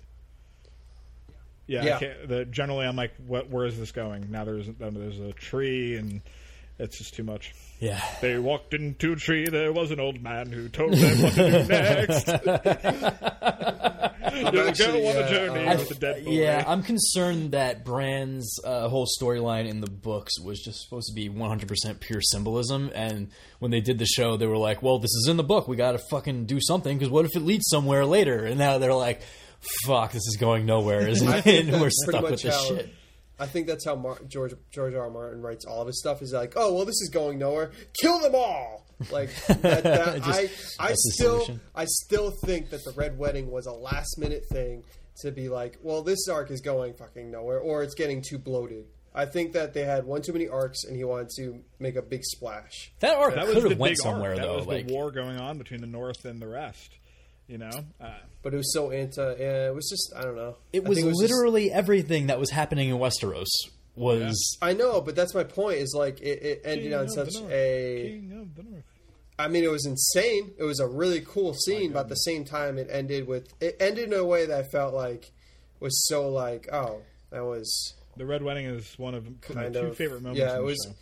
Yeah, 1.66 1.84
Yeah. 1.84 1.96
I 2.22 2.26
the, 2.26 2.44
generally 2.46 2.84
I'm 2.84 2.96
like, 2.96 3.12
what? 3.26 3.48
Where 3.48 3.64
is 3.64 3.78
this 3.78 3.92
going? 3.92 4.28
Now 4.30 4.44
there's 4.44 4.66
now 4.78 4.90
there's 4.90 5.20
a 5.20 5.32
tree, 5.32 5.96
and 5.96 6.20
it's 6.80 6.98
just 6.98 7.14
too 7.14 7.22
much. 7.22 7.54
Yeah. 7.78 8.02
They 8.20 8.38
walked 8.38 8.74
into 8.74 9.12
a 9.12 9.16
tree. 9.16 9.48
There 9.48 9.72
was 9.72 9.90
an 9.90 10.00
old 10.00 10.22
man 10.22 10.50
who 10.52 10.68
told 10.68 10.92
them 10.92 11.22
what 11.22 11.34
to 11.34 11.50
do 11.50 11.68
next. 11.68 12.26
You'll 14.52 14.68
actually, 14.68 15.02
go 15.02 15.08
on 15.08 15.16
a 15.16 15.20
yeah, 15.20 15.28
journey 15.28 15.66
uh, 15.66 15.76
with 15.78 15.88
the 15.88 15.94
dead 15.94 16.24
boy. 16.24 16.30
Yeah, 16.30 16.64
I'm 16.66 16.82
concerned 16.82 17.52
that 17.52 17.84
Bran's 17.84 18.58
uh, 18.64 18.88
whole 18.88 19.06
storyline 19.20 19.68
in 19.68 19.80
the 19.80 19.90
books 19.90 20.38
was 20.40 20.60
just 20.60 20.82
supposed 20.82 21.08
to 21.08 21.14
be 21.14 21.28
100% 21.28 22.00
pure 22.00 22.20
symbolism, 22.20 22.90
and 22.94 23.30
when 23.58 23.70
they 23.70 23.80
did 23.80 23.98
the 23.98 24.06
show, 24.06 24.36
they 24.36 24.46
were 24.46 24.56
like, 24.56 24.82
"Well, 24.82 24.98
this 24.98 25.10
is 25.10 25.28
in 25.28 25.36
the 25.36 25.44
book. 25.44 25.68
We 25.68 25.76
got 25.76 25.92
to 25.92 26.00
fucking 26.10 26.46
do 26.46 26.58
something 26.60 26.96
because 26.96 27.10
what 27.10 27.24
if 27.24 27.36
it 27.36 27.40
leads 27.40 27.68
somewhere 27.68 28.04
later?" 28.06 28.44
And 28.44 28.58
now 28.58 28.78
they're 28.78 28.94
like, 28.94 29.22
"Fuck, 29.86 30.12
this 30.12 30.26
is 30.26 30.36
going 30.38 30.66
nowhere, 30.66 31.06
isn't 31.08 31.28
it?" 31.28 31.46
and 31.68 31.80
we're 31.80 31.90
stuck 31.90 32.22
with 32.22 32.42
this 32.42 32.54
how- 32.54 32.64
shit." 32.64 32.94
I 33.40 33.46
think 33.46 33.66
that's 33.66 33.84
how 33.84 33.96
Mar- 33.96 34.20
George 34.28 34.54
George 34.70 34.94
R. 34.94 35.02
R. 35.04 35.10
Martin 35.10 35.40
writes 35.42 35.64
all 35.64 35.80
of 35.80 35.86
his 35.86 35.98
stuff. 35.98 36.22
Is 36.22 36.32
like, 36.32 36.52
oh 36.56 36.74
well, 36.74 36.84
this 36.84 37.00
is 37.00 37.10
going 37.12 37.38
nowhere. 37.38 37.72
Kill 38.00 38.18
them 38.20 38.34
all. 38.34 38.86
Like 39.10 39.30
that. 39.46 39.82
that 39.82 40.22
Just- 40.24 40.76
I 40.80 40.88
I 40.88 40.92
still. 40.94 41.58
I 41.74 41.86
still 41.86 42.30
think 42.44 42.70
that 42.70 42.84
the 42.84 42.92
Red 42.92 43.18
Wedding 43.18 43.50
was 43.50 43.66
a 43.66 43.72
last 43.72 44.18
minute 44.18 44.44
thing 44.50 44.84
to 45.22 45.30
be 45.32 45.48
like, 45.48 45.78
well, 45.82 46.02
this 46.02 46.28
arc 46.28 46.50
is 46.50 46.60
going 46.60 46.94
fucking 46.94 47.30
nowhere, 47.30 47.58
or 47.58 47.82
it's 47.82 47.94
getting 47.94 48.22
too 48.22 48.38
bloated. 48.38 48.84
I 49.14 49.24
think 49.26 49.54
that 49.54 49.74
they 49.74 49.84
had 49.84 50.04
one 50.06 50.22
too 50.22 50.32
many 50.32 50.46
arcs, 50.48 50.84
and 50.84 50.96
he 50.96 51.02
wanted 51.02 51.30
to 51.38 51.60
make 51.80 51.96
a 51.96 52.02
big 52.02 52.22
splash. 52.24 52.92
That 53.00 53.16
arc 53.16 53.34
that 53.34 53.44
was 53.46 53.54
could 53.54 53.64
the 53.64 53.68
have 53.70 53.78
went 53.78 53.90
big 53.92 54.02
somewhere 54.02 54.30
arc. 54.30 54.38
That 54.38 54.46
though. 54.46 54.56
was 54.56 54.66
like, 54.66 54.86
the 54.86 54.94
war 54.94 55.10
going 55.10 55.36
on 55.36 55.58
between 55.58 55.80
the 55.80 55.86
North 55.88 56.24
and 56.24 56.40
the 56.40 56.46
rest. 56.46 56.96
You 57.50 57.58
know, 57.58 57.70
uh, 58.00 58.10
But 58.42 58.54
it 58.54 58.56
was 58.58 58.72
so 58.72 58.92
anti. 58.92 59.20
Yeah, 59.38 59.66
it 59.68 59.74
was 59.74 59.88
just 59.90 60.12
I 60.16 60.22
don't 60.22 60.36
know. 60.36 60.56
it 60.72 60.84
I 60.84 60.88
was 60.88 60.98
think 60.98 61.08
just- 61.10 61.20
literally 61.20 61.72
everything 61.72 62.28
that 62.28 62.38
was 62.38 62.50
happening 62.50 62.88
in 62.90 62.96
Westeros 62.96 63.48
was. 63.96 64.56
I 64.62 64.72
know, 64.72 65.00
but 65.00 65.16
that's 65.16 65.34
my 65.34 65.42
point. 65.44 65.78
Is 65.78 65.92
like 65.96 66.20
it, 66.20 66.42
it 66.42 66.62
ended 66.64 66.84
King 66.92 66.94
on 66.94 67.08
such 67.08 67.34
North. 67.34 67.50
a. 67.50 68.02
King 68.20 68.38
of 68.40 68.54
the 68.54 68.82
I 69.38 69.48
mean, 69.48 69.64
it 69.64 69.70
was 69.70 69.86
insane. 69.86 70.52
It 70.58 70.64
was 70.64 70.80
a 70.80 70.86
really 70.86 71.22
cool 71.22 71.54
scene, 71.54 71.92
but 71.92 72.00
at 72.00 72.08
the 72.08 72.14
same 72.14 72.44
time, 72.44 72.78
it 72.78 72.88
ended 72.90 73.26
with 73.26 73.52
it 73.60 73.76
ended 73.80 74.08
in 74.08 74.12
a 74.12 74.24
way 74.24 74.46
that 74.46 74.58
I 74.58 74.62
felt 74.62 74.94
like 74.94 75.32
was 75.80 76.06
so 76.08 76.28
like, 76.28 76.68
oh, 76.72 77.00
that 77.30 77.44
was 77.44 77.94
The 78.16 78.26
Red 78.26 78.42
Wedding 78.42 78.66
is 78.66 78.96
one 78.98 79.14
of 79.14 79.24
my 79.24 79.32
Kind 79.62 79.74
two 79.74 79.80
of. 79.86 79.96
favorite 79.96 80.22
moments. 80.22 80.38
Yeah, 80.40 80.50
in 80.50 80.54
it 80.56 80.58
the 80.58 80.64
was- 80.64 80.86
show. 80.86 80.94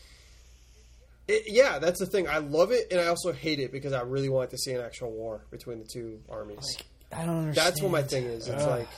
It, 1.29 1.45
yeah. 1.47 1.79
That's 1.79 2.01
the 2.01 2.07
thing. 2.07 2.27
I 2.27 2.39
love 2.39 2.73
it, 2.73 2.89
and 2.91 3.01
I 3.01 3.07
also 3.07 3.33
hate 3.33 3.61
it 3.61 3.71
because 3.71 3.93
I 3.93 4.03
really 4.03 4.29
wanted 4.29 4.51
to 4.51 4.59
see 4.59 4.73
an 4.73 4.81
actual 4.81 5.11
war 5.13 5.45
between 5.51 5.79
the 5.79 5.85
two 5.85 6.21
armies. 6.29 6.77
I 7.13 7.25
don't 7.25 7.39
understand. 7.41 7.67
That's 7.69 7.83
what 7.83 7.93
my 7.93 8.03
thing 8.03 8.25
is. 8.25 8.49
It's 8.49 8.67
like 8.67 8.89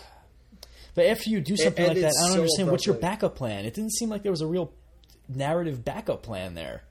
But 0.95 1.07
after 1.07 1.29
you 1.31 1.41
do 1.41 1.57
something 1.57 1.87
like 1.87 1.97
that, 1.99 2.07
I 2.19 2.23
don't 2.27 2.33
so 2.33 2.35
understand 2.41 2.71
what's 2.71 2.87
your 2.87 2.97
backup 2.97 3.35
plan. 3.37 3.65
It 3.65 3.75
didn't 3.75 3.93
seem 3.93 4.09
like 4.09 4.23
there 4.23 4.33
was 4.33 4.41
a 4.41 4.47
real 4.47 4.73
narrative 5.29 5.85
backup 5.85 6.23
plan 6.23 6.55
there. 6.55 6.83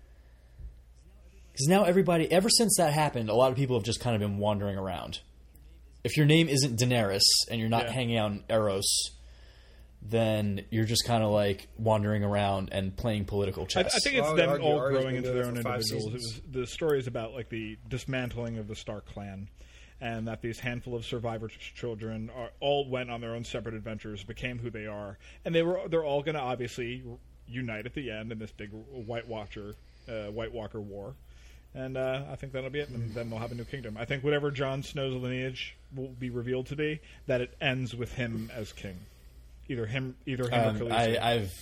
Because 1.51 1.67
now 1.67 1.83
everybody, 1.83 2.31
ever 2.31 2.49
since 2.49 2.75
that 2.77 2.93
happened, 2.93 3.29
a 3.29 3.33
lot 3.35 3.51
of 3.51 3.57
people 3.57 3.77
have 3.77 3.83
just 3.83 3.99
kind 3.99 4.15
of 4.15 4.21
been 4.21 4.37
wandering 4.37 4.77
around. 4.77 5.19
If 6.05 6.15
your 6.15 6.25
name 6.25 6.47
isn't 6.47 6.79
Daenerys 6.79 7.19
and 7.51 7.59
you're 7.59 7.69
not 7.69 7.85
Yeah. 7.87 7.91
hanging 7.91 8.17
out 8.17 8.31
in 8.31 8.43
Essos, 8.49 8.85
then 10.01 10.65
you're 10.69 10.85
just 10.85 11.05
kind 11.05 11.23
of 11.23 11.31
like 11.31 11.67
wandering 11.77 12.23
around 12.23 12.69
and 12.71 12.95
playing 12.95 13.25
political 13.25 13.65
chess. 13.65 13.93
I 13.95 13.99
think 13.99 14.15
it's 14.15 14.27
Well, 14.27 14.35
them 14.35 14.49
argue 14.49 14.65
all 14.65 14.79
Arya's 14.79 15.01
growing 15.01 15.15
into 15.17 15.31
their 15.31 15.45
own 15.45 15.61
for 15.61 15.69
individuals. 15.69 16.13
Was 16.13 16.41
the 16.49 16.67
story 16.67 16.99
is 16.99 17.07
about 17.07 17.33
like 17.33 17.49
the 17.49 17.77
dismantling 17.87 18.57
of 18.57 18.67
the 18.67 18.75
Stark 18.75 19.05
clan, 19.05 19.49
and 20.01 20.27
that 20.27 20.41
these 20.41 20.59
handful 20.59 20.95
of 20.95 21.05
survivor 21.05 21.49
children 21.49 22.29
are, 22.35 22.49
all 22.59 22.87
went 22.89 23.11
on 23.11 23.21
their 23.21 23.35
own 23.35 23.43
separate 23.43 23.75
adventures, 23.75 24.23
became 24.23 24.57
who 24.57 24.69
they 24.69 24.87
are, 24.87 25.17
and 25.43 25.53
they 25.53 25.63
were 25.63 25.81
they're 25.89 26.05
all 26.05 26.21
going 26.23 26.35
to 26.35 26.41
obviously 26.41 27.03
unite 27.47 27.85
at 27.85 27.93
the 27.93 28.11
end 28.11 28.31
in 28.31 28.39
this 28.39 28.51
big 28.51 28.69
White 28.71 29.27
Watcher, 29.27 29.75
uh, 30.07 30.31
White 30.31 30.53
Walker 30.53 30.79
war. 30.79 31.15
And 31.75 31.97
uh, 31.97 32.23
I 32.31 32.35
think 32.35 32.53
that'll 32.53 32.71
be 32.71 32.79
it. 32.79 32.89
And 32.89 33.13
then 33.13 33.29
they'll 33.29 33.37
have 33.37 33.51
a 33.51 33.55
new 33.55 33.63
kingdom. 33.63 33.95
I 33.95 34.05
think 34.05 34.23
whatever 34.23 34.49
Jon 34.49 34.81
Snow's 34.81 35.13
lineage 35.13 35.75
will 35.95 36.07
be 36.07 36.31
revealed 36.31 36.65
to 36.67 36.75
be, 36.75 36.99
that 37.27 37.41
it 37.41 37.55
ends 37.61 37.95
with 37.95 38.13
him 38.13 38.49
as 38.55 38.71
king. 38.71 38.97
Either 39.69 39.85
him, 39.85 40.15
either 40.25 40.49
him 40.49 40.53
or 40.53 40.69
Um, 40.69 40.77
Khaleesi. 40.79 41.19
I, 41.21 41.31
I've 41.35 41.53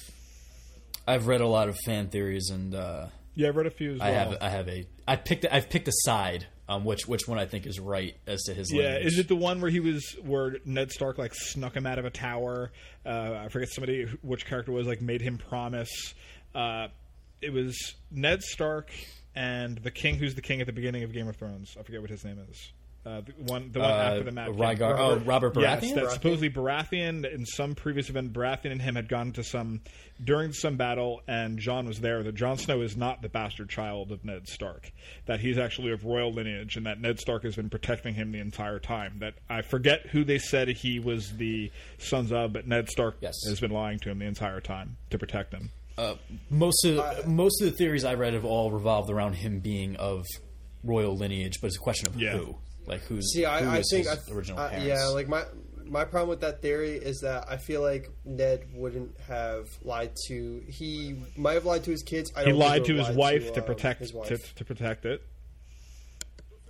I've 1.05 1.27
read 1.27 1.41
a 1.41 1.47
lot 1.47 1.69
of 1.69 1.77
fan 1.85 2.07
theories 2.09 2.49
and 2.49 2.73
uh, 2.73 3.07
yeah, 3.35 3.49
I've 3.49 3.55
read 3.55 3.67
a 3.67 3.71
few 3.71 3.93
as 3.93 3.99
well. 3.99 4.07
I 4.07 4.11
have 4.11 4.37
I 4.41 4.49
have 4.49 4.67
a 4.69 4.87
I 5.07 5.15
picked 5.15 5.45
I've 5.51 5.69
picked 5.69 5.87
a 5.87 5.93
side 6.03 6.47
on 6.69 6.83
which 6.83 7.07
which 7.07 7.27
one 7.27 7.37
I 7.39 7.45
think 7.45 7.65
is 7.65 7.79
right 7.79 8.15
as 8.25 8.43
to 8.43 8.53
his 8.53 8.71
Yeah, 8.73 8.83
lineage. 8.83 9.05
is 9.05 9.19
it 9.19 9.27
the 9.27 9.35
one 9.35 9.61
where 9.61 9.69
he 9.71 9.79
was 9.79 10.15
where 10.23 10.57
Ned 10.65 10.91
Stark 10.91 11.17
like 11.17 11.33
snuck 11.35 11.75
him 11.75 11.85
out 11.85 11.99
of 11.99 12.05
a 12.05 12.09
tower? 12.09 12.71
Uh, 13.05 13.41
I 13.45 13.49
forget 13.49 13.69
somebody 13.69 14.05
which 14.21 14.45
character 14.45 14.71
was 14.71 14.87
like 14.87 15.01
made 15.01 15.21
him 15.21 15.37
promise. 15.37 16.13
Uh, 16.55 16.87
it 17.41 17.53
was 17.53 17.95
Ned 18.11 18.41
Stark 18.41 18.89
and 19.35 19.77
the 19.77 19.91
king, 19.91 20.15
who's 20.15 20.33
the 20.35 20.41
king 20.41 20.59
at 20.61 20.65
the 20.67 20.73
beginning 20.73 21.03
of 21.03 21.13
Game 21.13 21.27
of 21.27 21.35
Thrones. 21.35 21.75
I 21.79 21.83
forget 21.83 22.01
what 22.01 22.09
his 22.09 22.25
name 22.25 22.39
is. 22.49 22.71
Uh, 23.07 23.21
the 23.21 23.31
one, 23.43 23.71
the 23.71 23.79
one 23.79 23.89
Uh, 23.89 23.93
after 23.93 24.23
the 24.23 24.31
Mad 24.31 24.47
King. 24.47 24.55
Rhaegar, 24.57 24.99
oh, 24.99 25.15
Robert 25.19 25.53
Yes, 25.57 25.81
Baratheon. 25.85 25.95
that 25.95 26.11
supposedly 26.11 26.49
Baratheon 26.49 27.31
in 27.33 27.45
some 27.45 27.73
previous 27.73 28.09
event, 28.09 28.33
Baratheon 28.33 28.71
and 28.73 28.81
him 28.81 28.95
had 28.95 29.07
gone 29.07 29.31
to 29.33 29.43
some 29.43 29.79
during 30.21 30.51
some 30.51 30.75
battle, 30.75 31.21
and 31.27 31.57
Jon 31.57 31.87
was 31.87 32.01
there. 32.01 32.21
That 32.21 32.35
Jon 32.35 32.57
Snow 32.57 32.81
is 32.81 32.97
not 32.97 33.21
the 33.21 33.29
bastard 33.29 33.69
child 33.69 34.11
of 34.11 34.25
Ned 34.25 34.47
Stark. 34.49 34.91
That 35.25 35.39
he's 35.39 35.57
actually 35.57 35.91
of 35.93 36.03
royal 36.03 36.33
lineage, 36.33 36.75
and 36.75 36.85
that 36.85 36.99
Ned 36.99 37.19
Stark 37.19 37.43
has 37.43 37.55
been 37.55 37.69
protecting 37.69 38.13
him 38.15 38.33
the 38.33 38.39
entire 38.39 38.79
time. 38.79 39.19
That 39.19 39.35
I 39.49 39.61
forget 39.61 40.07
who 40.07 40.25
they 40.25 40.39
said 40.39 40.67
he 40.67 40.99
was 40.99 41.31
the 41.37 41.71
sons 41.99 42.33
of, 42.33 42.51
but 42.51 42.67
Ned 42.67 42.89
Stark 42.89 43.17
Yes. 43.21 43.35
has 43.47 43.61
been 43.61 43.71
lying 43.71 43.99
to 43.99 44.09
him 44.09 44.19
the 44.19 44.25
entire 44.25 44.59
time 44.59 44.97
to 45.11 45.17
protect 45.17 45.53
him. 45.53 45.71
most 46.49 46.83
of 46.85 47.25
most 47.25 47.61
of 47.61 47.71
the 47.71 47.75
theories 47.77 48.03
I 48.03 48.15
read 48.15 48.33
have 48.33 48.43
all 48.45 48.69
revolved 48.69 49.09
around 49.09 49.33
him 49.35 49.59
being 49.59 49.95
of 49.95 50.25
royal 50.83 51.15
lineage, 51.17 51.59
but 51.61 51.67
it's 51.67 51.77
a 51.77 51.79
question 51.79 52.07
of 52.07 52.19
Yeah. 52.21 52.33
who, 52.37 52.57
like 52.87 53.01
who's 53.01 53.31
See, 53.33 53.41
who 53.41 53.47
I, 53.47 53.59
I 53.59 53.77
is 53.79 53.89
think 53.91 54.07
his 54.07 54.29
I, 54.29 54.33
original 54.33 54.59
I- 54.59 54.69
parents. 54.69 54.87
yeah, 54.87 55.05
like 55.07 55.27
my 55.27 55.43
my 55.85 56.03
problem 56.03 56.29
with 56.29 56.41
that 56.41 56.61
theory 56.61 56.93
is 56.95 57.19
that 57.21 57.45
I 57.49 57.55
feel 57.57 57.81
like 57.81 58.09
Ned 58.25 58.65
wouldn't 58.73 59.15
have 59.27 59.67
lied 59.83 60.11
to. 60.27 60.61
He 60.67 61.15
might 61.37 61.53
have 61.53 61.63
lied 61.65 61.83
to 61.85 61.91
his 61.91 62.03
kids. 62.03 62.29
I 62.35 62.39
He 62.41 62.45
don't 62.49 62.59
think 62.59 62.69
lied 62.69 62.85
to 62.85 62.93
his 62.95 63.07
lie 63.09 63.13
wife 63.15 63.53
to 63.53 63.61
um, 63.61 63.65
protect 63.65 63.99
his 64.01 64.13
wife. 64.13 64.27
to, 64.27 64.37
to 64.55 64.65
protect 64.65 65.05
it. 65.05 65.21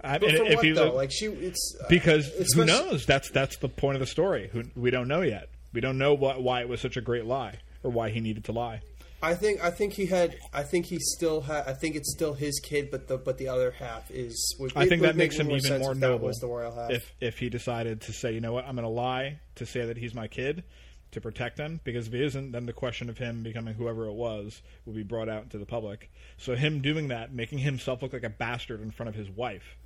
I 0.04 0.20
But 0.20 0.28
mean, 0.28 0.38
for 0.38 0.44
if 0.44 0.56
what 0.58 0.66
he's 0.66 0.76
though? 0.76 0.92
a- 0.92 0.94
like 0.94 1.12
she, 1.12 1.26
it's 1.26 1.76
uh, 1.82 1.86
because 1.90 2.28
who 2.54 2.66
knows? 2.66 3.06
That's 3.08 3.32
that's 3.32 3.58
the 3.58 3.70
point 3.70 3.96
of 3.96 4.00
the 4.02 4.06
story. 4.06 4.50
Who, 4.54 4.64
we 4.76 4.92
don't 4.92 5.08
know 5.08 5.22
yet. 5.22 5.50
We 5.74 5.82
don't 5.82 5.98
know 5.98 6.14
what, 6.14 6.42
why 6.44 6.62
it 6.62 6.70
was 6.70 6.80
such 6.82 6.98
a 6.98 7.02
great 7.02 7.26
lie 7.26 7.56
or 7.84 7.90
why 7.92 8.10
he 8.10 8.20
needed 8.20 8.44
to 8.46 8.52
lie. 8.52 8.82
I 9.22 9.34
think 9.34 9.64
I 9.64 9.72
think 9.72 9.94
he 9.94 10.06
had. 10.06 10.38
I 10.54 10.64
think 10.64 10.86
he 10.86 11.00
still 11.00 11.42
had. 11.42 11.68
I 11.68 11.74
think 11.74 11.96
it's 11.96 12.12
still 12.12 12.34
his 12.34 12.60
kid, 12.60 12.92
but 12.92 13.08
the 13.08 13.18
but 13.18 13.38
the 13.38 13.48
other 13.48 13.72
half 13.72 14.12
is. 14.12 14.56
Would, 14.60 14.74
I 14.76 14.88
think 14.88 15.02
that 15.02 15.16
make 15.16 15.32
makes 15.32 15.38
him 15.38 15.50
even 15.50 15.80
more 15.82 15.96
noble. 15.96 16.28
Was 16.28 16.38
the 16.38 16.48
royal 16.48 16.74
half? 16.74 16.92
If 16.92 17.12
if 17.20 17.40
he 17.40 17.50
decided 17.50 18.02
to 18.02 18.14
say, 18.14 18.34
you 18.34 18.42
know 18.42 18.54
what, 18.54 18.66
I'm 18.66 18.76
going 18.76 18.84
to 18.84 18.90
lie 18.90 19.40
to 19.56 19.66
say 19.66 19.86
that 19.86 19.98
he's 19.98 20.14
my 20.14 20.28
kid 20.28 20.64
to 21.12 21.22
protect 21.22 21.58
him, 21.58 21.80
because 21.84 22.08
if 22.08 22.14
he 22.14 22.24
isn't, 22.24 22.52
then 22.52 22.66
the 22.66 22.74
question 22.74 23.10
of 23.10 23.18
him 23.18 23.42
becoming 23.42 23.74
whoever 23.74 24.06
it 24.06 24.14
was 24.14 24.62
will 24.86 24.94
be 24.94 25.04
brought 25.04 25.30
out 25.30 25.44
into 25.44 25.58
the 25.58 25.66
public. 25.66 26.12
So 26.38 26.56
him 26.56 26.82
doing 26.82 27.08
that, 27.08 27.34
making 27.34 27.60
himself 27.60 28.02
look 28.02 28.14
like 28.14 28.26
a 28.26 28.30
bastard 28.30 28.82
in 28.82 28.92
front 28.92 29.10
of 29.10 29.16
his 29.16 29.30
wife 29.30 29.78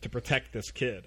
to 0.00 0.08
protect 0.08 0.52
this 0.52 0.70
kid, 0.70 1.06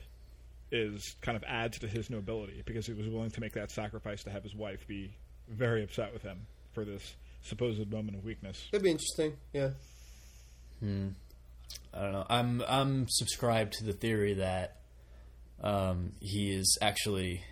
is 0.72 1.16
kind 1.22 1.36
of 1.36 1.44
adds 1.46 1.80
to 1.80 1.88
his 1.88 2.10
nobility 2.10 2.62
because 2.66 2.86
he 2.86 2.94
was 2.94 3.08
willing 3.08 3.32
to 3.32 3.42
make 3.42 3.54
that 3.54 3.72
sacrifice 3.72 4.24
to 4.24 4.30
have 4.30 4.44
his 4.44 4.54
wife 4.54 4.88
be 4.88 5.12
very 5.50 5.84
upset 5.84 6.14
with 6.14 6.22
him 6.22 6.46
for 6.74 6.86
this 6.86 7.16
supposed 7.44 7.92
moment 7.92 8.18
of 8.18 8.24
weakness. 8.24 8.68
It'd 8.72 8.84
be 8.84 8.92
interesting. 8.92 9.34
Yeah. 9.54 9.70
Hmm. 10.80 11.10
I 11.94 12.02
don't 12.02 12.12
know. 12.14 12.26
I'm 12.30 12.64
I'm 12.68 13.06
subscribed 13.10 13.74
to 13.74 13.84
the 13.86 13.94
theory 13.94 14.36
that 14.36 14.78
um, 15.62 16.14
he 16.20 16.52
is 16.52 16.78
actually, 16.82 17.44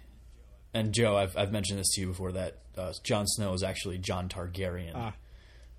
and 0.73 0.93
Joe, 0.93 1.15
I've 1.15 1.37
I've 1.37 1.51
mentioned 1.51 1.79
this 1.79 1.89
to 1.95 2.01
you 2.01 2.07
before 2.07 2.31
that 2.33 2.59
uh, 2.77 2.93
Jon 3.03 3.27
Snow 3.27 3.53
is 3.53 3.63
actually 3.63 3.97
Jon 3.97 4.29
Targaryen, 4.29 4.91
Ah. 4.95 5.13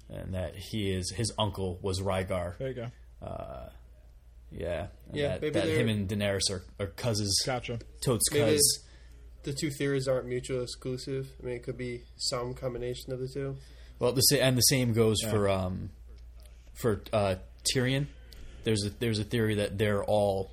and 0.08 0.34
that 0.34 0.54
he 0.56 0.90
is 0.92 1.10
his 1.10 1.32
uncle 1.38 1.78
was 1.82 2.00
Rhaegar, 2.00 2.56
There 2.58 2.68
you 2.68 2.74
go. 2.74 2.86
Yeah, 4.52 4.86
Yeah, 5.12 5.28
That, 5.38 5.42
maybe 5.42 5.54
that 5.60 5.68
him 5.68 5.88
and 5.88 6.08
Daenerys 6.08 6.50
are, 6.50 6.62
are 6.80 6.88
cousins, 6.88 7.40
Gotcha. 7.46 7.78
totes 8.04 8.24
Maybe 8.32 8.56
cuz. 8.56 8.80
the 9.44 9.52
two 9.52 9.70
theories 9.70 10.08
aren't 10.08 10.26
mutually 10.26 10.62
exclusive. 10.64 11.30
I 11.40 11.46
mean, 11.46 11.54
it 11.56 11.62
could 11.62 11.76
be 11.78 12.02
some 12.16 12.54
combination 12.54 13.12
of 13.12 13.20
the 13.20 13.28
two. 13.28 13.56
Well, 14.00 14.12
the 14.12 14.22
and 14.42 14.56
the 14.56 14.62
same 14.62 14.92
goes 14.92 15.18
Yeah. 15.22 15.30
for 15.30 15.48
um, 15.48 15.90
for 16.80 17.02
uh, 17.12 17.36
Tyrion. 17.72 18.06
There's 18.64 18.84
a 18.84 18.90
there's 18.90 19.18
a 19.20 19.24
theory 19.24 19.54
that 19.56 19.78
they're 19.78 20.02
all 20.02 20.50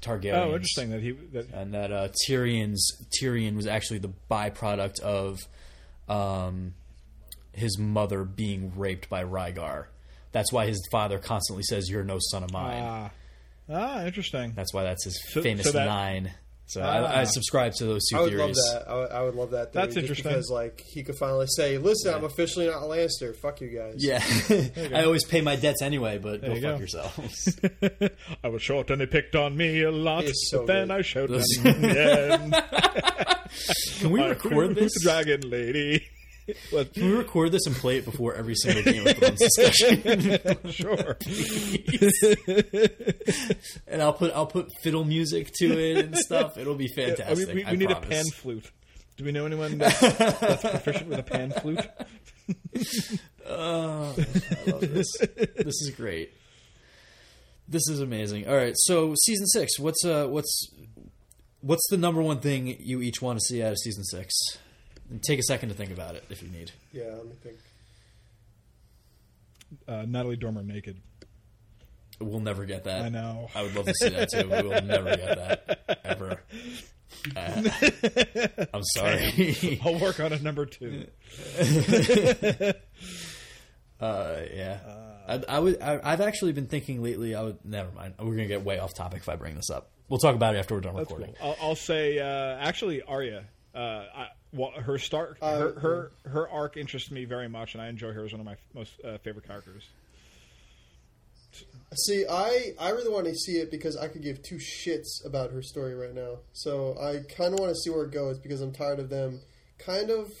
Targaryens. 0.00 0.34
Oh, 0.36 0.54
interesting 0.54 0.90
that 0.90 1.02
he 1.02 1.10
that 1.12 1.52
and 1.52 1.74
that 1.74 1.92
uh, 1.92 2.08
Tyrion's 2.26 2.90
Tyrion 3.20 3.56
was 3.56 3.66
actually 3.66 3.98
the 3.98 4.12
byproduct 4.30 5.00
of 5.00 5.40
um, 6.08 6.74
his 7.52 7.78
mother 7.78 8.24
being 8.24 8.72
raped 8.76 9.08
by 9.10 9.24
Rhaegar. 9.24 9.86
That's 10.32 10.52
why 10.52 10.66
his 10.66 10.80
father 10.90 11.18
constantly 11.18 11.62
says, 11.64 11.88
"You're 11.88 12.04
no 12.04 12.18
son 12.20 12.42
of 12.44 12.52
mine." 12.52 12.82
ah 12.82 13.10
ah 13.70 14.04
interesting. 14.04 14.52
that's 14.54 14.72
why 14.74 14.82
that's 14.84 15.04
his 15.04 15.18
So- 15.32 15.42
famous 15.42 15.66
so 15.66 15.72
that-. 15.72 15.86
So 16.66 16.80
Ah. 16.82 16.86
I, 16.86 17.20
I 17.20 17.24
subscribe 17.24 17.74
to 17.74 17.84
those 17.84 18.00
two 18.10 18.16
I 18.16 18.20
would 18.22 18.30
theories. 18.32 18.56
love 18.56 18.72
that. 18.84 18.88
I 18.90 18.94
would, 18.96 19.10
I 19.10 19.22
would 19.22 19.34
love 19.34 19.50
that. 19.50 19.72
That's 19.74 19.96
interesting. 19.96 20.30
because, 20.30 20.48
like, 20.50 20.80
he 20.80 21.02
could 21.02 21.16
finally 21.16 21.46
say, 21.46 21.76
"Listen, 21.76 22.14
I'm 22.14 22.24
officially 22.24 22.66
not 22.66 22.82
a 22.82 22.86
Lannister. 22.86 23.36
Fuck 23.36 23.60
you 23.60 23.68
guys." 23.68 23.96
Yeah, 23.98 24.22
I 24.98 25.04
always 25.04 25.24
pay 25.24 25.42
my 25.42 25.56
debts 25.56 25.82
anyway, 25.82 26.16
but 26.18 26.40
go 26.40 26.54
you 26.54 26.62
fuck 26.62 26.72
go. 26.72 26.78
yourselves. 26.78 27.60
I 28.44 28.48
was 28.48 28.62
short 28.62 28.90
and 28.90 29.00
they 29.00 29.06
picked 29.06 29.36
on 29.36 29.54
me 29.56 29.82
a 29.82 29.90
lot, 29.92 30.24
so 30.34 30.60
but 30.60 30.66
then 30.68 30.88
good. 30.88 30.94
I 30.96 31.02
showed 31.02 31.28
them 31.30 31.42
in 31.66 31.80
the. 31.82 33.42
Can 34.00 34.10
we 34.10 34.22
I- 34.22 34.28
record 34.30 34.74
this? 34.74 34.92
dragon 35.02 35.42
lady? 35.48 36.06
What? 36.70 36.92
Can 36.92 37.06
we 37.06 37.16
record 37.16 37.52
this 37.52 37.66
and 37.66 37.74
play 37.74 37.98
it 37.98 38.04
before 38.04 38.34
every 38.34 38.54
single 38.54 38.82
Game 38.82 39.06
of 39.06 39.16
Thrones 39.16 39.38
discussion? 39.38 40.70
sure. 40.70 41.16
and 43.86 44.02
I'll 44.02 44.12
put 44.12 44.32
I'll 44.34 44.46
put 44.46 44.70
fiddle 44.82 45.04
music 45.04 45.52
to 45.60 45.78
it 45.78 46.04
and 46.04 46.16
stuff. 46.16 46.58
It'll 46.58 46.74
be 46.74 46.88
fantastic. 46.88 47.48
mean, 47.48 47.56
we, 47.56 47.64
I 47.64 47.70
we 47.72 47.78
need 47.78 47.90
a 47.90 48.00
pan 48.00 48.24
flute. 48.26 48.70
Do 49.16 49.24
we 49.24 49.32
know 49.32 49.46
anyone 49.46 49.78
that's, 49.78 50.00
that's 50.00 50.62
proficient 50.62 51.08
with 51.08 51.20
a 51.20 51.22
pan 51.22 51.52
flute? 51.52 51.80
Oh, 53.46 54.14
I 54.16 54.70
love 54.70 54.80
this. 54.80 55.06
this 55.18 55.82
is 55.82 55.92
great. 55.94 56.32
This 57.68 57.86
is 57.88 58.00
amazing. 58.00 58.48
All 58.48 58.56
right, 58.56 58.72
so 58.74 59.14
season 59.22 59.46
six. 59.48 59.78
What's 59.78 60.02
uh 60.02 60.26
what's 60.28 60.70
what's 61.60 61.86
the 61.90 61.98
number 61.98 62.22
one 62.22 62.40
thing 62.40 62.76
you 62.80 63.02
each 63.02 63.20
want 63.20 63.38
to 63.38 63.44
see 63.44 63.62
out 63.62 63.72
of 63.72 63.78
season 63.78 64.04
six? 64.04 64.34
And 65.10 65.22
take 65.22 65.38
a 65.38 65.42
second 65.42 65.68
to 65.68 65.74
think 65.74 65.90
about 65.90 66.14
it 66.14 66.24
if 66.30 66.42
you 66.42 66.48
need. 66.48 66.70
Yeah. 66.92 67.04
Let 67.16 67.26
me 67.26 67.32
think. 67.42 67.56
Uh, 69.86 70.04
Natalie 70.06 70.36
Dormer 70.36 70.62
naked. 70.62 70.96
We'll 72.20 72.40
never 72.40 72.64
get 72.64 72.84
that. 72.84 73.02
I 73.02 73.08
know. 73.08 73.48
I 73.54 73.62
would 73.62 73.74
love 73.74 73.86
to 73.86 73.94
see 73.94 74.08
that 74.10 74.30
too. 74.30 74.48
We 74.48 74.62
will 74.62 74.82
never 74.84 75.16
get 75.16 75.36
that 75.36 76.00
ever. 76.04 76.40
Uh, 77.36 77.70
I'm 78.72 78.84
sorry. 78.84 79.78
I'll 79.84 79.98
work 79.98 80.20
on 80.20 80.32
a 80.32 80.38
number 80.38 80.66
two. 80.66 81.06
Uh, 84.00 84.40
yeah, 84.52 84.80
I, 85.26 85.42
I 85.48 85.58
would. 85.60 85.80
I, 85.80 86.00
I've 86.02 86.20
actually 86.20 86.52
been 86.52 86.66
thinking 86.66 87.02
lately. 87.02 87.34
I 87.34 87.42
would. 87.42 87.64
Never 87.64 87.90
mind. 87.92 88.14
We're 88.18 88.34
gonna 88.34 88.48
get 88.48 88.62
way 88.64 88.78
off 88.78 88.92
topic 88.92 89.20
if 89.20 89.28
I 89.28 89.36
bring 89.36 89.54
this 89.54 89.70
up. 89.70 89.92
We'll 90.08 90.18
talk 90.18 90.34
about 90.34 90.56
it 90.56 90.58
after 90.58 90.74
we're 90.74 90.80
done 90.80 90.96
recording. 90.96 91.34
cool. 91.40 91.56
I'll, 91.60 91.68
I'll 91.68 91.76
say 91.76 92.18
uh, 92.18 92.58
actually 92.58 93.02
Arya. 93.02 93.44
Uh, 93.74 93.78
I, 94.14 94.26
well, 94.54 94.70
her 94.70 94.98
start, 94.98 95.38
her, 95.40 95.46
Uh, 95.46 95.80
her 95.80 96.12
her 96.24 96.48
arc 96.48 96.76
interests 96.76 97.10
me 97.10 97.24
very 97.24 97.48
much, 97.48 97.74
and 97.74 97.82
I 97.82 97.88
enjoy 97.88 98.12
her 98.12 98.24
as 98.24 98.32
one 98.32 98.40
of 98.40 98.46
my 98.46 98.56
most 98.72 98.92
uh, 99.04 99.18
favorite 99.18 99.46
characters. 99.46 99.84
See, 101.94 102.24
I 102.28 102.74
I 102.78 102.90
really 102.90 103.10
want 103.10 103.26
to 103.26 103.34
see 103.34 103.58
it 103.58 103.70
because 103.70 103.96
I 103.96 104.08
could 104.08 104.22
give 104.22 104.42
two 104.42 104.56
shits 104.56 105.24
about 105.24 105.52
her 105.52 105.62
story 105.62 105.94
right 105.94 106.14
now. 106.14 106.38
So 106.52 106.96
I 107.00 107.18
kind 107.36 107.54
of 107.54 107.60
want 107.60 107.70
to 107.70 107.76
see 107.76 107.90
where 107.90 108.04
it 108.04 108.12
goes 108.12 108.38
because 108.38 108.60
I'm 108.60 108.72
tired 108.72 108.98
of 108.98 109.08
them 109.08 109.40
kind 109.78 110.10
of, 110.10 110.32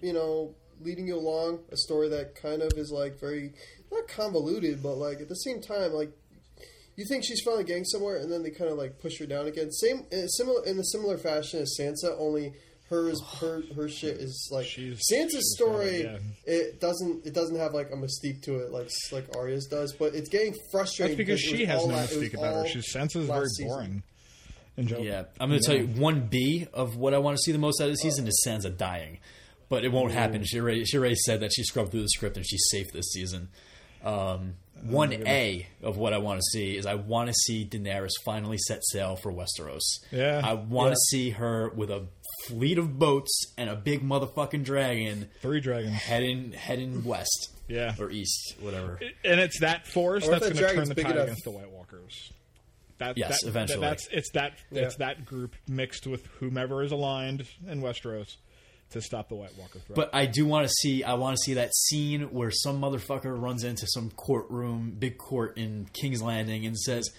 you 0.00 0.12
know, 0.12 0.54
leading 0.80 1.08
you 1.08 1.16
along 1.16 1.60
a 1.72 1.76
story 1.76 2.08
that 2.10 2.34
kind 2.34 2.62
of 2.62 2.72
is 2.76 2.92
like 2.92 3.18
very 3.18 3.52
not 3.90 4.06
convoluted, 4.08 4.82
but 4.82 4.94
like 4.94 5.20
at 5.20 5.28
the 5.28 5.34
same 5.34 5.60
time, 5.60 5.92
like 5.92 6.12
you 6.96 7.04
think 7.08 7.24
she's 7.24 7.40
finally 7.40 7.64
getting 7.64 7.84
somewhere, 7.84 8.16
and 8.16 8.30
then 8.30 8.44
they 8.44 8.50
kind 8.50 8.70
of 8.70 8.78
like 8.78 9.00
push 9.00 9.18
her 9.18 9.26
down 9.26 9.46
again. 9.48 9.72
Same, 9.72 10.06
similar 10.28 10.64
in 10.64 10.78
a 10.78 10.84
similar 10.84 11.18
fashion 11.18 11.60
as 11.60 11.76
Sansa, 11.78 12.14
only 12.18 12.52
hers 13.02 13.20
her 13.40 13.62
her 13.76 13.88
shit 13.88 14.16
is 14.18 14.48
like 14.52 14.66
She's- 14.66 15.00
Sansa's 15.12 15.32
she's 15.32 15.52
story. 15.56 16.02
got 16.04 16.14
it, 16.14 16.22
It 16.46 16.80
doesn't 16.80 17.26
it 17.26 17.34
doesn't 17.34 17.56
have 17.56 17.74
like 17.74 17.90
a 17.90 17.96
mystique 17.96 18.42
to 18.42 18.56
it 18.60 18.70
like 18.70 18.88
like 19.12 19.26
Arya's 19.36 19.66
does, 19.66 19.92
but 19.98 20.14
it's 20.14 20.28
getting 20.28 20.54
frustrating. 20.70 21.16
That's 21.16 21.26
because 21.28 21.40
it 21.52 21.56
she 21.58 21.64
has 21.66 21.86
no 21.86 21.94
la- 21.94 22.00
mystique 22.02 22.34
about 22.34 22.54
her. 22.54 22.60
all 22.60 22.66
She's 22.66 22.92
Sansa's 22.94 23.26
very 23.26 23.46
season. 23.48 23.66
boring. 23.68 24.02
In 24.76 24.88
general. 24.88 25.06
Yeah, 25.06 25.24
I'm 25.38 25.50
going 25.50 25.60
to 25.60 25.66
tell 25.66 25.76
you 25.76 25.86
one 25.86 26.22
B 26.26 26.66
of 26.74 26.96
what 26.96 27.14
I 27.14 27.18
want 27.18 27.36
to 27.36 27.42
see 27.42 27.52
the 27.52 27.58
most 27.58 27.80
out 27.80 27.84
of 27.86 27.92
the 27.92 27.96
season 27.98 28.26
is 28.26 28.44
Sansa 28.44 28.76
dying, 28.76 29.18
but 29.68 29.84
it 29.84 29.92
won't 29.92 30.10
happen. 30.10 30.42
She 30.42 30.58
already 30.58 30.84
she 30.84 30.98
already 30.98 31.14
said 31.14 31.38
that 31.40 31.52
she 31.54 31.62
scrubbed 31.62 31.92
through 31.92 32.02
the 32.02 32.08
script 32.08 32.36
and 32.36 32.44
she's 32.44 32.64
safe 32.72 32.88
this 32.92 33.12
season. 33.12 33.50
Um, 34.02 34.54
one 34.82 35.12
A 35.12 35.66
of 35.82 35.96
what 35.96 36.12
I 36.12 36.18
want 36.18 36.40
to 36.40 36.42
see 36.50 36.76
is 36.76 36.84
I 36.86 36.94
want 36.96 37.28
to 37.28 37.34
see 37.34 37.64
Daenerys 37.64 38.10
finally 38.24 38.58
set 38.58 38.84
sail 38.84 39.14
for 39.16 39.32
Westeros. 39.32 39.80
Yeah. 40.10 40.40
I 40.44 40.54
want 40.54 40.88
to 40.92 41.16
Yeah. 41.16 41.18
see 41.18 41.30
her 41.30 41.68
with 41.70 41.90
a 41.90 42.06
fleet 42.46 42.78
of 42.78 42.98
boats 42.98 43.52
and 43.58 43.68
a 43.70 43.76
big 43.76 44.02
motherfucking 44.02 44.64
dragon 44.64 45.28
Three 45.40 45.60
dragons. 45.60 45.94
heading 45.94 46.52
heading 46.52 47.04
west. 47.04 47.50
Yeah. 47.66 47.94
or 47.98 48.10
east, 48.10 48.56
whatever. 48.60 49.00
and 49.24 49.40
it's 49.40 49.60
that 49.60 49.86
force 49.86 50.28
that's 50.28 50.42
going 50.50 50.54
to 50.56 50.74
turn 50.74 50.88
the 50.88 50.94
tide 50.94 51.12
enough- 51.12 51.22
against 51.24 51.44
the 51.44 51.50
White 51.50 51.70
Walkers. 51.70 52.30
That, 52.98 53.16
Yes, 53.16 53.40
that, 53.42 53.48
eventually. 53.48 53.80
that- 53.80 53.88
that's 53.88 54.08
it's 54.12 54.30
that 54.32 54.52
Yeah. 54.70 54.82
it's 54.82 54.96
that 54.96 55.24
group 55.24 55.56
mixed 55.66 56.06
with 56.06 56.26
whomever 56.40 56.82
is 56.82 56.92
aligned 56.92 57.46
in 57.66 57.80
Westeros 57.80 58.36
to 58.90 59.00
stop 59.00 59.30
the 59.30 59.34
White 59.34 59.56
Walker 59.58 59.78
threat. 59.78 59.96
But 59.96 60.10
I 60.14 60.26
do 60.26 60.44
want 60.46 60.68
to 60.68 60.72
see. 60.82 61.02
I 61.02 61.14
want 61.14 61.36
to 61.38 61.42
see 61.42 61.54
that 61.54 61.74
scene 61.74 62.32
where 62.34 62.50
some 62.50 62.80
motherfucker 62.80 63.40
runs 63.40 63.64
into 63.64 63.86
some 63.86 64.10
courtroom, 64.10 64.94
big 64.98 65.16
court 65.16 65.56
in 65.56 65.88
King's 65.94 66.20
Landing, 66.22 66.66
and 66.66 66.78
says, 66.78 67.10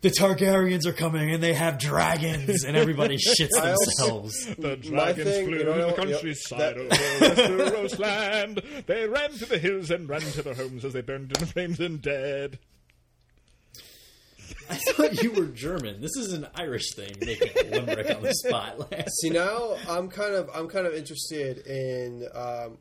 "The 0.00 0.10
Targaryens 0.10 0.86
are 0.86 0.92
coming, 0.92 1.32
and 1.32 1.42
they 1.42 1.54
have 1.54 1.78
dragons," 1.78 2.64
and 2.64 2.76
everybody 2.76 3.16
shits 3.38 3.48
I 3.60 3.70
also- 3.70 3.84
themselves. 3.84 4.46
the 4.58 4.76
dragons 4.76 5.28
thing, 5.28 5.46
flew 5.46 5.58
you 5.58 5.64
know, 5.64 5.72
to 5.74 5.80
the 5.80 5.86
yep, 5.88 5.96
countryside 5.96 6.60
that- 6.60 6.76
over 6.78 7.70
Westeros 7.70 7.98
land. 7.98 8.62
They 8.86 9.06
ran 9.06 9.30
to 9.32 9.46
the 9.46 9.58
hills 9.58 9.90
and 9.90 10.08
ran 10.08 10.20
to 10.20 10.42
their 10.42 10.54
homes 10.54 10.84
as 10.84 10.92
they 10.92 11.00
burned 11.02 11.32
in 11.32 11.40
the 11.40 11.46
flames 11.46 11.80
and 11.80 12.00
dead. 12.00 12.58
I 14.70 14.76
thought 14.76 15.22
you 15.22 15.32
were 15.32 15.46
German. 15.46 16.00
This 16.00 16.16
is 16.16 16.32
an 16.32 16.46
Irish 16.54 16.94
thing. 16.94 17.14
Making 17.20 17.50
a 17.56 17.70
limerick 17.80 18.14
on 18.14 18.22
the 18.22 18.34
spot. 18.34 18.92
See 19.20 19.30
now, 19.30 19.76
I'm 19.88 20.08
kind 20.08 20.34
of 20.34 20.48
I'm 20.54 20.68
kind 20.68 20.86
of 20.86 20.94
interested 20.94 21.66
in 21.66 22.26
um, 22.34 22.78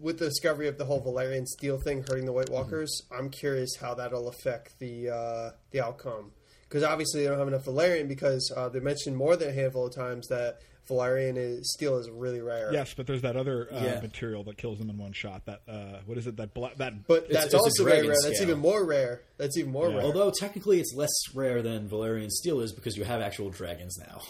with 0.00 0.18
the 0.18 0.26
discovery 0.26 0.68
of 0.68 0.78
the 0.78 0.84
whole 0.84 1.02
Valyrian 1.02 1.46
steel 1.46 1.78
thing 1.78 2.04
hurting 2.08 2.24
the 2.26 2.32
White 2.32 2.50
Walkers. 2.50 3.02
I'm 3.10 3.30
curious 3.30 3.76
how 3.80 3.94
that'll 3.94 4.28
affect 4.28 4.78
the 4.78 5.10
uh, 5.10 5.50
the 5.70 5.80
outcome 5.82 6.32
because 6.68 6.82
obviously 6.82 7.22
they 7.22 7.28
don't 7.28 7.38
have 7.38 7.48
enough 7.48 7.64
Valyrian 7.64 8.08
because 8.08 8.52
uh, 8.56 8.68
they 8.68 8.80
mentioned 8.80 9.16
more 9.16 9.36
than 9.36 9.48
a 9.50 9.52
handful 9.52 9.86
of 9.86 9.94
times 9.94 10.26
that 10.28 10.58
Valyrian 10.88 11.36
is, 11.36 11.72
steel 11.72 11.96
is 11.98 12.08
really 12.08 12.40
rare. 12.40 12.72
Yes, 12.72 12.94
but 12.94 13.06
there's 13.08 13.22
that 13.22 13.36
other 13.36 13.68
uh, 13.72 13.82
Yeah. 13.84 14.00
material 14.00 14.44
that 14.44 14.56
kills 14.56 14.78
them 14.78 14.88
in 14.88 14.96
one 14.98 15.12
shot. 15.12 15.44
That 15.46 15.60
uh, 15.68 15.98
what 16.06 16.16
is 16.16 16.26
it? 16.28 16.36
That 16.36 16.54
black 16.54 16.76
that 16.76 17.06
But 17.08 17.28
that's 17.28 17.46
it's 17.46 17.54
a 17.54 17.58
also 17.58 17.84
very 17.84 17.96
dragon 17.96 18.10
rare. 18.10 18.18
That's 18.22 18.40
even 18.40 18.58
more 18.58 18.84
rare. 18.84 19.22
That's 19.36 19.56
even 19.58 19.72
more 19.72 19.88
Yeah. 19.88 19.96
rare. 19.96 20.04
Although 20.04 20.30
technically 20.30 20.78
it's 20.78 20.94
less 20.94 21.10
rare 21.34 21.60
than 21.62 21.88
Valyrian 21.88 22.30
steel 22.30 22.60
is 22.60 22.72
because 22.72 22.96
you 22.96 23.02
have 23.04 23.20
actual 23.20 23.50
dragons 23.50 23.96
now. 23.98 24.20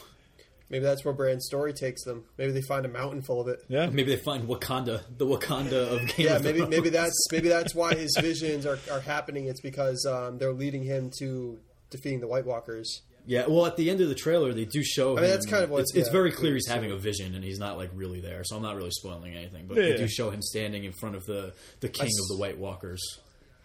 Maybe 0.68 0.82
that's 0.82 1.05
where 1.05 1.14
Bran's 1.14 1.47
story 1.47 1.72
takes 1.72 2.03
them. 2.05 2.24
Maybe 2.39 2.51
they 2.51 2.62
find 2.62 2.84
a 2.84 2.89
mountain 2.89 3.22
full 3.22 3.41
of 3.41 3.47
it. 3.49 3.61
yeah. 3.68 3.87
Maybe 3.93 4.16
they 4.16 4.20
find 4.20 4.49
Wakanda, 4.49 5.03
the 5.16 5.24
Wakanda 5.26 5.93
of 5.93 6.07
Game 6.16 6.26
Yeah, 6.26 6.37
of 6.37 6.43
maybe 6.45 6.59
Thrones. 6.59 6.70
maybe 6.70 6.89
that's 6.89 7.26
maybe 7.30 7.49
that's 7.49 7.72
why 7.74 7.95
his 7.95 8.16
visions 8.20 8.66
are, 8.66 8.78
are 8.91 8.99
happening. 9.01 9.45
It's 9.47 9.61
because 9.61 10.05
um, 10.07 10.39
they're 10.39 10.53
leading 10.55 10.82
him 10.82 11.11
to 11.20 11.59
defeating 11.91 12.20
the 12.20 12.28
White 12.28 12.47
Walkers. 12.47 13.03
Yeah, 13.28 13.47
well, 13.49 13.66
at 13.66 13.76
the 13.76 13.91
end 13.91 14.01
of 14.01 14.09
the 14.09 14.14
trailer, 14.14 14.53
they 14.53 14.64
do 14.66 14.84
show. 14.84 15.12
I 15.12 15.20
mean, 15.20 15.24
him- 15.24 15.30
that's 15.30 15.47
kind 15.47 15.64
of 15.64 15.70
what- 15.70 15.80
it's, 15.80 15.95
it's 15.97 16.11
very 16.11 16.30
clear 16.30 16.55
he's 16.55 16.68
having 16.68 16.93
a 16.93 16.97
vision, 16.97 17.34
and 17.34 17.43
he's 17.43 17.59
not 17.59 17.76
like 17.76 17.91
really 17.93 18.20
there. 18.20 18.45
So 18.45 18.57
I'm 18.57 18.62
not 18.62 18.76
really 18.76 18.93
spoiling 18.93 19.34
anything, 19.34 19.66
but 19.66 19.76
Yeah, 19.76 19.82
they 19.82 19.91
yeah. 19.93 19.97
do 19.97 20.09
show 20.09 20.30
him 20.30 20.41
standing 20.43 20.84
in 20.84 20.93
front 20.93 21.16
of 21.16 21.24
the 21.26 21.53
the 21.80 21.89
king 21.89 22.07
s- 22.07 22.12
of 22.22 22.37
the 22.37 22.41
White 22.41 22.57
Walkers. 22.59 23.03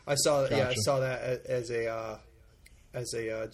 I 0.07 0.15
saw 0.15 0.47
yeah, 0.49 0.67
I 0.69 0.73
saw 0.73 0.99
that 1.01 1.45
as 1.45 1.69
a 1.69 1.87
uh, 1.87 2.17
as 2.93 3.13
a 3.13 3.29
uh, 3.43 3.47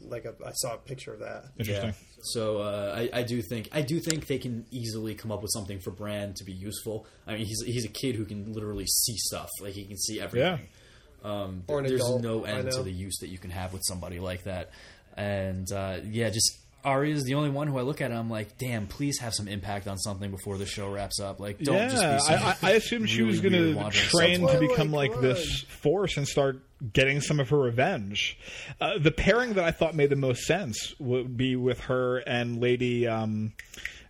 like 0.00 0.24
a 0.24 0.34
I 0.44 0.50
saw 0.54 0.74
a 0.74 0.78
picture 0.78 1.12
of 1.14 1.20
that. 1.20 1.44
Interesting. 1.56 1.90
Yeah. 1.90 1.94
So 2.32 2.58
uh, 2.58 2.92
I, 3.12 3.20
I 3.20 3.22
do 3.22 3.40
think 3.42 3.68
I 3.70 3.82
do 3.82 4.00
think 4.00 4.26
they 4.26 4.38
can 4.38 4.66
easily 4.72 5.14
come 5.14 5.30
up 5.30 5.40
with 5.40 5.52
something 5.52 5.78
for 5.78 5.92
Bran 5.92 6.34
to 6.34 6.44
be 6.44 6.52
useful. 6.52 7.06
I 7.28 7.34
mean, 7.36 7.46
he's 7.46 7.62
he's 7.64 7.84
a 7.84 7.88
kid 7.88 8.16
who 8.16 8.24
can 8.24 8.52
literally 8.52 8.86
see 8.86 9.16
stuff, 9.18 9.50
like 9.60 9.74
he 9.74 9.84
can 9.84 9.98
see 9.98 10.20
everything. 10.20 10.66
Um, 11.24 11.64
Or 11.66 11.78
an 11.80 11.86
there's 11.86 12.00
adult, 12.02 12.22
no 12.22 12.44
end 12.44 12.70
to 12.72 12.82
the 12.82 12.92
use 12.92 13.16
that 13.20 13.28
you 13.28 13.38
can 13.38 13.50
have 13.50 13.72
with 13.72 13.82
somebody 13.84 14.20
like 14.20 14.44
that, 14.44 14.70
and 15.16 15.70
uh, 15.72 15.96
yeah, 16.04 16.28
just 16.30 16.58
Arya's 16.84 17.24
the 17.24 17.34
only 17.34 17.48
one 17.48 17.66
who 17.66 17.78
I 17.78 17.82
look 17.82 18.00
at 18.02 18.10
and 18.10 18.18
I'm 18.18 18.28
like, 18.28 18.58
damn, 18.58 18.86
please 18.86 19.18
have 19.20 19.32
some 19.34 19.48
impact 19.48 19.88
on 19.88 19.96
something 19.98 20.30
before 20.30 20.58
the 20.58 20.66
show 20.66 20.90
wraps 20.90 21.18
up. 21.18 21.40
Like, 21.40 21.58
don't 21.58 21.76
yeah, 21.76 21.88
just 21.88 22.28
be 22.28 22.34
some 22.34 22.46
I, 22.46 22.50
I, 22.50 22.56
I 22.62 22.70
assumed 22.72 23.08
she 23.08 23.22
was 23.22 23.40
going 23.40 23.52
to 23.54 23.90
train 23.90 24.46
to 24.46 24.58
become 24.60 24.90
Twilight 24.90 25.12
like 25.12 25.20
this 25.22 25.62
force 25.62 26.16
and 26.18 26.28
start 26.28 26.60
getting 26.92 27.22
some 27.22 27.40
of 27.40 27.48
her 27.48 27.58
revenge. 27.58 28.38
Uh, 28.80 28.98
the 28.98 29.10
pairing 29.10 29.54
that 29.54 29.64
I 29.64 29.70
thought 29.70 29.94
made 29.94 30.10
the 30.10 30.16
most 30.16 30.42
sense 30.42 30.94
would 30.98 31.36
be 31.38 31.56
with 31.56 31.80
her 31.80 32.18
and 32.18 32.60
Lady, 32.60 33.06
um, 33.06 33.54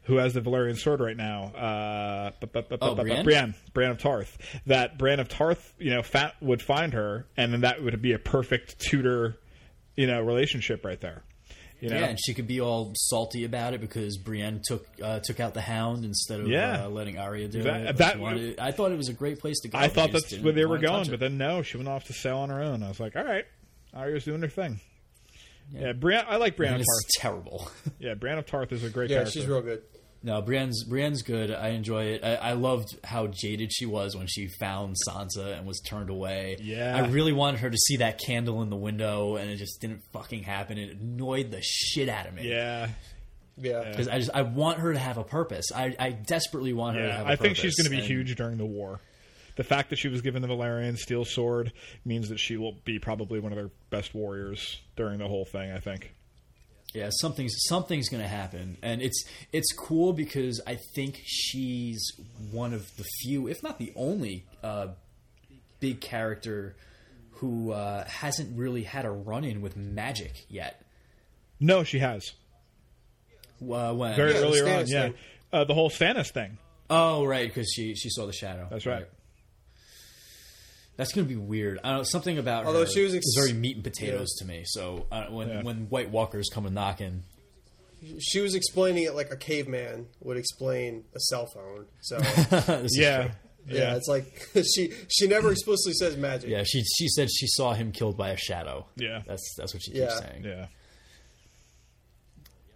who 0.04 0.16
has 0.16 0.34
the 0.34 0.40
Valyrian 0.40 0.76
sword 0.76 1.00
right 1.00 1.16
now, 1.16 1.44
uh, 1.54 2.30
bu- 2.40 2.46
bu- 2.46 2.62
bu- 2.62 2.76
Oh, 2.82 2.94
bu- 2.94 2.96
bu- 2.96 3.02
Brienne? 3.08 3.24
Brienne, 3.24 3.54
Brienne 3.72 3.90
of 3.92 3.98
Tarth. 3.98 4.36
That 4.66 4.98
Brienne 4.98 5.20
of 5.20 5.28
Tarth, 5.28 5.72
you 5.78 5.90
know, 5.90 6.02
Fat 6.02 6.34
would 6.40 6.60
find 6.62 6.92
her, 6.92 7.26
and 7.36 7.52
then 7.52 7.62
that 7.62 7.82
would 7.82 8.00
be 8.02 8.12
a 8.12 8.18
perfect 8.18 8.78
tutor, 8.78 9.38
you 9.96 10.06
know, 10.06 10.20
relationship 10.22 10.84
right 10.84 11.00
there. 11.00 11.22
You 11.80 11.90
know? 11.90 11.98
Yeah, 11.98 12.06
and 12.06 12.18
she 12.24 12.32
could 12.32 12.46
be 12.46 12.60
all 12.62 12.92
salty 12.96 13.44
about 13.44 13.74
it 13.74 13.80
because 13.80 14.16
Brienne 14.16 14.62
took 14.64 14.86
uh, 15.02 15.20
took 15.20 15.38
out 15.40 15.52
the 15.54 15.60
Hound 15.60 16.04
instead 16.04 16.40
of 16.40 16.48
Yeah. 16.48 16.84
uh, 16.84 16.88
letting 16.88 17.18
Arya 17.18 17.48
do 17.48 17.62
That- 17.62 17.86
it. 17.86 17.96
that- 17.98 18.18
wanted- 18.18 18.58
I 18.58 18.70
thought 18.70 18.90
it 18.92 18.96
was 18.96 19.08
a 19.08 19.12
great 19.12 19.38
place 19.38 19.60
to 19.60 19.68
go. 19.68 19.76
I 19.78 19.88
thought 19.88 20.12
that's 20.12 20.32
where 20.38 20.52
they 20.52 20.64
were 20.64 20.78
going, 20.78 21.10
but 21.10 21.20
then 21.20 21.36
no, 21.36 21.62
she 21.62 21.76
went 21.76 21.88
off 21.88 22.04
to 22.04 22.12
sail 22.14 22.38
on 22.38 22.48
her 22.50 22.62
own. 22.62 22.82
I 22.82 22.88
was 22.88 23.00
like, 23.00 23.16
all 23.16 23.24
right, 23.24 23.44
Arya's 23.92 24.24
doing 24.24 24.40
her 24.42 24.48
thing. 24.48 24.80
Yeah, 25.72 25.92
Brienne, 25.92 26.24
I 26.28 26.36
like 26.36 26.56
Brienne 26.56 26.74
And 26.74 26.80
of 26.82 26.86
it's 26.86 27.16
Tarth. 27.16 27.22
terrible. 27.22 27.70
Yeah, 27.98 28.14
Brienne 28.14 28.38
of 28.38 28.46
Tarth 28.46 28.72
is 28.72 28.84
a 28.84 28.90
great 28.90 29.10
Yeah, 29.10 29.16
character. 29.18 29.32
she's 29.40 29.46
real 29.46 29.62
good. 29.62 29.82
no, 30.22 30.40
Brienne's 30.42 30.84
Brienne's 30.84 31.22
good. 31.22 31.50
I 31.50 31.68
enjoy 31.68 32.04
it. 32.04 32.24
I, 32.24 32.34
I 32.36 32.52
loved 32.52 32.96
how 33.04 33.26
jaded 33.28 33.72
she 33.72 33.86
was 33.86 34.16
when 34.16 34.26
she 34.26 34.48
found 34.60 34.96
Sansa 35.08 35.56
and 35.56 35.66
was 35.66 35.80
turned 35.80 36.10
away. 36.10 36.56
Yeah. 36.62 36.94
I 36.96 37.06
really 37.08 37.32
wanted 37.32 37.60
her 37.60 37.70
to 37.70 37.76
see 37.76 37.96
that 37.98 38.18
candle 38.18 38.62
in 38.62 38.70
the 38.70 38.76
window, 38.76 39.36
and 39.36 39.50
it 39.50 39.56
just 39.56 39.80
didn't 39.80 40.02
fucking 40.12 40.42
happen. 40.44 40.78
It 40.78 40.98
annoyed 40.98 41.50
the 41.50 41.60
shit 41.62 42.08
out 42.08 42.26
of 42.26 42.34
me. 42.34 42.48
Yeah, 42.48 42.88
Yeah. 43.56 43.88
Because 43.88 44.08
I 44.08 44.18
just 44.18 44.30
I 44.34 44.42
want 44.42 44.78
her 44.80 44.92
to 44.92 44.98
have 44.98 45.16
a 45.18 45.24
purpose. 45.24 45.72
I, 45.74 45.94
I 45.98 46.10
desperately 46.10 46.72
want 46.72 46.96
her 46.96 47.02
to 47.02 47.08
yeah. 47.08 47.16
have. 47.18 47.26
a 47.26 47.30
I 47.30 47.36
think 47.36 47.56
she's 47.56 47.74
going 47.76 47.84
to 47.84 47.90
be 47.90 47.98
and- 47.98 48.06
huge 48.06 48.34
during 48.36 48.58
the 48.58 48.66
war. 48.66 49.00
The 49.56 49.64
fact 49.64 49.90
that 49.90 49.96
she 49.96 50.08
was 50.08 50.20
given 50.20 50.42
the 50.42 50.48
Valyrian 50.48 50.96
steel 50.98 51.24
sword 51.24 51.72
means 52.04 52.28
that 52.28 52.38
she 52.40 52.56
will 52.56 52.72
be 52.84 52.98
probably 52.98 53.38
one 53.38 53.52
of 53.52 53.56
their 53.56 53.70
best 53.90 54.14
warriors 54.14 54.80
during 54.96 55.18
the 55.18 55.28
whole 55.28 55.44
thing. 55.44 55.70
I 55.70 55.78
think. 55.78 56.14
Yeah, 56.92 57.10
something's 57.10 57.54
something's 57.68 58.08
going 58.08 58.22
to 58.22 58.28
happen, 58.28 58.76
and 58.82 59.02
it's 59.02 59.24
it's 59.52 59.72
cool 59.72 60.12
because 60.12 60.60
I 60.66 60.78
think 60.94 61.20
she's 61.24 62.00
one 62.52 62.72
of 62.72 62.96
the 62.96 63.04
few, 63.22 63.48
if 63.48 63.62
not 63.62 63.78
the 63.78 63.92
only, 63.96 64.44
uh, 64.62 64.88
big 65.80 66.00
character 66.00 66.76
who 67.38 67.72
uh, 67.72 68.04
hasn't 68.06 68.56
really 68.56 68.84
had 68.84 69.04
a 69.04 69.10
run 69.10 69.42
in 69.44 69.60
with 69.60 69.76
magic 69.76 70.46
yet. 70.48 70.80
No, 71.58 71.82
she 71.82 71.98
has 71.98 72.32
Uh, 73.60 73.92
when? 73.92 74.14
very 74.14 74.32
Yeah, 74.34 74.38
earlier 74.38 74.64
on. 74.64 74.84
Stannis 74.84 74.88
Yeah, 74.88 75.10
uh, 75.52 75.64
the 75.64 75.74
whole 75.74 75.90
Stannis 75.90 76.30
thing. 76.30 76.58
Oh, 76.90 77.24
right, 77.24 77.48
because 77.48 77.72
she 77.74 77.94
she 77.96 78.08
saw 78.08 78.26
the 78.26 78.32
shadow. 78.32 78.68
That's 78.70 78.86
right. 78.86 79.06
That's 80.96 81.12
going 81.12 81.26
to 81.26 81.28
be 81.28 81.40
weird. 81.40 81.80
I 81.82 81.88
don't 81.88 81.96
know 81.98 82.02
something 82.04 82.38
about 82.38 82.66
Although 82.66 82.80
her 82.80 82.86
she 82.86 83.02
was 83.02 83.14
ex- 83.14 83.26
is 83.26 83.36
very 83.36 83.52
meat 83.52 83.74
and 83.74 83.82
potatoes 83.84 84.32
to 84.38 84.44
me. 84.44 84.62
So 84.64 85.06
uh, 85.10 85.24
when 85.26 85.48
Yeah. 85.48 85.62
when 85.62 85.88
White 85.90 86.10
Walkers 86.10 86.48
come 86.52 86.66
and 86.66 86.74
knocking, 86.74 87.24
She 88.20 88.40
was 88.40 88.54
explaining 88.54 89.02
it 89.04 89.14
like 89.14 89.32
a 89.32 89.36
caveman 89.36 90.06
would 90.20 90.36
explain 90.36 91.04
a 91.14 91.18
cell 91.20 91.46
phone. 91.46 91.86
So 92.00 92.18
this 92.20 92.92
is 92.92 92.96
Yeah, 92.98 93.32
yeah, 93.66 93.96
it's 93.96 94.06
like 94.08 94.46
she 94.74 94.92
she 95.08 95.26
never 95.26 95.50
explicitly 95.50 95.94
says 95.94 96.16
magic. 96.16 96.48
yeah. 96.50 96.62
She 96.64 96.82
she 96.84 97.08
said 97.08 97.28
she 97.30 97.46
saw 97.48 97.72
him 97.72 97.90
killed 97.90 98.16
by 98.16 98.30
a 98.30 98.36
shadow. 98.36 98.86
Yeah. 98.96 99.22
that's 99.26 99.54
that's 99.56 99.74
what 99.74 99.82
she 99.82 99.90
keeps 99.92 100.00
Yeah. 100.04 100.18
saying. 100.20 100.44
yeah. 100.44 100.66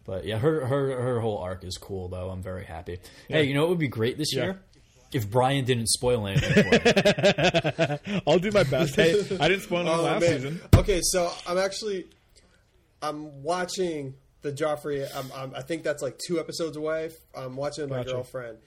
But 0.06 0.24
yeah, 0.24 0.38
her 0.38 0.64
her 0.64 1.02
her 1.02 1.20
whole 1.20 1.38
arc 1.38 1.64
is 1.64 1.76
cool 1.76 2.08
though. 2.08 2.30
I'm 2.30 2.42
very 2.42 2.64
happy. 2.64 2.98
Hey, 3.28 3.44
you 3.44 3.52
know 3.54 3.60
what 3.60 3.68
would 3.70 3.78
be 3.78 3.88
great 3.88 4.16
this 4.16 4.34
Yeah. 4.34 4.42
year? 4.44 4.60
If 5.12 5.30
Brian 5.30 5.64
didn't 5.64 5.88
spoil 5.88 6.26
anything 6.26 6.52
for 6.64 8.08
me. 8.12 8.20
I'll 8.26 8.38
do 8.38 8.50
my 8.50 8.62
best. 8.64 8.94
Hey, 8.96 9.12
I 9.40 9.48
didn't 9.48 9.62
spoil 9.62 9.86
it 9.86 9.90
Oh, 9.90 10.02
last 10.02 10.20
man. 10.20 10.30
season. 10.32 10.60
Okay, 10.76 11.00
so 11.02 11.32
I'm 11.46 11.56
actually 11.58 12.06
I'm 13.02 13.42
watching 13.42 14.14
the 14.42 14.52
Joffrey. 14.52 15.06
I'm, 15.16 15.30
I'm, 15.34 15.54
I 15.54 15.62
think 15.62 15.82
that's 15.82 16.02
like 16.02 16.18
two 16.18 16.38
episodes 16.38 16.76
away. 16.76 17.10
I'm 17.34 17.56
watching 17.56 17.84
with 17.84 17.90
my 17.90 17.98
Gotcha. 17.98 18.10
girlfriend. 18.12 18.58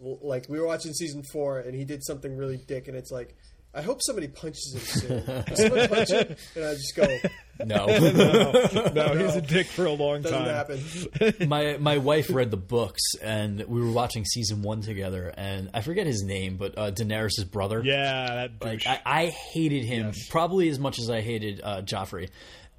Like 0.00 0.46
we 0.48 0.58
were 0.58 0.66
watching 0.66 0.92
season 0.94 1.22
four, 1.22 1.58
and 1.60 1.74
he 1.74 1.84
did 1.84 2.02
something 2.04 2.36
really 2.36 2.56
dick, 2.56 2.88
and 2.88 2.96
it's 2.96 3.10
like. 3.10 3.36
I 3.74 3.80
hope 3.82 4.00
somebody 4.02 4.28
punches 4.28 4.74
him 4.74 4.80
soon. 4.80 5.44
Does 5.46 5.58
someone 5.62 5.88
punch 5.88 6.10
him? 6.10 6.36
And 6.56 6.64
I 6.64 6.74
just 6.74 6.94
go, 6.94 7.18
No. 7.64 7.86
No, 7.86 8.92
no, 8.92 9.14
he's 9.16 9.36
a 9.36 9.40
dick 9.40 9.66
for 9.66 9.86
a 9.86 9.92
long 9.92 10.22
doesn't 10.22 10.38
time. 10.44 10.46
happen. 10.48 11.48
my 11.48 11.76
my 11.78 11.98
wife 11.98 12.28
read 12.30 12.50
the 12.50 12.56
books 12.56 13.00
and 13.22 13.62
we 13.64 13.80
were 13.80 13.90
watching 13.92 14.24
season 14.24 14.62
one 14.62 14.80
together 14.82 15.32
and 15.36 15.70
I 15.72 15.80
forget 15.80 16.06
his 16.06 16.22
name, 16.22 16.56
but 16.56 16.76
uh, 16.76 16.90
Daenerys' 16.90 17.48
brother. 17.50 17.80
Yeah, 17.84 18.26
that 18.26 18.50
Like 18.60 18.80
douche. 18.80 18.86
I, 18.88 19.00
I 19.06 19.26
hated 19.26 19.84
him 19.84 20.06
Yes. 20.06 20.26
probably 20.28 20.68
as 20.68 20.78
much 20.78 20.98
as 20.98 21.08
I 21.08 21.20
hated 21.20 21.60
uh, 21.62 21.82
Joffrey. 21.82 22.28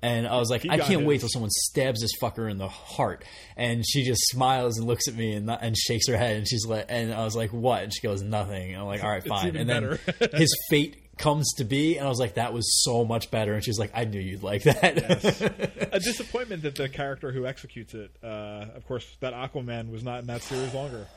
And 0.04 0.28
I 0.28 0.36
was 0.36 0.50
like, 0.50 0.64
He 0.64 0.70
I 0.70 0.80
can't 0.80 1.06
wait 1.06 1.14
his. 1.14 1.22
till 1.22 1.30
someone 1.30 1.50
stabs 1.50 2.02
this 2.02 2.12
fucker 2.22 2.52
in 2.52 2.58
the 2.58 2.68
heart. 2.68 3.24
And 3.56 3.86
she 3.88 4.04
just 4.04 4.22
smiles 4.28 4.78
and 4.78 4.86
looks 4.86 5.08
at 5.08 5.16
me 5.16 5.34
and, 5.34 5.50
and 5.50 5.78
shakes 5.78 6.10
her 6.10 6.18
head. 6.18 6.36
And 6.36 6.46
she's 6.48 6.66
like, 6.66 6.88
and 6.90 7.14
I 7.14 7.24
was 7.24 7.38
like, 7.38 7.52
what? 7.52 7.84
And 7.84 7.94
she 7.94 8.02
goes, 8.02 8.22
nothing. 8.22 8.74
And 8.74 8.82
I'm 8.82 8.88
like, 8.88 9.02
all 9.02 9.10
right, 9.10 9.24
fine. 9.28 9.48
even 9.48 9.70
And 9.70 9.70
then 9.70 10.00
his 10.34 10.54
fate 10.70 10.98
comes 11.18 11.54
to 11.54 11.64
be, 11.64 11.98
and 11.98 12.06
I 12.06 12.10
was 12.10 12.20
like, 12.20 12.34
that 12.34 12.52
was 12.54 12.84
so 12.84 13.06
much 13.06 13.32
better. 13.32 13.54
And 13.54 13.64
she's 13.64 13.80
like, 13.80 13.92
I 13.94 14.04
knew 14.04 14.20
you'd 14.20 14.44
like 14.44 14.64
that. 14.64 15.90
a 15.94 16.00
disappointment 16.00 16.64
that 16.64 16.76
the 16.76 16.90
character 16.90 17.32
who 17.32 17.46
executes 17.46 17.94
it, 17.94 18.12
uh, 18.22 18.66
of 18.76 18.86
course, 18.88 19.06
that 19.22 19.34
Aquaman 19.34 19.90
was 19.90 20.04
not 20.04 20.20
in 20.20 20.28
that 20.28 20.42
series 20.42 20.74
longer. 20.74 21.08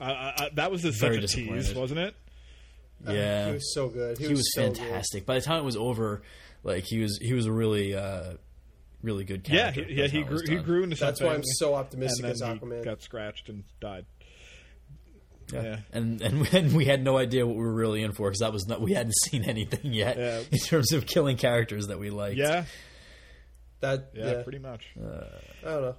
Uh, 0.00 0.04
I, 0.04 0.44
I, 0.44 0.48
that 0.54 0.70
was 0.70 0.84
a, 0.84 0.92
such 0.92 1.16
a 1.16 1.26
tease, 1.26 1.74
wasn't 1.74 1.98
it? 2.00 2.14
yeah, 3.08 3.46
He 3.48 3.52
was 3.54 3.74
so 3.74 3.88
good. 3.88 4.18
He, 4.18 4.26
he 4.26 4.32
was 4.32 4.54
so 4.54 4.68
good. 4.68 4.76
fantastic. 4.78 5.26
By 5.26 5.34
the 5.36 5.40
time 5.40 5.60
it 5.60 5.64
was 5.64 5.76
over, 5.76 6.22
like 6.66 6.84
he 6.84 7.00
was, 7.00 7.18
he 7.22 7.32
was 7.32 7.46
a 7.46 7.52
really, 7.52 7.94
uh, 7.94 8.34
really 9.02 9.24
good 9.24 9.48
Yeah, 9.48 9.70
character. 9.72 9.84
he, 9.84 10.00
yeah, 10.00 10.06
he 10.08 10.20
how 10.20 10.26
it 10.26 10.30
was 10.32 10.42
grew. 10.42 10.56
He 10.58 10.62
grew 10.62 10.82
into 10.82 10.96
That's 10.96 11.18
something. 11.20 11.26
why 11.26 11.34
I'm 11.34 11.44
so 11.44 11.74
optimistic 11.74 12.24
and 12.24 12.32
as 12.32 12.40
then 12.40 12.58
Aquaman. 12.58 12.78
he 12.78 12.84
got 12.84 13.02
scratched 13.02 13.48
and 13.48 13.64
died. 13.80 14.04
Yeah. 15.52 15.62
Yeah. 15.62 15.76
And, 15.92 16.20
and 16.22 16.48
and 16.54 16.74
we 16.74 16.86
had 16.86 17.04
no 17.04 17.16
idea 17.16 17.46
what 17.46 17.54
we 17.56 17.62
were 17.62 17.72
really 17.72 18.02
in 18.02 18.12
for 18.12 18.28
because 18.28 18.40
that 18.40 18.52
was 18.52 18.66
not 18.66 18.80
we 18.80 18.94
hadn't 18.94 19.14
seen 19.24 19.44
anything 19.44 19.92
yet 19.92 20.16
Yeah. 20.18 20.40
in 20.50 20.58
terms 20.58 20.92
of 20.92 21.06
killing 21.06 21.36
characters 21.36 21.86
that 21.86 21.98
we 22.00 22.10
liked. 22.10 22.36
Yeah, 22.36 22.64
that 23.80 24.10
yeah, 24.14 24.32
yeah, 24.32 24.42
pretty 24.42 24.58
much. 24.58 24.84
I 24.96 25.00
don't 25.70 25.82
know. 25.82 25.94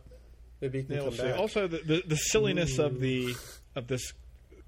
Maybe 0.60 0.80
he 0.80 0.84
can 0.86 0.96
Yeah, 0.96 1.04
come 1.04 1.16
back. 1.16 1.40
Also, 1.40 1.68
the, 1.68 1.78
the 1.78 2.04
the 2.08 2.16
silliness 2.18 2.78
of 2.78 3.00
the 3.00 3.36
of 3.76 3.88
this 3.88 4.12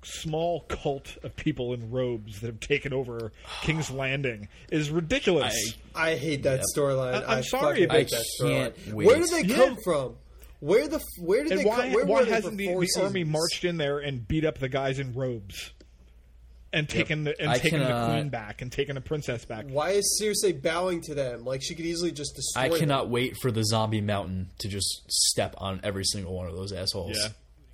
small 0.03 0.61
cult 0.61 1.17
of 1.23 1.35
people 1.35 1.73
in 1.73 1.91
robes 1.91 2.39
that 2.41 2.47
have 2.47 2.59
taken 2.59 2.93
over 2.93 3.31
King's 3.61 3.91
Landing 3.91 4.47
is 4.71 4.89
ridiculous. 4.89 5.53
I- 5.95 6.11
I 6.11 6.15
hate 6.15 6.43
that 6.43 6.61
storyline. 6.75 7.23
I- 7.27 7.37
I'm 7.37 7.43
sorry, 7.43 7.85
fucking 7.85 7.87
but- 7.89 7.97
hate 7.97 8.13
I 8.13 8.17
that 8.17 8.25
can't 8.39 8.75
storyline. 8.77 8.93
wait. 8.93 9.05
Where 9.07 9.17
did 9.19 9.29
they 9.29 9.43
Yeah. 9.43 9.55
come 9.55 9.77
from? 9.83 10.15
Where 10.61 10.87
the 10.87 10.99
where 11.19 11.43
did 11.43 11.51
and 11.53 11.61
they 11.61 11.65
why 11.65 11.75
come? 11.83 11.93
Where 11.93 12.05
why 12.05 12.23
they 12.25 12.31
hasn't 12.31 12.57
the, 12.57 12.67
the 12.67 13.01
army 13.01 13.23
marched 13.23 13.63
in 13.63 13.77
there 13.77 13.99
and 13.99 14.27
beat 14.27 14.43
up 14.45 14.57
the 14.59 14.67
guys 14.69 14.99
in 14.99 15.13
robes? 15.13 15.71
And 16.71 16.87
taken 16.87 17.23
the 17.23 17.39
and 17.41 17.49
I 17.49 17.57
taken 17.57 17.79
the 17.79 18.05
queen 18.07 18.29
back 18.29 18.61
and 18.61 18.71
taken 18.71 18.93
the 18.95 19.01
princess 19.01 19.43
back. 19.43 19.65
Why 19.69 19.91
is 19.91 20.21
Cersei 20.21 20.61
bowing 20.61 21.01
to 21.03 21.15
them? 21.15 21.43
Like 21.43 21.61
she 21.63 21.73
could 21.73 21.85
easily 21.85 22.11
just 22.11 22.35
destroy. 22.35 22.61
I 22.61 22.69
them. 22.69 22.77
cannot 22.79 23.09
wait 23.09 23.37
for 23.41 23.51
the 23.51 23.63
zombie 23.65 24.01
mountain 24.01 24.49
to 24.59 24.67
just 24.67 25.01
step 25.09 25.55
on 25.57 25.79
every 25.83 26.03
single 26.03 26.35
one 26.35 26.47
of 26.47 26.55
those 26.55 26.71
assholes, 26.71 27.17
Yeah. 27.19 27.29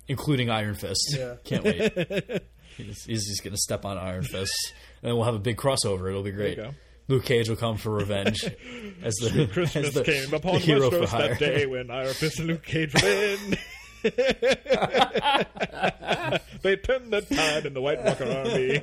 Including 0.08 0.50
Iron 0.50 0.74
Fist. 0.74 1.14
Yeah. 1.16 1.34
Can't 1.44 1.64
wait. 1.64 1.92
he's, 2.76 3.04
he's 3.04 3.26
just 3.26 3.44
gonna 3.44 3.56
step 3.56 3.84
on 3.84 3.98
Iron 3.98 4.24
Fist, 4.24 4.74
and 5.02 5.16
we'll 5.16 5.24
have 5.24 5.34
a 5.34 5.40
big 5.40 5.56
crossover. 5.56 6.08
It'll 6.08 6.22
be 6.22 6.32
great. 6.32 6.58
Luke 7.08 7.24
Cage 7.24 7.48
will 7.48 7.56
come 7.56 7.76
for 7.76 7.90
revenge 7.92 8.42
as 9.02 9.14
the 9.14 9.48
Christmas 9.52 9.88
as 9.88 9.94
the, 9.94 10.02
came 10.02 10.28
the 10.30 10.36
upon 10.36 10.58
hero 10.58 10.90
for 10.90 11.06
hire. 11.06 11.28
that 11.28 11.38
day 11.38 11.64
when 11.66 11.88
Iron 11.90 12.12
Fist 12.12 12.40
and 12.40 12.48
Luke 12.48 12.64
Cage 12.64 12.94
were 12.94 13.08
in. 13.08 13.58
they 16.62 16.76
turned 16.76 17.12
the 17.12 17.20
tide 17.32 17.66
in 17.66 17.74
the 17.74 17.80
White 17.80 18.02
Walker 18.04 18.24
army. 18.24 18.82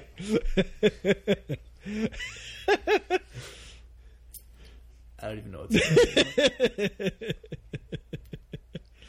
I 5.21 5.28
don't 5.28 5.38
even 5.38 5.51
know 5.51 5.59
what 5.59 5.71
to 5.71 5.80
say. 5.80 7.34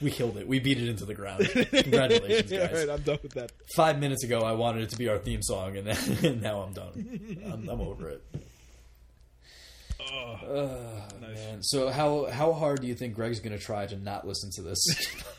We 0.04 0.10
killed 0.10 0.36
it. 0.36 0.46
We 0.46 0.60
beat 0.60 0.78
it 0.78 0.88
into 0.88 1.06
the 1.06 1.14
ground. 1.14 1.48
Congratulations, 1.70 2.52
yeah, 2.52 2.66
guys. 2.66 2.86
right, 2.86 2.90
I'm 2.90 3.02
done 3.02 3.18
with 3.22 3.32
that. 3.32 3.50
Five 3.74 3.98
minutes 3.98 4.22
ago, 4.22 4.40
I 4.40 4.52
wanted 4.52 4.82
it 4.82 4.90
to 4.90 4.98
be 4.98 5.08
our 5.08 5.18
theme 5.18 5.42
song, 5.42 5.76
and, 5.76 5.88
and 6.24 6.42
now 6.42 6.60
I'm 6.60 6.74
done. 6.74 7.40
I'm, 7.44 7.68
I'm 7.68 7.80
over 7.80 8.10
it. 8.10 8.22
Oh, 10.00 10.38
ah, 10.42 11.16
man. 11.20 11.62
So 11.62 11.88
how 11.88 12.26
how 12.26 12.52
hard 12.52 12.82
do 12.82 12.86
you 12.86 12.94
think 12.94 13.14
Greg's 13.14 13.40
going 13.40 13.56
to 13.56 13.64
try 13.64 13.86
to 13.86 13.96
not 13.96 14.26
listen 14.26 14.50
to 14.56 14.62
this 14.62 14.84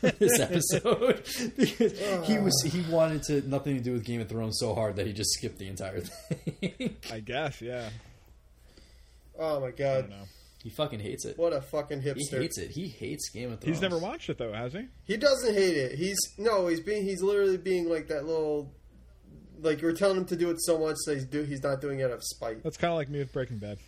this 0.00 0.40
episode? 0.40 1.22
because 1.56 2.26
he 2.26 2.36
ah. 2.36 2.42
was 2.42 2.62
he 2.62 2.82
wanted 2.90 3.22
to 3.24 3.48
nothing 3.48 3.76
to 3.76 3.82
do 3.82 3.92
with 3.92 4.04
Game 4.04 4.20
of 4.20 4.28
Thrones 4.28 4.58
so 4.58 4.74
hard 4.74 4.96
that 4.96 5.06
he 5.06 5.12
just 5.12 5.30
skipped 5.34 5.58
the 5.58 5.68
entire 5.68 6.00
thing. 6.00 6.96
I 7.12 7.20
guess, 7.20 7.62
yeah. 7.62 7.90
Oh 9.38 9.60
my 9.60 9.68
I 9.68 9.70
god. 9.70 10.12
Don't 10.66 10.74
know. 10.74 10.76
He 10.76 10.76
fucking 10.76 11.00
hates 11.00 11.24
it. 11.24 11.38
What 11.38 11.52
a 11.52 11.60
fucking 11.60 12.02
hipster. 12.02 12.16
He 12.16 12.36
hates 12.36 12.58
it. 12.58 12.70
He 12.70 12.88
hates 12.88 13.30
Game 13.30 13.52
of 13.52 13.60
Thrones. 13.60 13.76
He's 13.76 13.82
never 13.82 13.98
watched 13.98 14.28
it 14.28 14.38
though, 14.38 14.52
has 14.52 14.72
he? 14.72 14.86
He 15.04 15.16
doesn't 15.16 15.54
hate 15.54 15.76
it. 15.76 15.98
He's 15.98 16.18
no, 16.38 16.66
he's 16.66 16.80
being 16.80 17.04
he's 17.04 17.22
literally 17.22 17.56
being 17.56 17.88
like 17.88 18.08
that 18.08 18.26
little 18.26 18.72
like 19.60 19.80
you're 19.80 19.92
telling 19.92 20.16
him 20.16 20.24
to 20.26 20.36
do 20.36 20.50
it 20.50 20.60
so 20.60 20.78
much 20.78 20.96
that 21.06 21.14
he's 21.14 21.24
do 21.24 21.42
he's 21.42 21.62
not 21.62 21.80
doing 21.80 22.00
it 22.00 22.04
out 22.04 22.12
of 22.12 22.24
spite. 22.24 22.62
That's 22.62 22.76
kind 22.76 22.92
of 22.92 22.96
like 22.96 23.08
me 23.08 23.18
with 23.18 23.32
Breaking 23.32 23.58
Bad. 23.58 23.78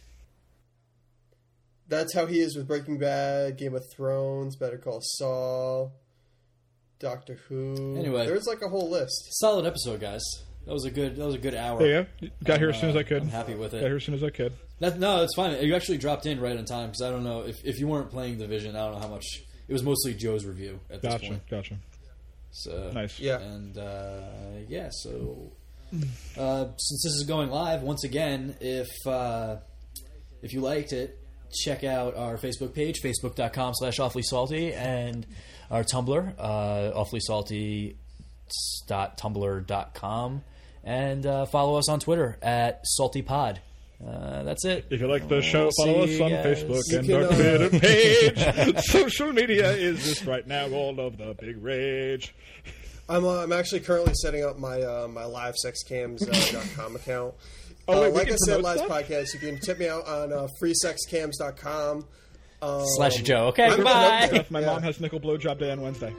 That's 1.88 2.14
how 2.14 2.26
he 2.26 2.40
is 2.40 2.54
with 2.54 2.68
Breaking 2.68 2.98
Bad, 2.98 3.56
Game 3.56 3.74
of 3.74 3.82
Thrones, 3.90 4.56
Better 4.56 4.76
Call 4.76 5.00
Saul, 5.00 5.92
Doctor 6.98 7.38
Who. 7.48 7.96
Anyway. 7.96 8.26
there's 8.26 8.46
like 8.46 8.60
a 8.62 8.68
whole 8.68 8.90
list. 8.90 9.28
Solid 9.30 9.64
episode, 9.64 10.00
guys. 10.00 10.22
That 10.66 10.74
was 10.74 10.84
a 10.84 10.90
good. 10.90 11.16
That 11.16 11.24
was 11.24 11.34
a 11.34 11.38
good 11.38 11.54
hour. 11.54 11.84
Yeah, 11.84 12.04
you 12.20 12.28
go. 12.28 12.34
Got 12.44 12.58
here 12.58 12.68
as 12.68 12.74
I'm, 12.76 12.80
soon 12.82 12.90
as 12.90 12.96
uh, 12.96 12.98
I 12.98 13.02
could. 13.04 13.22
I'm 13.22 13.28
happy 13.28 13.54
with 13.54 13.72
it. 13.72 13.80
Got 13.80 13.86
here 13.86 13.96
as 13.96 14.04
soon 14.04 14.14
as 14.14 14.22
I 14.22 14.30
could. 14.30 14.52
That, 14.80 14.98
no, 14.98 15.22
it's 15.22 15.34
fine. 15.34 15.60
You 15.64 15.74
actually 15.74 15.98
dropped 15.98 16.26
in 16.26 16.40
right 16.40 16.56
on 16.56 16.64
time 16.64 16.86
because 16.90 17.02
I 17.02 17.10
don't 17.10 17.24
know 17.24 17.42
if, 17.42 17.56
if 17.64 17.80
you 17.80 17.88
weren't 17.88 18.10
playing 18.10 18.38
the 18.38 18.44
Division, 18.46 18.76
I 18.76 18.84
don't 18.84 18.92
know 18.94 19.00
how 19.00 19.08
much. 19.08 19.24
It 19.66 19.72
was 19.72 19.82
mostly 19.82 20.14
Joe's 20.14 20.44
review 20.46 20.80
at 20.90 21.02
this 21.02 21.12
Gotcha. 21.12 21.26
point. 21.28 21.42
Gotcha. 21.50 21.76
So 22.52 22.90
Nice. 22.94 23.18
Yeah. 23.20 23.40
and 23.40 23.76
uh, 23.76 24.20
yeah. 24.68 24.88
So 24.92 25.52
uh, 26.38 26.64
since 26.76 27.02
this 27.04 27.12
is 27.14 27.24
going 27.26 27.50
live, 27.50 27.82
once 27.82 28.04
again, 28.04 28.56
if 28.60 28.88
uh, 29.06 29.56
if 30.42 30.52
you 30.52 30.60
liked 30.60 30.92
it, 30.92 31.18
check 31.52 31.82
out 31.84 32.16
our 32.16 32.36
Facebook 32.38 32.72
page, 32.74 33.00
facebook.com 33.02 33.74
slash 33.74 33.98
awfully 33.98 34.22
salty, 34.22 34.72
and 34.72 35.26
our 35.70 35.82
Tumblr, 35.84 36.34
uh, 36.38 36.92
awfully 36.94 37.20
salty 37.20 37.96
tumblr.com 38.88 40.42
and 40.84 41.26
uh, 41.26 41.44
follow 41.46 41.76
us 41.78 41.88
on 41.88 42.00
Twitter 42.00 42.38
at 42.40 42.82
saltypod. 42.98 43.58
Uh, 44.06 44.44
that's 44.44 44.64
it. 44.64 44.86
If 44.90 45.00
you 45.00 45.08
like 45.08 45.28
the 45.28 45.42
show, 45.42 45.70
We'll 45.78 45.86
follow 45.86 46.04
us 46.04 46.20
on 46.20 46.30
guys. 46.30 46.62
Facebook 46.62 46.82
You 46.92 46.98
and 46.98 47.06
can, 47.06 47.16
our 47.16 47.22
uh, 47.24 47.34
Twitter 47.68 47.80
page. 47.80 48.84
Social 48.84 49.32
media 49.32 49.72
is 49.72 50.04
just 50.04 50.24
right 50.24 50.46
now 50.46 50.68
all 50.70 51.00
of 51.00 51.18
the 51.18 51.34
big 51.38 51.60
rage. 51.62 52.32
I'm 53.08 53.24
uh, 53.24 53.42
I'm 53.42 53.52
actually 53.52 53.80
currently 53.80 54.14
setting 54.14 54.44
up 54.44 54.56
my 54.58 54.80
uh, 54.82 55.08
my 55.08 55.22
livesexcams.com 55.22 56.94
account. 56.96 57.34
Oh, 57.88 57.98
uh, 57.98 58.00
wait, 58.02 58.12
we 58.12 58.18
like 58.18 58.28
I 58.30 58.36
said 58.36 58.60
promote 58.60 58.64
last 58.64 58.78
stuff? 58.84 58.90
podcast, 59.08 59.34
you 59.34 59.40
can 59.40 59.58
check 59.60 59.78
me 59.78 59.88
out 59.88 60.06
on 60.06 60.32
uh, 60.32 60.46
freesexcams.com. 60.62 62.04
Um, 62.60 62.82
Slash 62.96 63.16
Joe. 63.22 63.46
Okay, 63.48 63.64
I'm 63.64 63.76
goodbye. 63.76 64.44
My 64.50 64.60
Yeah. 64.60 64.66
mom 64.66 64.82
has 64.82 65.00
nickel 65.00 65.20
blowjob 65.20 65.58
day 65.58 65.70
on 65.72 65.80
Wednesday. 65.80 66.12